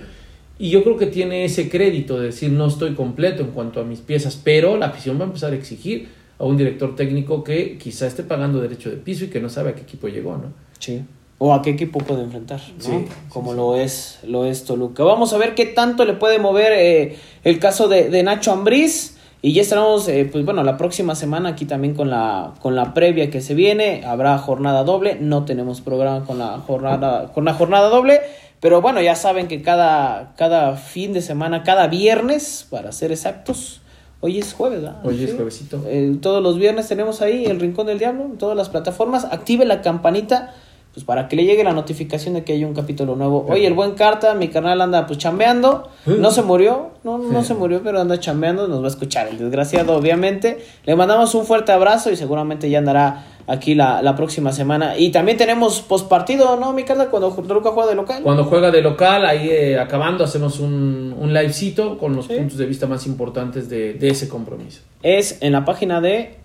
Y 0.59 0.71
yo 0.71 0.83
creo 0.83 0.97
que 0.97 1.05
tiene 1.05 1.45
ese 1.45 1.69
crédito 1.69 2.19
de 2.19 2.27
decir: 2.27 2.51
No 2.51 2.67
estoy 2.67 2.93
completo 2.95 3.43
en 3.43 3.51
cuanto 3.51 3.79
a 3.79 3.83
mis 3.83 3.99
piezas, 3.99 4.39
pero 4.43 4.77
la 4.77 4.87
afición 4.87 5.19
va 5.19 5.23
a 5.23 5.27
empezar 5.27 5.53
a 5.53 5.55
exigir 5.55 6.07
a 6.39 6.45
un 6.45 6.57
director 6.57 6.95
técnico 6.95 7.43
que 7.43 7.77
quizá 7.77 8.07
esté 8.07 8.23
pagando 8.23 8.61
derecho 8.61 8.89
de 8.89 8.97
piso 8.97 9.25
y 9.25 9.27
que 9.27 9.39
no 9.39 9.49
sabe 9.49 9.71
a 9.71 9.75
qué 9.75 9.81
equipo 9.81 10.07
llegó, 10.07 10.37
¿no? 10.37 10.53
Sí. 10.79 11.01
O 11.39 11.53
a 11.53 11.61
qué 11.61 11.69
equipo 11.71 11.99
puede 11.99 12.23
enfrentar, 12.23 12.59
¿no? 12.77 12.83
Sí, 12.83 13.05
Como 13.29 13.51
sí, 13.51 13.57
lo 13.57 13.75
es 13.75 14.19
lo 14.23 14.45
es 14.45 14.65
Toluca. 14.65 15.03
Vamos 15.03 15.33
a 15.33 15.37
ver 15.37 15.53
qué 15.53 15.67
tanto 15.67 16.03
le 16.03 16.13
puede 16.13 16.39
mover 16.39 16.73
eh, 16.73 17.17
el 17.43 17.59
caso 17.59 17.87
de, 17.87 18.09
de 18.09 18.23
Nacho 18.23 18.51
Ambriz. 18.51 19.15
Y 19.43 19.53
ya 19.53 19.61
estaremos, 19.61 20.07
eh, 20.07 20.27
pues 20.31 20.43
bueno, 20.45 20.63
la 20.63 20.77
próxima 20.77 21.13
semana 21.13 21.49
aquí 21.49 21.65
también 21.65 21.93
con 21.93 22.09
la, 22.09 22.55
con 22.59 22.75
la 22.75 22.95
previa 22.95 23.29
que 23.29 23.41
se 23.41 23.53
viene. 23.53 24.03
Habrá 24.03 24.35
jornada 24.39 24.83
doble. 24.83 25.17
No 25.21 25.45
tenemos 25.45 25.81
programa 25.81 26.25
con 26.25 26.39
la 26.39 26.57
jornada, 26.57 27.31
con 27.33 27.45
la 27.45 27.53
jornada 27.53 27.89
doble. 27.89 28.19
Pero 28.59 28.81
bueno, 28.81 28.99
ya 28.99 29.15
saben 29.15 29.47
que 29.47 29.61
cada, 29.61 30.33
cada 30.35 30.75
fin 30.75 31.13
de 31.13 31.21
semana, 31.21 31.61
cada 31.61 31.85
viernes, 31.85 32.65
para 32.67 32.91
ser 32.91 33.11
exactos, 33.11 33.81
hoy 34.19 34.39
es 34.39 34.53
jueves, 34.53 34.81
¿verdad? 34.81 35.05
Hoy 35.05 35.23
es 35.23 35.35
juevesito. 35.35 35.83
Eh, 35.85 36.17
todos 36.19 36.41
los 36.41 36.57
viernes 36.57 36.87
tenemos 36.87 37.21
ahí 37.21 37.45
el 37.45 37.59
Rincón 37.59 37.85
del 37.85 37.99
Diablo 37.99 38.25
en 38.25 38.39
todas 38.39 38.57
las 38.57 38.69
plataformas. 38.69 39.25
Active 39.25 39.65
la 39.65 39.83
campanita 39.83 40.55
pues 40.97 41.05
para 41.05 41.27
que 41.27 41.35
le 41.35 41.45
llegue 41.45 41.63
la 41.63 41.73
notificación 41.73 42.33
de 42.33 42.43
que 42.43 42.53
hay 42.53 42.65
un 42.65 42.73
capítulo 42.73 43.15
nuevo. 43.15 43.45
Oye, 43.51 43.67
el 43.67 43.75
buen 43.75 43.91
Carta, 43.91 44.33
mi 44.33 44.47
carnal 44.47 44.81
anda 44.81 45.05
pues 45.05 45.19
chambeando. 45.19 45.87
No 46.07 46.31
se 46.31 46.41
murió, 46.41 46.89
no, 47.03 47.19
no 47.19 47.43
se 47.43 47.53
murió, 47.61 47.81
pero 47.83 48.01
anda 48.01 48.19
chambeando. 48.19 48.67
Nos 48.67 48.81
va 48.81 48.85
a 48.85 48.89
escuchar 48.89 49.27
el 49.27 49.37
desgraciado, 49.37 49.95
obviamente. 49.95 50.57
Le 50.85 50.95
mandamos 50.95 51.35
un 51.35 51.45
fuerte 51.45 51.71
abrazo 51.71 52.09
y 52.09 52.15
seguramente 52.15 52.67
ya 52.71 52.79
andará 52.79 53.25
aquí 53.45 53.75
la, 53.75 54.01
la 54.01 54.15
próxima 54.15 54.51
semana. 54.51 54.97
Y 54.97 55.11
también 55.11 55.37
tenemos 55.37 55.81
postpartido, 55.81 56.57
¿no, 56.59 56.73
mi 56.73 56.83
Carta? 56.83 57.09
Cuando 57.11 57.29
Toluca 57.29 57.69
juega 57.69 57.89
de 57.91 57.95
local. 57.95 58.23
Cuando 58.23 58.45
juega 58.45 58.71
de 58.71 58.81
local, 58.81 59.23
ahí 59.23 59.49
eh, 59.51 59.79
acabando, 59.79 60.23
hacemos 60.23 60.59
un, 60.59 61.15
un 61.15 61.31
livecito 61.31 61.99
con 61.99 62.15
los 62.15 62.25
Sí. 62.25 62.33
puntos 62.33 62.57
de 62.57 62.65
vista 62.65 62.87
más 62.87 63.05
importantes 63.05 63.69
de, 63.69 63.93
de 63.93 64.07
ese 64.09 64.27
compromiso. 64.27 64.81
es 65.03 65.37
en 65.43 65.51
la 65.53 65.63
página 65.63 66.01
de 66.01 66.37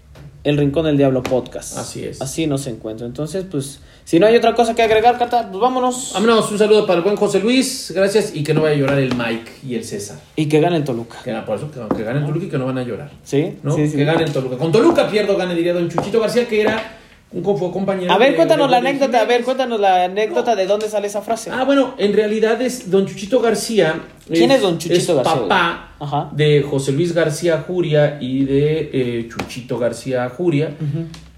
El 0.44 0.56
Rincón 0.56 0.86
del 0.86 0.96
Diablo 0.96 1.22
Podcast. 1.22 1.78
Así 1.78 2.04
es. 2.04 2.20
Así 2.20 2.48
nos 2.48 2.66
encuentra. 2.66 3.06
Entonces, 3.06 3.44
pues, 3.48 3.78
si 4.04 4.18
no 4.18 4.26
hay 4.26 4.34
otra 4.34 4.54
cosa 4.54 4.74
que 4.74 4.82
agregar, 4.82 5.16
Carta, 5.16 5.48
pues 5.48 5.60
vámonos. 5.60 6.10
Vámonos, 6.14 6.50
un 6.50 6.58
saludo 6.58 6.84
para 6.84 6.98
el 6.98 7.04
buen 7.04 7.16
José 7.16 7.38
Luis, 7.38 7.92
gracias, 7.94 8.34
y 8.34 8.42
que 8.42 8.52
no 8.52 8.62
vaya 8.62 8.74
a 8.74 8.78
llorar 8.78 8.98
el 8.98 9.14
Mike 9.14 9.52
y 9.64 9.76
el 9.76 9.84
César. 9.84 10.18
Y 10.34 10.46
que 10.46 10.60
gane 10.60 10.76
el 10.76 10.84
Toluca. 10.84 11.18
Que, 11.22 11.32
por 11.46 11.58
eso, 11.58 11.70
que, 11.70 11.96
que 11.96 12.02
ganen 12.02 12.26
Toluca 12.26 12.46
y 12.46 12.48
que 12.48 12.58
no 12.58 12.66
van 12.66 12.78
a 12.78 12.82
llorar. 12.82 13.10
¿Sí? 13.22 13.56
¿no? 13.62 13.76
Sí, 13.76 13.86
sí. 13.86 13.96
Que 13.96 14.04
ganen 14.04 14.32
Toluca. 14.32 14.56
Con 14.56 14.72
Toluca 14.72 15.08
pierdo, 15.08 15.36
gane, 15.36 15.54
diría 15.54 15.74
don 15.74 15.88
Chuchito 15.88 16.18
García, 16.18 16.48
que 16.48 16.60
era 16.60 16.98
un 17.32 17.42
compañero. 17.42 18.12
A 18.12 18.18
ver, 18.18 18.36
cuéntanos 18.36 18.66
de 18.66 18.72
la 18.72 18.78
anécdota, 18.78 19.20
a 19.20 19.24
ver, 19.24 19.42
cuéntanos 19.42 19.80
la 19.80 20.04
anécdota 20.04 20.54
de 20.54 20.66
dónde 20.66 20.88
sale 20.88 21.06
esa 21.06 21.22
frase. 21.22 21.50
Ah, 21.50 21.64
bueno, 21.64 21.94
en 21.98 22.12
realidad 22.12 22.60
es 22.60 22.90
don 22.90 23.06
Chuchito 23.06 23.40
García. 23.40 24.00
¿Quién 24.26 24.50
es 24.50 24.60
don 24.60 24.78
Chuchito 24.78 25.12
es 25.12 25.24
García, 25.24 25.42
papá 25.42 25.94
Ajá. 25.98 26.30
de 26.32 26.62
José 26.62 26.92
Luis 26.92 27.12
García 27.12 27.64
Juria 27.66 28.18
y 28.20 28.44
de 28.44 28.90
eh, 28.92 29.28
Chuchito 29.28 29.78
García 29.78 30.28
Juria, 30.28 30.74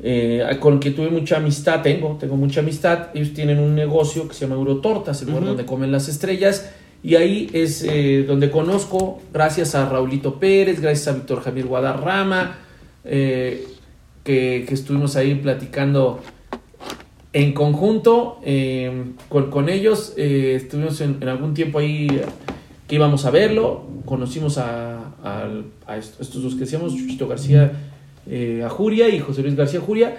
eh, 0.02 0.44
con 0.60 0.78
quien 0.78 0.94
tuve 0.94 1.10
mucha 1.10 1.36
amistad, 1.36 1.80
tengo, 1.82 2.16
tengo 2.18 2.36
mucha 2.36 2.60
amistad. 2.60 3.08
Ellos 3.14 3.32
tienen 3.32 3.58
un 3.58 3.74
negocio 3.74 4.28
que 4.28 4.34
se 4.34 4.42
llama 4.42 4.56
Eurotortas, 4.56 5.22
el 5.22 5.28
lugar 5.28 5.44
donde 5.44 5.64
comen 5.64 5.92
las 5.92 6.08
estrellas. 6.08 6.70
Y 7.04 7.16
ahí 7.16 7.50
es 7.52 7.84
eh, 7.84 8.24
donde 8.26 8.50
conozco, 8.50 9.20
gracias 9.30 9.74
a 9.74 9.86
Raulito 9.86 10.40
Pérez, 10.40 10.80
gracias 10.80 11.08
a 11.08 11.12
Víctor 11.12 11.42
Javier 11.42 11.66
Guadarrama, 11.66 12.56
eh, 13.04 13.66
que, 14.24 14.66
estuvimos 14.70 15.16
ahí 15.16 15.34
platicando 15.36 16.20
en 17.32 17.52
conjunto 17.52 18.40
eh, 18.44 19.04
con, 19.28 19.68
ellos. 19.68 20.14
eh, 20.16 20.54
estuvimos 20.56 21.00
en, 21.00 21.22
algún 21.28 21.54
tiempo 21.54 21.78
ahí 21.78 22.08
que 22.88 22.94
íbamos 22.96 23.24
a 23.26 23.30
verlo. 23.30 23.86
Conocimos 24.04 24.58
a, 24.58 25.14
a 25.86 25.96
est- 25.96 26.20
estos 26.20 26.42
dos 26.42 26.54
que 26.54 26.60
decíamos, 26.60 26.94
Chuchito 26.96 27.28
García 27.28 27.72
eh, 28.26 28.62
a 28.64 28.68
Juria 28.70 29.08
y 29.08 29.18
José 29.20 29.42
Luis 29.42 29.54
García 29.54 29.80
Juria. 29.80 30.16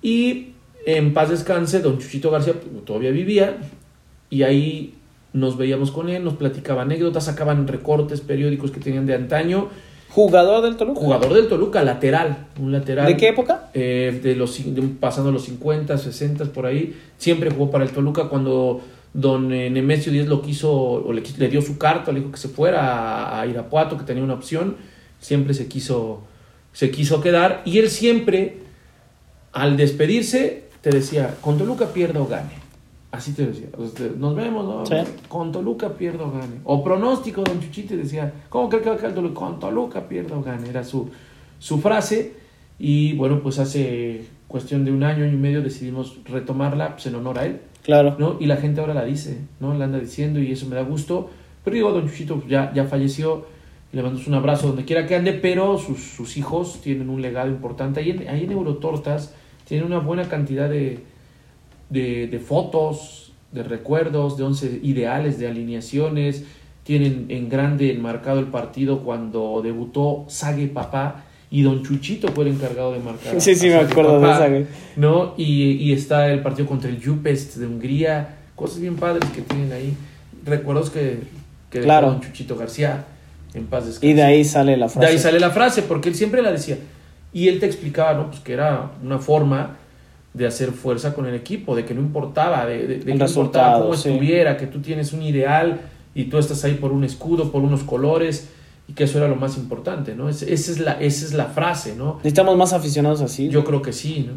Y 0.00 0.48
en 0.86 1.12
paz 1.14 1.30
descanse, 1.30 1.80
don 1.80 1.98
Chuchito 1.98 2.30
García 2.30 2.54
pues, 2.54 2.84
todavía 2.84 3.10
vivía. 3.10 3.58
Y 4.30 4.42
ahí 4.44 4.94
nos 5.32 5.56
veíamos 5.56 5.90
con 5.90 6.08
él, 6.08 6.24
nos 6.24 6.34
platicaba 6.34 6.82
anécdotas, 6.82 7.24
sacaban 7.24 7.66
recortes 7.66 8.20
periódicos 8.20 8.70
que 8.70 8.80
tenían 8.80 9.06
de 9.06 9.14
antaño. 9.14 9.68
Jugador 10.12 10.62
del 10.62 10.76
Toluca. 10.76 11.00
Jugador 11.00 11.32
del 11.32 11.48
Toluca, 11.48 11.82
lateral, 11.82 12.48
un 12.60 12.70
lateral. 12.70 13.06
¿De 13.06 13.16
qué 13.16 13.28
época? 13.28 13.70
Eh, 13.72 14.20
de 14.22 14.36
los, 14.36 14.62
de- 14.74 14.82
pasando 15.00 15.32
los 15.32 15.44
50, 15.44 15.96
60 15.96 16.44
por 16.46 16.66
ahí, 16.66 16.94
siempre 17.16 17.50
jugó 17.50 17.70
para 17.70 17.84
el 17.84 17.90
Toluca 17.90 18.28
cuando 18.28 18.82
don 19.14 19.52
eh, 19.52 19.70
Nemesio 19.70 20.12
Díaz 20.12 20.26
lo 20.26 20.42
quiso, 20.42 20.70
o 20.72 21.12
le, 21.12 21.22
dio 21.48 21.62
su 21.62 21.78
carta, 21.78 22.12
le 22.12 22.20
dijo 22.20 22.32
que 22.32 22.38
se 22.38 22.48
fuera 22.48 22.80
a, 22.82 23.40
a 23.40 23.46
Irapuato, 23.46 23.96
que 23.96 24.04
tenía 24.04 24.22
una 24.22 24.34
opción, 24.34 24.76
siempre 25.18 25.54
se 25.54 25.66
quiso, 25.66 26.22
se 26.72 26.90
quiso 26.90 27.20
quedar, 27.20 27.62
y 27.64 27.78
él 27.78 27.88
siempre, 27.88 28.58
al 29.52 29.76
despedirse, 29.76 30.64
te 30.82 30.90
decía, 30.90 31.36
con 31.40 31.56
Toluca 31.58 31.86
pierdo 31.92 32.22
o 32.22 32.26
gane. 32.26 32.61
Así 33.12 33.34
te 33.34 33.46
decía, 33.46 33.68
o 33.76 33.86
sea, 33.86 34.08
nos 34.18 34.34
vemos, 34.34 34.64
¿no? 34.64 34.86
Sí. 34.86 34.96
Con 35.28 35.52
Toluca 35.52 35.90
pierdo 35.90 36.28
o 36.28 36.32
gane. 36.32 36.60
O 36.64 36.82
pronóstico, 36.82 37.42
don 37.42 37.60
Chuchito 37.60 37.94
decía, 37.94 38.32
¿cómo 38.48 38.70
cree 38.70 38.80
que 38.80 38.88
va 38.88 38.96
a 38.96 39.06
el 39.06 39.14
Toluca? 39.14 39.34
Con 39.34 39.60
Toluca 39.60 40.08
pierdo 40.08 40.38
o 40.38 40.42
gane. 40.42 40.70
Era 40.70 40.82
su, 40.82 41.10
su 41.58 41.78
frase. 41.78 42.32
Y 42.78 43.12
bueno, 43.14 43.40
pues 43.42 43.58
hace 43.58 44.24
cuestión 44.48 44.86
de 44.86 44.92
un 44.92 45.02
año, 45.02 45.24
año 45.24 45.34
y 45.34 45.36
medio 45.36 45.60
decidimos 45.60 46.18
retomarla 46.24 46.92
pues, 46.94 47.06
en 47.06 47.14
honor 47.16 47.38
a 47.38 47.46
él, 47.46 47.60
Claro. 47.82 48.16
¿no? 48.18 48.36
Y 48.40 48.46
la 48.46 48.56
gente 48.56 48.80
ahora 48.80 48.94
la 48.94 49.04
dice, 49.04 49.38
¿no? 49.60 49.74
La 49.74 49.84
anda 49.84 49.98
diciendo 49.98 50.40
y 50.40 50.50
eso 50.50 50.66
me 50.66 50.76
da 50.76 50.82
gusto. 50.82 51.30
Pero 51.64 51.74
digo, 51.74 51.92
don 51.92 52.08
Chuchito 52.08 52.36
pues, 52.36 52.48
ya, 52.48 52.72
ya 52.72 52.84
falleció, 52.84 53.44
le 53.92 54.02
mandamos 54.02 54.26
un 54.26 54.34
abrazo 54.34 54.68
donde 54.68 54.84
quiera 54.84 55.06
que 55.06 55.16
ande, 55.16 55.32
pero 55.34 55.78
sus, 55.78 56.00
sus 56.00 56.36
hijos 56.38 56.80
tienen 56.80 57.10
un 57.10 57.20
legado 57.20 57.48
importante. 57.48 58.00
Ahí 58.00 58.10
en, 58.10 58.28
ahí 58.28 58.44
en 58.44 58.52
Eurotortas 58.52 59.34
tienen 59.68 59.86
una 59.86 59.98
buena 59.98 60.28
cantidad 60.28 60.70
de, 60.70 61.00
de, 61.92 62.26
de 62.26 62.38
fotos, 62.38 63.32
de 63.52 63.62
recuerdos, 63.62 64.36
de 64.36 64.44
once 64.44 64.80
ideales, 64.82 65.38
de 65.38 65.48
alineaciones. 65.48 66.44
Tienen 66.84 67.26
en 67.28 67.48
grande 67.48 67.92
enmarcado 67.92 68.40
el 68.40 68.46
partido 68.46 69.00
cuando 69.00 69.60
debutó 69.62 70.24
Sague 70.28 70.66
Papá 70.66 71.24
y 71.50 71.62
Don 71.62 71.84
Chuchito 71.84 72.28
fue 72.28 72.44
el 72.44 72.54
encargado 72.54 72.92
de 72.92 72.98
marcar. 72.98 73.40
Sí, 73.40 73.54
sí, 73.54 73.68
me 73.68 73.76
acuerdo 73.76 74.18
de 74.18 74.26
Papá, 74.26 74.36
esa, 74.36 74.48
güey. 74.48 74.66
¿no? 74.96 75.34
Y, 75.36 75.72
y 75.72 75.92
está 75.92 76.32
el 76.32 76.40
partido 76.40 76.66
contra 76.66 76.90
el 76.90 77.04
Jupest 77.04 77.56
de 77.56 77.66
Hungría, 77.66 78.38
cosas 78.56 78.80
bien 78.80 78.96
padres 78.96 79.28
que 79.30 79.42
tienen 79.42 79.70
ahí. 79.70 79.94
Recuerdos 80.44 80.90
que, 80.90 81.18
que 81.70 81.80
Claro. 81.82 82.10
Don 82.10 82.20
Chuchito 82.22 82.56
García 82.56 83.04
en 83.54 83.66
paz 83.66 83.84
descanse. 83.84 84.06
Y 84.06 84.14
de 84.14 84.22
ahí 84.22 84.44
sale 84.44 84.76
la 84.76 84.88
frase. 84.88 85.06
De 85.06 85.12
ahí 85.12 85.18
sale 85.18 85.38
la 85.38 85.50
frase, 85.50 85.82
porque 85.82 86.08
él 86.08 86.14
siempre 86.14 86.42
la 86.42 86.50
decía. 86.50 86.78
Y 87.34 87.48
él 87.48 87.60
te 87.60 87.66
explicaba, 87.66 88.14
¿no? 88.14 88.28
Pues 88.30 88.40
que 88.40 88.54
era 88.54 88.90
una 89.02 89.18
forma 89.18 89.76
de 90.34 90.46
hacer 90.46 90.70
fuerza 90.72 91.12
con 91.14 91.26
el 91.26 91.34
equipo, 91.34 91.76
de 91.76 91.84
que 91.84 91.94
no 91.94 92.00
importaba, 92.00 92.64
de, 92.66 92.86
de- 92.86 92.98
de 92.98 93.04
que 93.04 93.14
no 93.14 93.26
importaba 93.26 93.80
cómo 93.80 93.94
sí. 93.94 94.08
estuviera, 94.08 94.56
que 94.56 94.66
tú 94.66 94.80
tienes 94.80 95.12
un 95.12 95.22
ideal 95.22 95.80
y 96.14 96.24
tú 96.24 96.38
estás 96.38 96.64
ahí 96.64 96.74
por 96.74 96.92
un 96.92 97.04
escudo, 97.04 97.52
por 97.52 97.62
unos 97.62 97.82
colores, 97.82 98.48
y 98.88 98.94
que 98.94 99.04
eso 99.04 99.18
era 99.18 99.28
lo 99.28 99.36
más 99.36 99.56
importante, 99.58 100.14
¿no? 100.14 100.28
Es- 100.28 100.42
esa, 100.42 100.72
es 100.72 100.78
la, 100.80 100.92
esa 101.00 101.26
es 101.26 101.34
la 101.34 101.46
frase, 101.46 101.94
¿no? 101.96 102.16
Necesitamos 102.16 102.56
más 102.56 102.72
aficionados 102.72 103.20
así. 103.20 103.48
Yo 103.48 103.62
creo 103.64 103.82
que 103.82 103.92
sí, 103.92 104.26
¿no? 104.26 104.32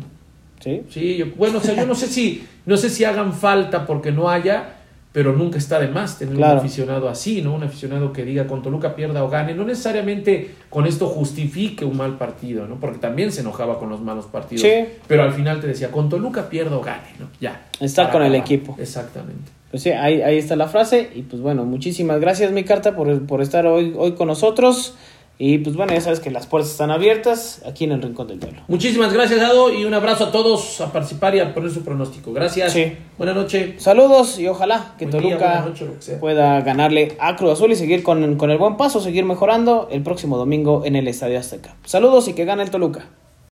Sí. 0.59 0.81
Sí, 0.89 1.17
yo- 1.17 1.27
bueno, 1.37 1.59
o 1.59 1.61
sea, 1.61 1.75
yo 1.75 1.85
no 1.85 1.95
sé 1.95 2.07
si 2.07 2.43
no 2.65 2.77
sé 2.77 2.89
si 2.89 3.03
hagan 3.05 3.33
falta 3.33 3.85
porque 3.85 4.11
no 4.11 4.29
haya, 4.29 4.75
pero 5.15 5.31
nunca 5.31 5.57
está 5.57 5.79
de 5.79 5.87
más 5.87 6.19
tener 6.19 6.35
Claro. 6.35 6.55
un 6.55 6.59
aficionado 6.59 7.07
así, 7.07 7.41
¿no? 7.41 7.53
Un 7.53 7.63
aficionado 7.63 8.11
que 8.11 8.25
diga 8.25 8.47
con 8.47 8.61
Toluca 8.61 8.95
pierda 8.97 9.23
o 9.23 9.29
gane, 9.29 9.53
no 9.55 9.63
necesariamente 9.63 10.51
con 10.69 10.85
esto 10.85 11.07
justifique 11.07 11.85
un 11.85 11.95
mal 11.95 12.17
partido, 12.17 12.67
¿no? 12.67 12.75
Porque 12.81 12.97
también 12.99 13.31
se 13.31 13.39
enojaba 13.39 13.79
con 13.79 13.87
los 13.89 14.01
malos 14.01 14.25
partidos, 14.25 14.63
Sí. 14.63 14.73
pero 15.07 15.23
al 15.23 15.31
final 15.31 15.61
te 15.61 15.67
decía 15.67 15.89
con 15.89 16.09
Toluca 16.09 16.49
pierda 16.49 16.75
o 16.75 16.81
gane, 16.81 17.07
¿no? 17.17 17.27
Ya. 17.39 17.65
Estar 17.79 18.11
con 18.11 18.23
el 18.23 18.35
equipo. 18.35 18.75
Exactamente. 18.77 19.51
Pues 19.71 19.83
sí, 19.83 19.91
ahí, 19.91 20.21
ahí 20.21 20.37
está 20.37 20.57
la 20.57 20.67
frase. 20.67 21.09
Y 21.15 21.21
pues 21.21 21.41
bueno, 21.41 21.63
muchísimas 21.63 22.19
gracias, 22.19 22.51
mi 22.51 22.65
carta, 22.65 22.93
por, 22.93 23.25
por 23.25 23.41
estar 23.41 23.65
hoy, 23.67 23.93
hoy 23.97 24.11
con 24.15 24.27
nosotros. 24.27 24.95
Y 25.37 25.57
pues 25.57 25.75
bueno, 25.75 25.93
ya 25.93 26.01
sabes 26.01 26.19
que 26.19 26.31
las 26.31 26.47
puertas 26.47 26.71
están 26.71 26.91
abiertas 26.91 27.61
aquí 27.65 27.83
en 27.83 27.91
el 27.91 28.01
Rincón 28.01 28.27
del 28.27 28.39
Diablo. 28.39 28.61
Muchísimas 28.67 29.11
gracias, 29.11 29.41
Dado, 29.41 29.73
y 29.73 29.83
un 29.83 29.93
abrazo 29.93 30.25
a 30.25 30.31
todos 30.31 30.79
a 30.79 30.91
participar 30.91 31.35
y 31.35 31.39
a 31.39 31.53
poner 31.53 31.71
su 31.71 31.83
pronóstico. 31.83 32.31
Gracias. 32.31 32.71
Sí. 32.71 32.93
Buenas 33.17 33.35
noches. 33.35 33.81
Saludos 33.83 34.39
y 34.39 34.47
ojalá 34.47 34.95
que 34.97 35.07
Buen 35.07 35.23
Toluca 35.23 35.65
noche, 35.65 35.87
que 36.05 36.13
pueda 36.13 36.61
ganarle 36.61 37.17
a 37.19 37.35
Cruz 37.35 37.51
Azul 37.51 37.71
y 37.71 37.75
seguir 37.75 38.01
con, 38.01 38.35
con 38.37 38.49
el 38.49 38.57
buen 38.57 38.77
paso, 38.77 39.01
seguir 39.01 39.25
mejorando 39.25 39.89
el 39.91 40.03
próximo 40.03 40.37
domingo 40.37 40.83
en 40.85 40.95
el 40.95 41.07
Estadio 41.07 41.37
Azteca. 41.37 41.75
Saludos 41.83 42.27
y 42.29 42.33
que 42.33 42.45
gane 42.45 42.63
el 42.63 42.71
Toluca. 42.71 43.05